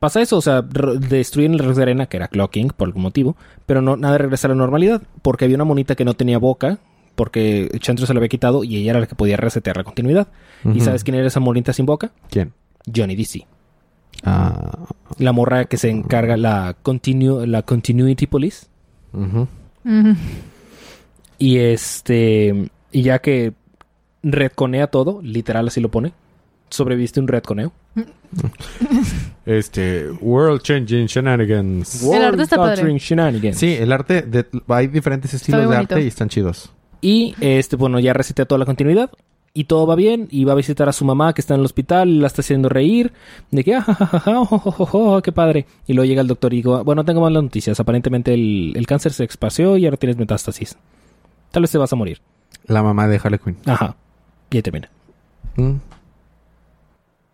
pasa 0.00 0.20
eso, 0.20 0.38
o 0.38 0.40
sea, 0.40 0.62
destruyen 0.62 1.52
el 1.52 1.60
reloj 1.60 1.76
de 1.76 1.82
arena, 1.82 2.06
que 2.06 2.16
era 2.16 2.26
Clocking, 2.26 2.68
por 2.76 2.88
algún 2.88 3.02
motivo, 3.02 3.36
pero 3.66 3.82
no, 3.82 3.96
nada 3.96 4.18
regresa 4.18 4.48
a 4.48 4.50
la 4.50 4.56
normalidad, 4.56 5.02
porque 5.22 5.44
había 5.44 5.56
una 5.56 5.64
monita 5.64 5.94
que 5.94 6.04
no 6.04 6.14
tenía 6.14 6.38
boca, 6.38 6.78
porque 7.14 7.70
Chantra 7.78 8.06
se 8.06 8.14
la 8.14 8.18
había 8.18 8.28
quitado 8.28 8.64
y 8.64 8.76
ella 8.76 8.92
era 8.92 9.00
la 9.00 9.06
que 9.06 9.14
podía 9.14 9.36
resetear 9.36 9.76
la 9.76 9.84
continuidad. 9.84 10.28
¿Y 10.74 10.80
sabes 10.80 11.04
quién 11.04 11.16
era 11.16 11.26
esa 11.26 11.38
monita 11.38 11.72
sin 11.72 11.86
boca? 11.86 12.12
¿Quién? 12.30 12.52
Johnny 12.92 13.14
DC. 13.14 13.46
Ah, 14.24 14.86
La 15.18 15.32
morra 15.32 15.66
que 15.66 15.76
se 15.76 15.90
encarga, 15.90 16.36
la, 16.36 16.76
continu 16.82 17.44
la 17.46 17.62
Continuity 17.62 18.26
Police. 18.26 18.66
Y 21.38 21.58
este, 21.58 22.70
y 22.90 23.02
ya 23.02 23.18
que 23.18 23.52
redconea 24.22 24.86
todo, 24.86 25.20
literal 25.22 25.68
así 25.68 25.80
lo 25.80 25.90
pone, 25.90 26.12
sobreviste 26.70 27.20
un 27.20 27.28
redconeo. 27.28 27.72
Este, 29.46 30.08
World 30.20 30.62
Changing 30.62 31.06
Shenanigans. 31.06 32.04
El 32.04 32.22
arte 32.24 32.42
está 32.42 32.56
padre. 32.56 32.70
World-altering 32.82 32.98
Shenanigans. 32.98 33.56
Sí, 33.58 33.74
el 33.74 33.90
arte, 33.90 34.22
de- 34.22 34.46
hay 34.68 34.86
diferentes 34.86 35.34
estilos 35.34 35.68
de 35.68 35.76
arte 35.76 36.02
y 36.02 36.06
están 36.06 36.28
chidos. 36.28 36.70
Y 37.00 37.34
este, 37.40 37.76
bueno, 37.76 37.98
ya 37.98 38.12
resetea 38.12 38.44
toda 38.44 38.58
la 38.60 38.66
continuidad. 38.66 39.10
Y 39.52 39.64
todo 39.64 39.84
va 39.86 39.96
bien. 39.96 40.28
Y 40.30 40.44
va 40.44 40.52
a 40.52 40.56
visitar 40.56 40.88
a 40.88 40.92
su 40.92 41.04
mamá 41.04 41.32
que 41.32 41.40
está 41.40 41.54
en 41.54 41.60
el 41.60 41.66
hospital. 41.66 42.08
Y 42.10 42.18
la 42.20 42.28
está 42.28 42.42
haciendo 42.42 42.68
reír. 42.68 43.12
De 43.50 43.64
que, 43.64 43.74
ah, 43.74 43.80
ja, 43.82 43.94
ja, 43.94 44.06
ja, 44.06 44.20
ja, 44.20 44.40
oh, 44.40 44.46
oh, 44.50 44.74
oh, 44.78 45.16
oh, 45.16 45.22
qué 45.22 45.32
padre. 45.32 45.66
Y 45.88 45.94
luego 45.94 46.06
llega 46.06 46.20
el 46.20 46.28
doctor 46.28 46.52
y 46.52 46.56
digo, 46.58 46.84
bueno, 46.84 47.04
tengo 47.04 47.20
malas 47.20 47.42
noticias. 47.42 47.80
Aparentemente 47.80 48.32
el, 48.34 48.72
el 48.76 48.86
cáncer 48.86 49.12
se 49.12 49.24
espació 49.24 49.76
y 49.76 49.86
ahora 49.86 49.96
tienes 49.96 50.18
metástasis. 50.18 50.76
Tal 51.50 51.62
vez 51.62 51.70
te 51.72 51.78
vas 51.78 51.92
a 51.92 51.96
morir. 51.96 52.20
La 52.66 52.82
mamá 52.84 53.08
de 53.08 53.16
Harley 53.20 53.40
Quinn. 53.42 53.56
Ajá. 53.66 53.96
Y 54.52 54.56
ahí 54.58 54.62
termina. 54.62 54.88
Mm. 55.56 55.72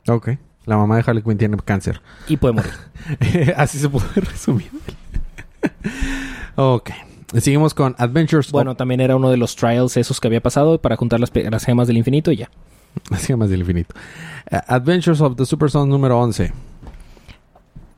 Ok. 0.08 0.30
La 0.64 0.76
mamá 0.76 0.96
de 0.96 1.04
Harley 1.06 1.22
Quinn 1.22 1.38
tiene 1.38 1.56
cáncer. 1.64 2.00
Y 2.26 2.36
puede 2.36 2.54
morir. 2.54 2.72
Así 3.56 3.78
se 3.78 3.88
puede 3.88 4.06
resumir. 4.16 4.70
ok. 6.56 6.90
Seguimos 7.36 7.74
con 7.74 7.94
Adventures 7.98 8.52
bueno, 8.52 8.76
también 8.76 9.00
era 9.00 9.16
uno 9.16 9.30
de 9.30 9.36
los 9.36 9.56
trials 9.56 9.96
esos 9.96 10.20
que 10.20 10.28
había 10.28 10.40
pasado 10.40 10.80
para 10.80 10.96
juntar 10.96 11.18
las, 11.20 11.30
las 11.34 11.64
gemas 11.64 11.86
del 11.88 11.96
infinito 11.98 12.30
y 12.30 12.36
ya. 12.36 12.50
Así 13.10 13.34
más 13.34 13.50
del 13.50 13.60
infinito. 13.60 13.94
Eh, 14.50 14.58
Adventures 14.66 15.20
of 15.20 15.36
the 15.36 15.44
Super 15.44 15.70
Son 15.70 15.88
número 15.88 16.18
11. 16.18 16.52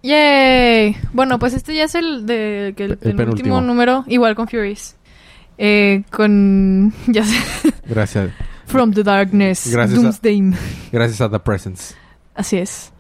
Yay. 0.03 0.97
Bueno, 1.12 1.38
pues 1.38 1.55
este 1.55 1.75
ya 1.75 1.85
es 1.85 1.94
el 1.94 2.27
de 2.27 2.75
que 2.77 2.85
el, 2.85 2.90
El 2.92 2.99
penúltimo 2.99 3.16
penúltimo. 3.16 3.61
número, 3.61 4.05
igual 4.07 4.35
con 4.35 4.49
Furies. 4.49 4.97
Eh, 5.59 6.05
con 6.11 6.92
ya 7.09 7.25
sé, 7.25 7.37
Gracias. 7.87 8.31
From 8.69 8.93
the 8.93 9.03
Darkness, 9.03 9.71
Gracias 9.73 9.99
a- 9.99 10.03
Doomsday. 10.03 10.53
Gracias 10.93 11.21
a 11.21 11.29
The 11.31 11.39
Presence. 11.41 11.95
Así 12.35 12.59
es. 12.59 12.93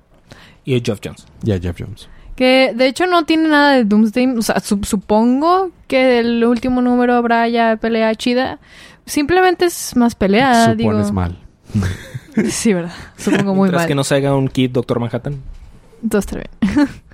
Y 0.64 0.74
el 0.74 0.82
Geoff 0.82 1.00
Jones. 1.04 1.26
Y 1.44 1.52
a 1.52 1.58
Jeff 1.60 1.76
Jones. 1.78 2.08
Que 2.36 2.72
de 2.74 2.86
hecho 2.86 3.06
no 3.06 3.24
tiene 3.24 3.48
nada 3.48 3.72
de 3.72 3.84
Doomsday. 3.84 4.36
O 4.36 4.42
sea, 4.42 4.60
su- 4.60 4.80
supongo 4.84 5.70
que 5.86 6.18
el 6.20 6.44
último 6.44 6.80
número 6.82 7.14
habrá 7.14 7.48
ya 7.48 7.76
pelea 7.76 8.14
chida. 8.14 8.58
Simplemente 9.06 9.64
es 9.66 9.96
más 9.96 10.14
pelea, 10.14 10.66
Supones 10.76 10.76
digo. 11.06 11.12
mal. 11.12 11.38
Sí, 12.50 12.72
verdad. 12.72 12.92
Supongo 13.16 13.52
muy 13.54 13.62
Mientras 13.64 13.82
mal. 13.82 13.88
que 13.88 13.94
no 13.96 14.04
se 14.04 14.14
haga 14.14 14.34
un 14.36 14.48
kit 14.48 14.70
Doctor 14.72 15.00
Manhattan. 15.00 15.40
Todo 16.08 16.20
está 16.20 16.36
bien. 16.36 16.88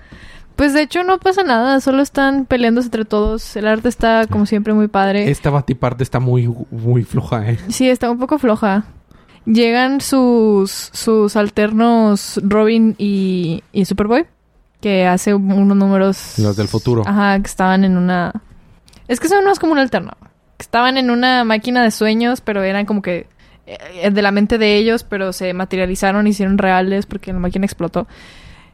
pues 0.56 0.72
de 0.72 0.82
hecho 0.82 1.04
no 1.04 1.18
pasa 1.18 1.42
nada. 1.42 1.80
Solo 1.80 2.02
están 2.02 2.46
peleándose 2.46 2.86
entre 2.86 3.04
todos. 3.04 3.56
El 3.56 3.66
arte 3.66 3.88
está 3.88 4.26
como 4.26 4.46
siempre 4.46 4.72
muy 4.74 4.88
padre. 4.88 5.30
Esta 5.30 5.50
batiparte 5.50 6.02
está 6.02 6.20
muy, 6.20 6.52
muy 6.70 7.04
floja, 7.04 7.50
¿eh? 7.50 7.58
Sí, 7.68 7.88
está 7.88 8.10
un 8.10 8.18
poco 8.18 8.38
floja. 8.38 8.84
Llegan 9.46 10.00
sus, 10.00 10.70
sus 10.92 11.36
alternos 11.36 12.40
Robin 12.42 12.94
y, 12.96 13.62
y 13.72 13.84
Superboy, 13.84 14.26
que 14.80 15.06
hace 15.06 15.34
unos 15.34 15.76
números... 15.76 16.38
Los 16.38 16.56
del 16.56 16.68
futuro. 16.68 17.02
Ajá, 17.06 17.38
que 17.38 17.46
estaban 17.46 17.84
en 17.84 17.96
una... 17.96 18.32
Es 19.06 19.20
que 19.20 19.28
son 19.28 19.44
más 19.44 19.58
como 19.58 19.72
un 19.72 19.78
alterno. 19.78 20.12
Que 20.56 20.62
estaban 20.62 20.96
en 20.96 21.10
una 21.10 21.44
máquina 21.44 21.82
de 21.82 21.90
sueños, 21.90 22.40
pero 22.40 22.62
eran 22.62 22.86
como 22.86 23.02
que 23.02 23.26
eh, 23.66 24.10
de 24.10 24.22
la 24.22 24.30
mente 24.30 24.56
de 24.56 24.76
ellos, 24.76 25.04
pero 25.04 25.32
se 25.32 25.52
materializaron 25.52 26.26
y 26.26 26.30
hicieron 26.30 26.56
reales 26.56 27.04
porque 27.04 27.32
la 27.32 27.38
máquina 27.38 27.66
explotó. 27.66 28.06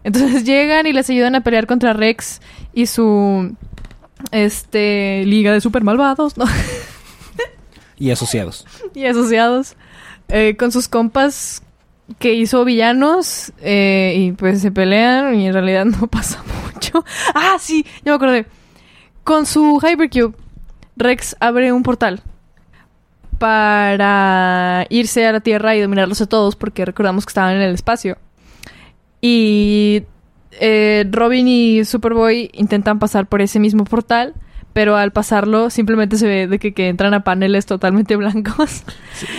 Entonces 0.05 0.45
llegan 0.45 0.87
y 0.87 0.93
les 0.93 1.09
ayudan 1.11 1.35
a 1.35 1.43
pelear 1.43 1.67
contra 1.67 1.93
Rex 1.93 2.41
y 2.73 2.87
su... 2.87 3.55
Este... 4.33 5.25
Liga 5.25 5.53
de 5.53 5.61
super 5.61 5.83
malvados, 5.83 6.37
¿no? 6.37 6.45
Y 8.01 8.11
asociados. 8.11 8.67
y 8.95 9.05
asociados 9.05 9.77
eh, 10.29 10.57
con 10.57 10.73
sus 10.73 10.89
compas 10.89 11.63
que 12.19 12.35
hizo 12.35 12.65
villanos 12.65 13.53
eh, 13.61 14.15
y 14.17 14.33
pues 14.33 14.63
se 14.63 14.73
pelean 14.73 15.35
y 15.35 15.47
en 15.47 15.53
realidad 15.53 15.85
no 15.85 16.07
pasa 16.11 16.43
mucho. 16.65 17.05
Ah, 17.35 17.57
sí, 17.61 17.85
ya 18.05 18.13
me 18.13 18.17
acordé. 18.17 18.47
Con 19.23 19.47
su 19.47 19.79
Hypercube, 19.81 20.35
Rex 20.97 21.37
abre 21.41 21.73
un 21.73 21.83
portal 21.83 22.23
para 23.39 24.87
irse 24.89 25.27
a 25.27 25.33
la 25.33 25.41
Tierra 25.41 25.77
y 25.77 25.81
dominarlos 25.81 26.21
a 26.21 26.27
todos 26.27 26.57
porque 26.57 26.85
recordamos 26.85 27.27
que 27.27 27.31
estaban 27.31 27.57
en 27.57 27.63
el 27.63 27.75
espacio. 27.75 28.19
Y 29.21 30.03
eh, 30.61 31.07
Robin 31.11 31.47
y 31.49 31.85
Superboy 31.85 32.51
intentan 32.55 32.99
pasar 32.99 33.27
por 33.27 33.41
ese 33.43 33.61
mismo 33.61 33.85
portal, 33.85 34.35
pero 34.73 34.97
al 34.97 35.11
pasarlo 35.13 35.69
simplemente 35.71 36.17
se 36.17 36.27
ve 36.27 36.47
de 36.47 36.59
que, 36.59 36.73
que 36.73 36.89
entran 36.89 37.13
a 37.15 37.25
paneles 37.25 37.67
totalmente 37.67 38.17
blancos 38.17 38.83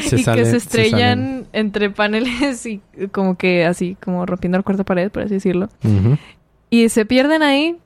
Se 0.06 0.18
y 0.18 0.24
sale- 0.24 0.44
que 0.44 0.50
se 0.50 0.58
estrellan 0.58 1.46
entre 1.54 1.90
paneles 1.90 2.66
y 2.66 2.82
como 3.12 3.36
que 3.38 3.66
así, 3.66 3.98
como 4.04 4.26
rompiendo 4.26 4.58
la 4.58 4.64
cuarta 4.64 4.84
pared, 4.84 5.10
por 5.12 5.24
así 5.24 5.36
decirlo. 5.36 5.70
Y 6.70 6.90
se 6.90 7.06
pierden 7.06 7.44
ahí 7.44 7.78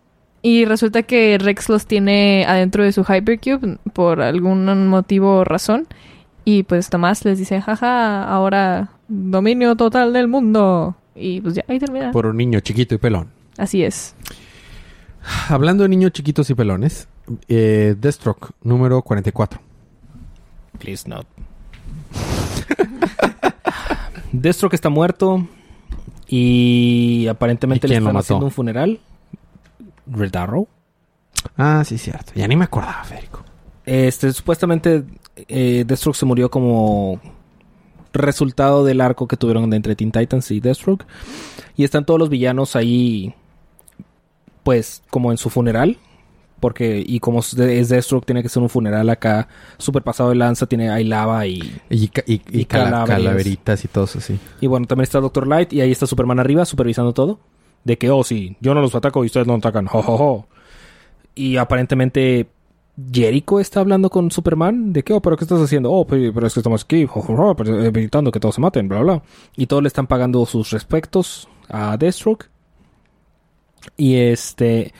y 0.41 0.65
resulta 0.65 1.01
que 1.03 1.37
Rex 1.39 1.69
los 1.69 1.87
tiene 1.87 2.45
adentro 2.47 2.83
de 2.83 2.91
su 2.91 3.03
Hypercube 3.03 3.77
por 3.93 4.21
algún 4.21 4.87
motivo 4.87 5.37
o 5.37 5.43
razón. 5.43 5.87
Y 6.47 6.61
pues 6.63 6.89
Tomás 6.91 7.25
les 7.25 7.39
dice, 7.39 7.59
jaja, 7.61 8.23
ahora 8.23 8.89
dominio 9.07 9.75
total 9.75 10.13
del 10.13 10.27
mundo. 10.27 10.95
Y 11.15 11.41
pues 11.41 11.55
ya, 11.55 11.63
ahí 11.67 11.79
termina. 11.79 12.11
Por 12.11 12.25
un 12.25 12.37
niño 12.37 12.59
chiquito 12.59 12.95
y 12.95 12.97
pelón. 12.97 13.29
Así 13.57 13.83
es. 13.83 14.15
Hablando 15.49 15.83
de 15.83 15.89
niños 15.89 16.11
chiquitos 16.11 16.49
y 16.49 16.55
pelones, 16.55 17.07
eh, 17.47 17.95
Deathstroke 17.97 18.51
número 18.61 19.01
44. 19.01 19.59
Please 20.77 21.09
not. 21.09 21.25
Deathstroke 24.31 24.73
está 24.73 24.89
muerto. 24.89 25.47
Y 26.27 27.27
aparentemente 27.27 27.87
¿Y 27.87 27.91
le 27.91 27.97
están 27.97 28.17
haciendo 28.17 28.45
un 28.45 28.51
funeral. 28.51 28.99
Red 30.07 30.35
Arrow. 30.35 30.67
Ah, 31.57 31.83
sí, 31.85 31.97
cierto. 31.97 32.33
Ya 32.35 32.47
ni 32.47 32.55
me 32.55 32.65
acordaba, 32.65 33.03
Federico. 33.03 33.43
Este, 33.85 34.33
supuestamente 34.33 35.03
eh, 35.47 35.83
Deathstroke 35.85 36.15
se 36.15 36.25
murió 36.25 36.49
como 36.49 37.19
resultado 38.19 38.83
del 38.83 39.01
arco 39.01 39.27
que 39.27 39.37
tuvieron 39.37 39.73
entre 39.73 39.95
Teen 39.95 40.11
Titans 40.11 40.49
y 40.51 40.59
Deathstroke. 40.59 41.05
Y 41.75 41.83
están 41.83 42.05
todos 42.05 42.19
los 42.19 42.29
villanos 42.29 42.75
ahí, 42.75 43.33
pues, 44.63 45.03
como 45.09 45.31
en 45.31 45.37
su 45.37 45.49
funeral. 45.49 45.97
Porque, 46.59 47.03
y 47.05 47.19
como 47.19 47.39
es 47.41 47.55
de- 47.55 47.79
es 47.79 47.89
Deathstroke, 47.89 48.25
tiene 48.25 48.41
que 48.41 48.49
ser 48.49 48.63
un 48.63 48.69
funeral 48.69 49.09
acá, 49.09 49.49
super 49.77 50.01
pasado 50.01 50.29
de 50.29 50.35
lanza, 50.35 50.65
tiene, 50.65 50.89
hay 50.89 51.03
lava 51.03 51.45
y... 51.45 51.59
Y, 51.89 52.05
y, 52.25 52.41
y 52.61 52.65
cala- 52.65 53.03
calaveritas 53.05 53.83
y 53.83 53.87
todo 53.89 54.05
eso, 54.05 54.21
sí. 54.21 54.39
Y 54.61 54.67
bueno, 54.67 54.87
también 54.87 55.03
está 55.03 55.19
Doctor 55.19 55.47
Light 55.47 55.73
y 55.73 55.81
ahí 55.81 55.91
está 55.91 56.07
Superman 56.07 56.39
arriba, 56.39 56.65
supervisando 56.65 57.13
todo. 57.13 57.39
De 57.83 57.97
que, 57.97 58.09
oh, 58.09 58.23
sí, 58.23 58.55
yo 58.61 58.73
no 58.73 58.81
los 58.81 58.95
ataco 58.95 59.23
y 59.23 59.27
ustedes 59.27 59.45
no 59.45 59.53
atacan, 59.53 59.85
jo, 59.85 60.01
jo, 60.01 60.17
jo. 60.17 60.47
Y 61.35 61.57
aparentemente 61.57 62.47
Jericho 63.11 63.59
está 63.59 63.81
hablando 63.81 64.09
con 64.09 64.31
Superman. 64.31 64.93
De 64.93 65.03
que, 65.03 65.13
oh, 65.13 65.21
pero 65.21 65.37
¿qué 65.37 65.43
estás 65.43 65.61
haciendo? 65.61 65.91
Oh, 65.91 66.05
pero, 66.07 66.47
es 66.47 66.53
que 66.53 66.59
estamos 66.59 66.83
aquí, 66.83 67.07
pero, 67.57 67.81
eh, 67.81 67.87
evitando 67.87 68.31
que 68.31 68.39
todos 68.39 68.55
se 68.55 68.61
maten, 68.61 68.87
bla, 68.87 69.01
bla. 69.01 69.23
Y 69.55 69.67
todos 69.67 69.83
le 69.83 69.87
están 69.87 70.07
pagando 70.07 70.45
sus 70.45 70.71
respectos 70.71 71.47
a 71.69 71.97
Deathstroke. 71.97 72.49
Y 73.97 74.15
este... 74.15 74.93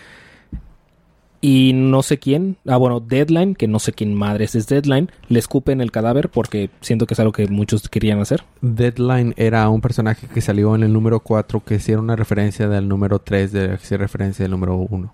Y 1.41 1.73
no 1.73 2.01
sé 2.01 2.17
quién, 2.17 2.57
ah 2.67 2.77
bueno, 2.77 2.99
Deadline, 2.99 3.53
que 3.53 3.67
no 3.67 3.77
sé 3.77 3.93
quién 3.93 4.15
madres 4.15 4.55
es 4.55 4.65
Deadline, 4.65 5.11
le 5.27 5.37
escupen 5.37 5.79
el 5.79 5.91
cadáver 5.91 6.29
porque 6.29 6.71
siento 6.81 7.05
que 7.05 7.13
es 7.13 7.19
algo 7.19 7.33
que 7.33 7.45
muchos 7.47 7.87
querían 7.87 8.19
hacer. 8.19 8.43
Deadline 8.61 9.35
era 9.37 9.69
un 9.69 9.79
personaje 9.79 10.27
que 10.27 10.41
salió 10.41 10.73
en 10.73 10.81
el 10.81 10.91
número 10.91 11.19
4 11.19 11.59
que 11.63 11.75
hacía 11.75 11.99
una 11.99 12.15
referencia 12.15 12.67
del 12.67 12.87
número 12.87 13.19
3 13.19 13.51
de 13.51 13.77
que 13.77 13.97
referencia 13.97 14.41
del 14.41 14.53
número 14.53 14.75
1. 14.75 15.13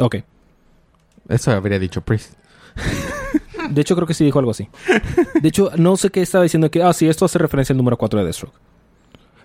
Ok. 0.00 0.16
Eso 1.28 1.50
habría 1.52 1.78
dicho 1.78 2.00
Priest. 2.00 2.34
De 3.70 3.80
hecho, 3.80 3.94
creo 3.94 4.06
que 4.06 4.14
sí 4.14 4.24
dijo 4.24 4.38
algo 4.38 4.50
así. 4.50 4.68
De 5.40 5.48
hecho, 5.48 5.70
no 5.76 5.96
sé 5.96 6.10
qué 6.10 6.20
estaba 6.22 6.42
diciendo 6.42 6.70
que, 6.70 6.82
ah, 6.82 6.92
sí, 6.92 7.08
esto 7.08 7.24
hace 7.24 7.38
referencia 7.38 7.72
al 7.72 7.76
número 7.78 7.96
4 7.96 8.18
de 8.20 8.24
Deathstroke. 8.26 8.54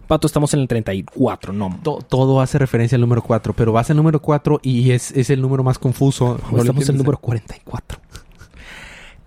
Pato, 0.07 0.25
estamos 0.25 0.53
en 0.53 0.61
el 0.61 0.67
34, 0.67 1.51
no. 1.53 1.80
To- 1.84 1.99
todo 2.07 2.39
hace 2.41 2.57
referencia 2.57 2.95
al 2.95 3.01
número 3.01 3.21
4, 3.21 3.53
pero 3.53 3.73
vas 3.73 3.89
al 3.89 3.97
número 3.97 4.21
4 4.21 4.59
y 4.63 4.91
es, 4.91 5.11
es 5.11 5.30
el 5.30 5.41
número 5.41 5.63
más 5.63 5.78
confuso. 5.78 6.39
No 6.51 6.57
estamos 6.59 6.88
en 6.88 6.95
el 6.95 6.97
número 6.99 7.17
44. 7.17 7.99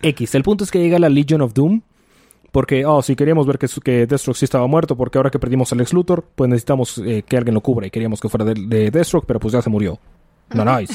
X. 0.02 0.34
El 0.34 0.42
punto 0.42 0.64
es 0.64 0.70
que 0.70 0.78
llega 0.78 0.98
la 0.98 1.08
Legion 1.08 1.42
of 1.42 1.52
Doom. 1.54 1.82
Porque, 2.52 2.84
oh, 2.84 3.00
si 3.00 3.14
queríamos 3.14 3.46
ver 3.46 3.58
que, 3.58 3.68
que 3.84 4.06
Deathstroke 4.08 4.36
sí 4.36 4.44
estaba 4.44 4.66
muerto, 4.66 4.96
porque 4.96 5.18
ahora 5.18 5.30
que 5.30 5.38
perdimos 5.38 5.70
al 5.70 5.78
Lex 5.78 5.92
Luthor, 5.92 6.24
pues 6.34 6.50
necesitamos 6.50 6.98
eh, 6.98 7.22
que 7.24 7.36
alguien 7.36 7.54
lo 7.54 7.60
cubra. 7.60 7.86
Y 7.86 7.90
queríamos 7.90 8.18
que 8.20 8.28
fuera 8.28 8.44
de, 8.44 8.54
de 8.54 8.90
Deathstroke, 8.90 9.24
pero 9.24 9.38
pues 9.38 9.52
ya 9.52 9.62
se 9.62 9.70
murió. 9.70 10.00
No, 10.52 10.64
nice. 10.64 10.94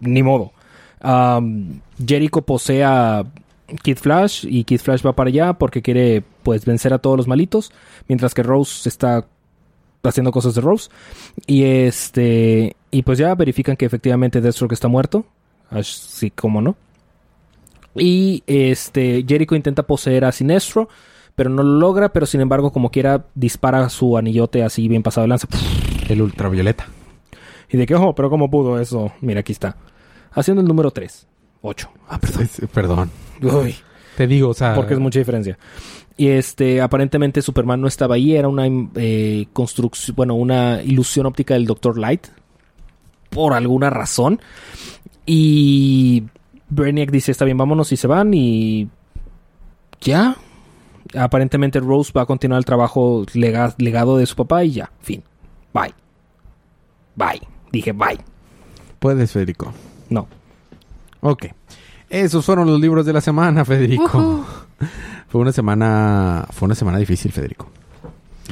Ni 0.00 0.22
modo. 0.22 0.52
Jericho 2.04 2.42
posee 2.42 2.82
a 2.84 3.24
Kid 3.82 3.98
Flash 3.98 4.46
y 4.48 4.64
Kid 4.64 4.80
Flash 4.80 5.04
va 5.04 5.14
para 5.14 5.28
allá 5.28 5.52
porque 5.54 5.82
quiere, 5.82 6.22
pues, 6.42 6.64
vencer 6.64 6.92
a 6.92 6.98
todos 6.98 7.16
los 7.16 7.28
malitos. 7.28 7.72
Mientras 8.08 8.34
que 8.34 8.42
Rose 8.42 8.88
está 8.88 9.26
haciendo 10.08 10.32
cosas 10.32 10.54
de 10.54 10.60
Rose. 10.60 10.90
Y 11.46 11.64
este. 11.64 12.76
Y 12.90 13.02
pues 13.02 13.18
ya 13.18 13.34
verifican 13.34 13.76
que 13.76 13.86
efectivamente 13.86 14.40
Deathstroke 14.40 14.72
está 14.72 14.88
muerto. 14.88 15.24
Así 15.70 16.30
como 16.30 16.60
no. 16.60 16.76
Y 17.94 18.42
este. 18.46 19.24
Jericho 19.26 19.54
intenta 19.54 19.82
poseer 19.84 20.24
a 20.24 20.32
Sinestro. 20.32 20.88
Pero 21.34 21.50
no 21.50 21.62
lo 21.62 21.78
logra. 21.78 22.12
Pero 22.12 22.26
sin 22.26 22.40
embargo, 22.40 22.72
como 22.72 22.90
quiera, 22.90 23.24
dispara 23.34 23.88
su 23.88 24.16
anillote 24.16 24.62
así 24.62 24.88
bien 24.88 25.02
pasado 25.02 25.24
de 25.24 25.28
lanza. 25.28 25.48
El 26.08 26.22
ultravioleta. 26.22 26.86
Y 27.70 27.76
de 27.76 27.86
que, 27.86 27.94
ojo, 27.94 28.14
pero 28.14 28.30
¿cómo 28.30 28.50
pudo 28.50 28.78
eso? 28.78 29.12
Mira, 29.20 29.40
aquí 29.40 29.52
está. 29.52 29.76
Haciendo 30.34 30.60
el 30.62 30.68
número 30.68 30.90
3. 30.90 31.26
8. 31.62 31.90
Ah, 32.08 32.18
perdón. 32.18 32.48
perdón. 32.72 33.10
Uy. 33.42 33.74
Te 34.16 34.26
digo, 34.26 34.50
o 34.50 34.54
sea. 34.54 34.74
Porque 34.74 34.94
es 34.94 35.00
mucha 35.00 35.18
diferencia. 35.18 35.58
Y 36.16 36.28
este, 36.28 36.80
aparentemente 36.80 37.42
Superman 37.42 37.80
no 37.80 37.88
estaba 37.88 38.14
ahí, 38.14 38.36
era 38.36 38.46
una 38.48 38.66
eh, 38.94 39.46
construcción, 39.52 40.14
bueno, 40.14 40.34
una 40.34 40.80
ilusión 40.82 41.26
óptica 41.26 41.54
del 41.54 41.66
Dr. 41.66 41.98
Light. 41.98 42.26
Por 43.30 43.52
alguna 43.52 43.90
razón. 43.90 44.40
Y 45.26 46.22
Brainiac 46.68 47.10
dice, 47.10 47.32
está 47.32 47.44
bien, 47.44 47.56
vámonos 47.58 47.90
y 47.92 47.96
se 47.96 48.06
van 48.06 48.32
y... 48.34 48.88
Ya. 50.00 50.36
Aparentemente 51.16 51.80
Rose 51.80 52.12
va 52.16 52.22
a 52.22 52.26
continuar 52.26 52.58
el 52.58 52.64
trabajo 52.64 53.24
lega- 53.34 53.74
legado 53.78 54.16
de 54.18 54.26
su 54.26 54.36
papá 54.36 54.64
y 54.64 54.72
ya, 54.72 54.90
fin. 55.00 55.22
Bye. 55.72 55.94
Bye. 57.16 57.40
Dije 57.72 57.92
bye. 57.92 58.18
Puedes, 58.98 59.32
Federico. 59.32 59.72
No. 60.10 60.28
Ok. 61.20 61.46
Esos 62.10 62.44
fueron 62.44 62.66
los 62.68 62.80
libros 62.80 63.06
de 63.06 63.12
la 63.12 63.20
semana, 63.20 63.64
Federico. 63.64 64.44
Fue 65.28 65.40
una 65.40 65.52
semana. 65.52 66.46
Fue 66.52 66.66
una 66.66 66.74
semana 66.74 66.98
difícil, 66.98 67.32
Federico. 67.32 67.68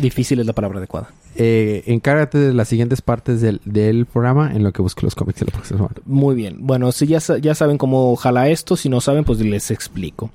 Difícil 0.00 0.40
es 0.40 0.46
la 0.46 0.52
palabra 0.52 0.78
adecuada. 0.78 1.10
Eh, 1.36 1.84
encárgate 1.86 2.38
de 2.38 2.52
las 2.52 2.68
siguientes 2.68 3.02
partes 3.02 3.40
del, 3.40 3.60
del 3.64 4.06
programa 4.06 4.52
en 4.52 4.64
lo 4.64 4.72
que 4.72 4.82
busque 4.82 5.02
los 5.02 5.14
cómics 5.14 5.40
de 5.40 5.46
la 5.46 5.52
próxima 5.52 5.78
semana. 5.78 5.94
Muy 6.06 6.34
bien. 6.34 6.56
Bueno, 6.60 6.90
si 6.92 7.06
ya, 7.06 7.18
ya 7.18 7.54
saben 7.54 7.78
cómo 7.78 8.16
jala 8.16 8.48
esto, 8.48 8.76
si 8.76 8.88
no 8.88 9.00
saben, 9.00 9.24
pues 9.24 9.40
les 9.40 9.70
explico. 9.70 10.30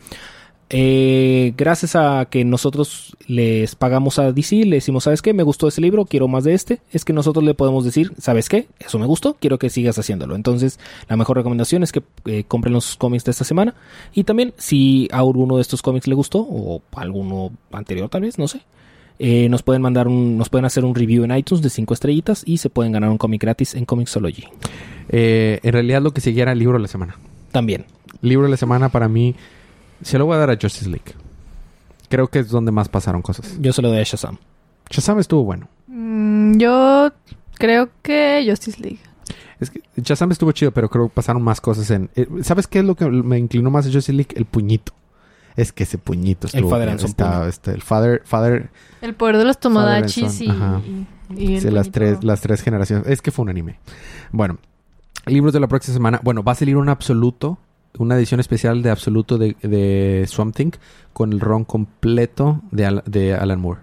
Eh, 0.69 1.53
gracias 1.55 1.95
a 1.95 2.27
que 2.29 2.43
nosotros 2.43 3.15
les 3.27 3.75
pagamos 3.75 4.19
a 4.19 4.33
DC, 4.33 4.65
le 4.65 4.77
decimos, 4.77 5.05
¿sabes 5.05 5.21
qué? 5.21 5.33
Me 5.33 5.43
gustó 5.43 5.67
ese 5.69 5.79
libro, 5.79 6.05
quiero 6.05 6.27
más 6.27 6.43
de 6.43 6.53
este. 6.53 6.81
Es 6.91 7.05
que 7.05 7.13
nosotros 7.13 7.45
le 7.45 7.53
podemos 7.53 7.85
decir, 7.85 8.11
¿sabes 8.17 8.49
qué? 8.49 8.67
Eso 8.79 8.99
me 8.99 9.05
gustó, 9.05 9.35
quiero 9.39 9.59
que 9.59 9.69
sigas 9.69 9.97
haciéndolo. 9.97 10.35
Entonces, 10.35 10.79
la 11.07 11.15
mejor 11.15 11.37
recomendación 11.37 11.83
es 11.83 11.91
que 11.91 12.03
eh, 12.25 12.43
compren 12.45 12.73
los 12.73 12.97
cómics 12.97 13.23
de 13.23 13.31
esta 13.31 13.45
semana. 13.45 13.75
Y 14.13 14.25
también, 14.25 14.53
si 14.57 15.07
a 15.11 15.19
alguno 15.19 15.55
de 15.55 15.61
estos 15.61 15.81
cómics 15.81 16.07
le 16.07 16.15
gustó, 16.15 16.39
o 16.39 16.81
alguno 16.95 17.51
anterior 17.71 18.09
tal 18.09 18.21
vez, 18.23 18.37
no 18.37 18.47
sé. 18.47 18.61
eh, 19.19 19.49
nos 19.49 19.63
pueden 19.63 19.81
mandar 19.81 20.07
un, 20.07 20.37
nos 20.37 20.49
pueden 20.49 20.65
hacer 20.65 20.85
un 20.85 20.93
review 20.93 21.23
en 21.23 21.35
iTunes 21.35 21.63
de 21.63 21.69
5 21.69 21.93
estrellitas 21.93 22.43
y 22.45 22.57
se 22.57 22.69
pueden 22.69 22.91
ganar 22.91 23.09
un 23.09 23.17
cómic 23.17 23.41
gratis 23.41 23.73
en 23.73 23.85
Comixology. 23.85 24.43
Eh, 25.09 25.59
en 25.63 25.73
realidad, 25.73 26.01
lo 26.01 26.11
que 26.11 26.21
seguía 26.21 26.43
era 26.43 26.51
el 26.51 26.59
libro 26.59 26.77
de 26.77 26.81
la 26.81 26.87
semana. 26.87 27.15
También. 27.51 27.85
Libro 28.21 28.45
de 28.45 28.51
la 28.51 28.57
semana 28.57 28.89
para 28.89 29.07
mí. 29.07 29.33
Se 30.01 30.17
lo 30.17 30.25
voy 30.25 30.35
a 30.35 30.39
dar 30.39 30.49
a 30.51 30.57
Justice 30.59 30.89
League. 30.89 31.13
Creo 32.09 32.27
que 32.27 32.39
es 32.39 32.49
donde 32.49 32.71
más 32.71 32.87
pasaron 32.89 33.21
cosas. 33.21 33.57
Yo 33.59 33.73
se 33.73 33.81
lo 33.81 33.89
doy 33.89 33.99
a 33.99 34.03
Shazam. 34.03 34.37
Shazam 34.89 35.19
estuvo 35.19 35.43
bueno. 35.43 35.67
Mm, 35.87 36.57
yo 36.57 37.11
creo 37.55 37.89
que 38.01 38.45
Justice 38.47 38.79
League. 38.81 38.99
Es 39.59 39.69
que 39.71 39.81
Shazam 39.97 40.31
estuvo 40.31 40.51
chido, 40.51 40.71
pero 40.71 40.89
creo 40.89 41.09
que 41.09 41.13
pasaron 41.15 41.41
más 41.41 41.59
cosas 41.59 41.89
en... 41.91 42.09
eh, 42.15 42.27
¿Sabes 42.43 42.67
qué 42.67 42.79
es 42.79 42.85
lo 42.85 42.95
que 42.95 43.05
me 43.09 43.37
inclinó 43.39 43.71
más 43.71 43.85
a 43.85 43.91
Justice 43.91 44.13
League? 44.13 44.33
El 44.35 44.45
puñito. 44.45 44.93
Es 45.55 45.73
que 45.73 45.83
ese 45.83 45.97
puñito 45.97 46.45
estuvo... 46.47 46.69
Father 46.69 46.89
and 46.89 46.99
Son 46.99 47.09
está- 47.09 47.47
este, 47.47 47.71
el 47.71 47.81
Father... 47.81 48.21
Father 48.23 48.69
El 49.01 49.15
poder 49.15 49.37
de 49.37 49.45
los 49.45 49.59
Tomodachis 49.59 50.25
Father 50.25 50.43
y, 50.45 50.49
and 50.49 50.59
Son, 50.59 50.63
ajá. 50.63 50.81
y, 51.35 51.43
y 51.43 51.55
el 51.55 51.61
sí, 51.61 51.69
las, 51.71 51.91
tres, 51.91 52.23
las 52.23 52.39
tres 52.41 52.61
generaciones. 52.61 53.07
Es 53.07 53.21
que 53.23 53.31
fue 53.31 53.43
un 53.43 53.49
anime. 53.49 53.79
Bueno. 54.31 54.59
Libros 55.25 55.51
de 55.51 55.59
la 55.59 55.67
próxima 55.67 55.95
semana. 55.95 56.21
Bueno, 56.23 56.43
va 56.43 56.51
a 56.53 56.55
salir 56.55 56.77
un 56.77 56.87
absoluto. 56.87 57.57
Una 57.97 58.15
edición 58.15 58.39
especial 58.39 58.81
de 58.83 58.89
absoluto 58.91 59.37
de, 59.37 59.55
de 59.61 60.25
Swamp 60.27 60.55
Thing. 60.55 60.71
Con 61.13 61.33
el 61.33 61.39
ron 61.39 61.63
completo 61.65 62.61
de, 62.71 62.85
Al- 62.85 63.03
de 63.05 63.33
Alan 63.33 63.59
Moore. 63.59 63.81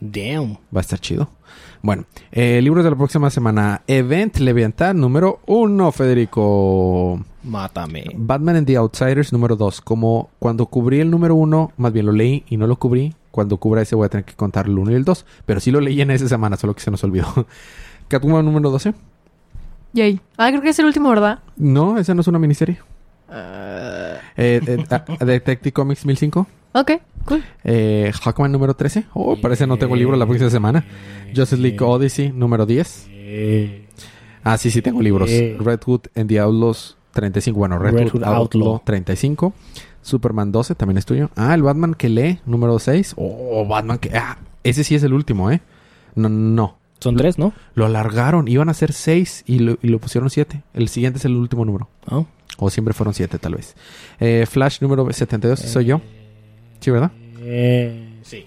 Damn. 0.00 0.54
Va 0.74 0.78
a 0.78 0.80
estar 0.80 0.98
chido. 0.98 1.28
Bueno, 1.82 2.04
eh, 2.32 2.60
libros 2.62 2.84
de 2.84 2.90
la 2.90 2.96
próxima 2.96 3.28
semana. 3.28 3.82
Event 3.86 4.38
Leviathan 4.38 4.98
número 4.98 5.40
uno, 5.46 5.92
Federico. 5.92 7.22
Mátame. 7.42 8.04
Batman 8.16 8.56
and 8.56 8.66
the 8.66 8.76
Outsiders 8.76 9.32
número 9.32 9.56
dos. 9.56 9.80
Como 9.82 10.30
cuando 10.38 10.66
cubrí 10.66 11.00
el 11.00 11.10
número 11.10 11.34
uno, 11.34 11.72
más 11.76 11.92
bien 11.92 12.06
lo 12.06 12.12
leí 12.12 12.44
y 12.48 12.56
no 12.56 12.66
lo 12.66 12.76
cubrí. 12.76 13.14
Cuando 13.30 13.58
cubra 13.58 13.82
ese 13.82 13.94
voy 13.94 14.06
a 14.06 14.08
tener 14.08 14.24
que 14.24 14.34
contar 14.34 14.66
el 14.66 14.78
uno 14.78 14.90
y 14.90 14.94
el 14.94 15.04
dos. 15.04 15.26
Pero 15.44 15.60
sí 15.60 15.70
lo 15.70 15.80
leí 15.80 16.00
en 16.00 16.10
esa 16.10 16.28
semana, 16.28 16.56
solo 16.56 16.74
que 16.74 16.80
se 16.80 16.90
nos 16.90 17.04
olvidó. 17.04 17.46
Catwoman 18.08 18.44
número 18.44 18.70
12. 18.70 18.94
Yay. 19.92 20.20
Ah, 20.38 20.48
creo 20.50 20.62
que 20.62 20.70
es 20.70 20.78
el 20.78 20.86
último, 20.86 21.08
¿verdad? 21.10 21.40
No, 21.56 21.98
esa 21.98 22.14
no 22.14 22.20
es 22.22 22.26
una 22.28 22.38
miniserie. 22.38 22.78
Eh, 23.32 24.18
eh, 24.36 24.84
ah, 24.90 25.24
Detective 25.24 25.72
Comics 25.72 26.04
1005. 26.04 26.46
ok, 26.72 26.90
cool. 27.24 27.44
Eh, 27.64 28.12
Hawkman 28.22 28.52
número 28.52 28.74
13. 28.74 29.06
Oh, 29.14 29.36
parece 29.36 29.66
no 29.66 29.76
tengo 29.76 29.96
libro 29.96 30.16
la 30.16 30.26
próxima 30.26 30.50
semana. 30.50 30.84
Justice 31.34 31.60
League 31.60 31.78
Odyssey 31.80 32.32
número 32.32 32.66
10. 32.66 33.08
Ah, 34.42 34.56
sí, 34.56 34.70
sí 34.70 34.82
tengo 34.82 35.02
libros. 35.02 35.30
Eh. 35.30 35.56
Redwood 35.58 36.02
and 36.14 36.28
the 36.28 36.40
Outlaws 36.40 36.96
35. 37.12 37.58
Bueno, 37.58 37.78
Redwood, 37.78 38.00
Red 38.00 38.10
Hood 38.12 38.24
Outlaw, 38.24 38.42
Outlaw. 38.42 38.82
35. 38.84 39.52
Superman 40.02 40.50
12 40.50 40.74
también 40.74 40.98
es 40.98 41.06
tuyo. 41.06 41.30
Ah, 41.36 41.54
el 41.54 41.62
Batman 41.62 41.94
que 41.94 42.08
lee 42.08 42.40
número 42.46 42.78
6. 42.78 43.14
Oh, 43.16 43.66
Batman 43.66 43.98
que... 43.98 44.16
Ah, 44.16 44.38
ese 44.64 44.84
sí 44.84 44.94
es 44.94 45.02
el 45.02 45.12
último, 45.12 45.50
¿eh? 45.50 45.60
No, 46.14 46.28
no. 46.28 46.78
Son 47.00 47.16
tres, 47.16 47.38
¿no? 47.38 47.52
Lo 47.74 47.86
alargaron. 47.86 48.48
Iban 48.48 48.68
a 48.68 48.74
ser 48.74 48.92
6 48.92 49.44
y 49.46 49.58
lo, 49.60 49.78
y 49.82 49.88
lo 49.88 49.98
pusieron 49.98 50.30
7. 50.30 50.62
El 50.74 50.88
siguiente 50.88 51.18
es 51.18 51.24
el 51.24 51.34
último 51.36 51.64
número. 51.64 51.88
Oh. 52.10 52.26
O 52.60 52.70
siempre 52.70 52.94
fueron 52.94 53.14
7 53.14 53.38
tal 53.38 53.54
vez. 53.54 53.74
Eh, 54.20 54.46
Flash 54.48 54.80
número 54.82 55.10
72 55.10 55.58
soy 55.58 55.86
yo. 55.86 56.00
Sí, 56.80 56.90
¿verdad? 56.90 57.10
sí. 58.22 58.44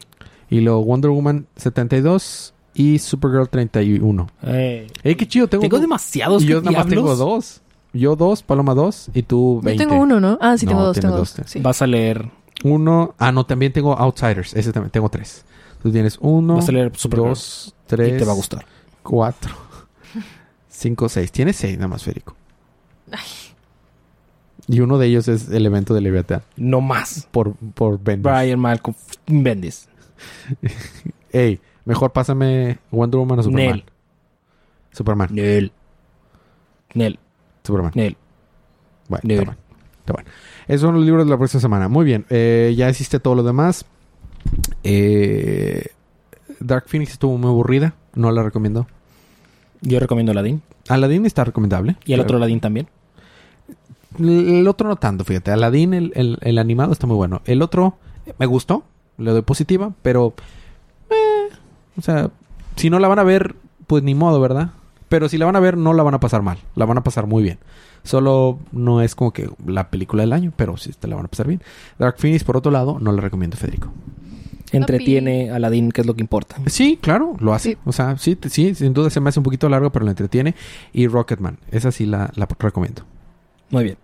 Y 0.50 0.62
luego 0.62 0.84
Wonder 0.86 1.10
Woman 1.12 1.48
72 1.56 2.54
y 2.76 3.00
Supergirl 3.00 3.50
31. 3.50 4.28
¡Eh, 4.44 4.88
qué 5.04 5.28
chido! 5.28 5.48
Tengo, 5.48 5.62
Tengo 5.64 5.78
dos- 5.78 5.82
demasiados. 5.82 6.44
Y 6.44 6.48
yo 6.48 6.62
¿qué 6.62 6.66
nada 6.70 6.84
más 6.84 6.88
tengo 6.88 7.16
dos. 7.16 7.62
Yo 7.92 8.16
dos, 8.16 8.42
Paloma 8.44 8.74
dos 8.74 9.10
y 9.14 9.24
tú 9.24 9.62
20. 9.64 9.84
Yo 9.84 9.90
tengo 9.90 10.02
uno, 10.02 10.20
¿no? 10.20 10.38
Ah, 10.42 10.58
sí, 10.58 10.66
tengo 10.66 10.84
dos, 10.84 11.00
tengo 11.00 11.16
dos, 11.18 11.36
dos. 11.36 11.46
Sí. 11.50 11.60
Vas 11.60 11.82
a 11.82 11.88
leer. 11.88 12.30
Uno... 12.64 13.14
Ah, 13.18 13.32
no, 13.32 13.46
también 13.46 13.74
tengo 13.74 13.94
Outsiders. 13.98 14.54
Ese 14.56 14.72
también 14.72 14.92
tengo 14.92 15.10
tres. 15.10 15.44
Tú 15.82 15.92
tienes 15.92 16.18
uno, 16.22 16.56
Vas 16.56 16.70
a 16.70 16.72
leer 16.72 16.92
Supergirl. 16.96 17.30
dos, 17.30 17.76
tres... 17.88 18.14
Y 18.14 18.18
te 18.18 18.26
va 18.26 18.32
a 18.32 18.36
gustar. 18.36 18.66
Cuatro, 19.04 19.54
cinco, 20.70 21.10
seis. 21.10 21.32
Tienes 21.32 21.56
seis 21.56 21.76
nada 21.78 21.88
más, 21.90 22.04
Federico. 22.04 22.36
Y 24.68 24.80
uno 24.80 24.98
de 24.98 25.08
ellos 25.08 25.28
es 25.28 25.50
el 25.50 25.66
evento 25.66 25.94
de 25.94 26.02
Leviathan. 26.02 26.42
No 26.56 26.82
más. 26.82 27.28
Por, 27.32 27.56
por 27.56 28.02
Bendis. 28.02 28.32
Brian 28.32 28.60
Malcolm 28.60 28.96
Bendis. 29.28 29.90
Ey, 31.32 31.60
mejor 31.86 32.14
pásame 32.14 32.80
Wonder 32.92 33.20
Woman 33.20 33.40
o 33.40 33.44
Superman. 33.44 33.72
Nel. 33.72 33.84
Superman. 34.92 35.30
Nel. 35.32 35.72
Nel. 36.94 37.20
Superman. 37.64 37.92
Nel. 37.96 38.18
Bueno, 39.10 39.22
Nel. 39.24 39.40
está 39.40 39.46
bueno. 39.52 39.62
Está 40.00 40.14
bueno. 40.14 40.30
Esos 40.68 40.82
son 40.82 40.96
los 40.96 41.06
libros 41.06 41.26
de 41.26 41.32
la 41.32 41.38
próxima 41.38 41.62
semana. 41.62 41.88
Muy 41.88 42.06
bien. 42.06 42.26
Eh, 42.30 42.74
ya 42.78 42.90
hiciste 42.90 43.20
todo 43.20 43.36
lo 43.36 43.44
demás. 43.44 43.86
Eh, 44.84 45.88
Dark 46.60 46.86
Phoenix 46.88 47.12
estuvo 47.14 47.38
muy 47.38 47.50
aburrida. 47.50 47.96
No 48.14 48.32
la 48.32 48.44
recomiendo. 48.44 48.88
Yo 49.82 50.00
recomiendo 50.00 50.32
Aladdin. 50.32 50.62
Aladdin 50.88 51.26
está 51.26 51.44
recomendable. 51.44 51.98
Y 52.06 52.14
el 52.14 52.20
otro 52.20 52.38
Aladdin 52.38 52.60
también. 52.60 52.88
El 54.20 54.68
otro 54.68 54.88
no 54.90 54.96
tanto, 54.96 55.24
fíjate. 55.24 55.52
Aladdin, 55.52 55.94
el, 55.94 56.12
el- 56.16 56.38
el 56.42 56.58
animado, 56.58 56.92
está 56.92 57.08
muy 57.08 57.16
bueno. 57.16 57.42
El 57.46 57.62
otro 57.62 57.98
me 58.40 58.46
gustó, 58.46 58.84
le 59.18 59.32
doy 59.32 59.42
positiva, 59.42 59.92
pero... 60.02 60.34
eh, 61.10 61.50
o 61.98 62.02
sea, 62.02 62.30
si 62.76 62.90
no 62.90 63.00
la 63.00 63.08
van 63.08 63.20
a 63.20 63.24
ver, 63.24 63.56
pues 63.88 64.04
ni 64.04 64.16
modo, 64.16 64.40
¿verdad? 64.42 64.72
Pero 65.10 65.30
si 65.30 65.38
la 65.38 65.46
van 65.46 65.56
a 65.56 65.60
ver, 65.60 65.78
no 65.78 65.94
la 65.94 66.02
van 66.04 66.16
a 66.16 66.20
pasar 66.20 66.42
mal. 66.42 66.58
La 66.76 66.86
van 66.86 66.98
a 66.98 67.04
pasar 67.04 67.28
muy 67.28 67.44
bien. 67.44 67.60
Solo 68.04 68.60
no 68.72 69.02
es 69.02 69.14
como 69.16 69.32
que 69.32 69.50
la 69.66 69.90
película 69.90 70.24
del 70.24 70.34
año, 70.34 70.52
pero 70.56 70.76
sí 70.78 70.92
te 71.00 71.08
la 71.08 71.16
van 71.16 71.26
a 71.26 71.28
pasar 71.30 71.48
bien. 71.48 71.62
Dark 72.00 72.16
Phoenix, 72.18 72.44
por 72.44 72.58
otro 72.58 72.72
lado, 72.72 72.98
no 73.00 73.12
la 73.12 73.22
recomiendo, 73.22 73.56
Federico. 73.56 73.90
Entretiene 74.72 75.52
a 75.52 75.58
Aladdin, 75.58 75.92
que 75.92 76.02
es 76.02 76.08
lo 76.08 76.16
que 76.16 76.22
importa. 76.22 76.56
Sí, 76.66 76.98
claro, 77.00 77.36
lo 77.40 77.54
hace. 77.54 77.74
Sí. 77.74 77.78
O 77.86 77.92
sea, 77.94 78.18
sí, 78.18 78.36
sí, 78.50 78.74
sin 78.74 78.94
duda 78.94 79.12
se 79.12 79.20
me 79.20 79.30
hace 79.30 79.40
un 79.40 79.44
poquito 79.44 79.70
largo, 79.70 79.92
pero 79.92 80.04
lo 80.04 80.10
entretiene. 80.12 80.56
Y 80.94 81.06
Rocketman, 81.08 81.60
esa 81.70 81.92
sí 81.92 82.08
la, 82.08 82.32
la 82.36 82.48
recomiendo. 82.60 83.04
Muy 83.70 83.84
bien. 83.84 83.98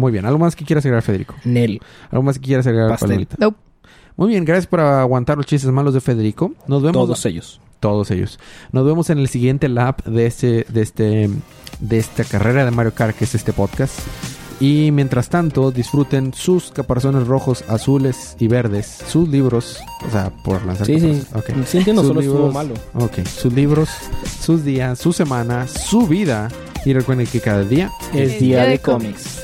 Muy 0.00 0.12
bien, 0.12 0.24
¿algo 0.26 0.38
más 0.38 0.56
que 0.56 0.64
quieras 0.64 0.84
agregar, 0.84 1.02
Federico? 1.02 1.34
Nel. 1.44 1.80
¿Algo 2.10 2.22
más 2.22 2.38
que 2.38 2.44
quieras 2.46 2.66
agregar, 2.66 2.88
Pastel. 2.90 3.08
Palomita? 3.10 3.36
Nope. 3.38 3.58
Muy 4.16 4.28
bien, 4.28 4.44
gracias 4.44 4.66
por 4.66 4.80
aguantar 4.80 5.36
los 5.36 5.46
chistes 5.46 5.70
malos 5.70 5.94
de 5.94 6.00
Federico. 6.00 6.52
Nos 6.66 6.82
vemos. 6.82 6.94
Todos 6.94 7.24
ellos. 7.26 7.60
Todos 7.80 8.10
ellos. 8.10 8.38
Nos 8.72 8.84
vemos 8.84 9.08
en 9.10 9.18
el 9.18 9.28
siguiente 9.28 9.68
lap 9.68 10.04
de 10.04 10.26
este, 10.26 10.66
de 10.68 10.82
este, 10.82 11.30
de 11.80 11.98
esta 11.98 12.24
carrera 12.24 12.64
de 12.64 12.70
Mario 12.70 12.92
Kart, 12.94 13.16
que 13.16 13.24
es 13.24 13.34
este 13.34 13.52
podcast. 13.52 13.98
Y 14.60 14.90
mientras 14.92 15.30
tanto, 15.30 15.70
disfruten 15.70 16.34
sus 16.34 16.70
caparazones 16.70 17.26
rojos, 17.26 17.64
azules 17.68 18.36
y 18.38 18.46
verdes, 18.48 18.86
sus 19.08 19.26
libros, 19.26 19.78
o 20.06 20.10
sea, 20.10 20.28
por 20.44 20.62
lanzar 20.66 20.86
Sí, 20.86 21.00
sí. 21.00 21.22
caparazones. 21.30 21.60
Ok. 21.60 21.66
Sí 21.66 21.78
entiendo, 21.78 22.02
Sus 22.02 22.08
solo 22.08 22.20
estuvo 22.20 22.36
libros. 22.48 22.54
malo. 22.54 22.74
Ok, 22.94 23.20
sus 23.26 23.52
libros, 23.54 23.88
sus 24.42 24.62
días, 24.62 24.98
su 24.98 25.14
semana, 25.14 25.66
su 25.66 26.06
vida. 26.06 26.48
Y 26.84 26.92
recuerden 26.92 27.26
que 27.26 27.40
cada 27.40 27.62
día 27.64 27.90
Es 28.14 28.38
día 28.38 28.64
de 28.64 28.78
cómics. 28.78 29.42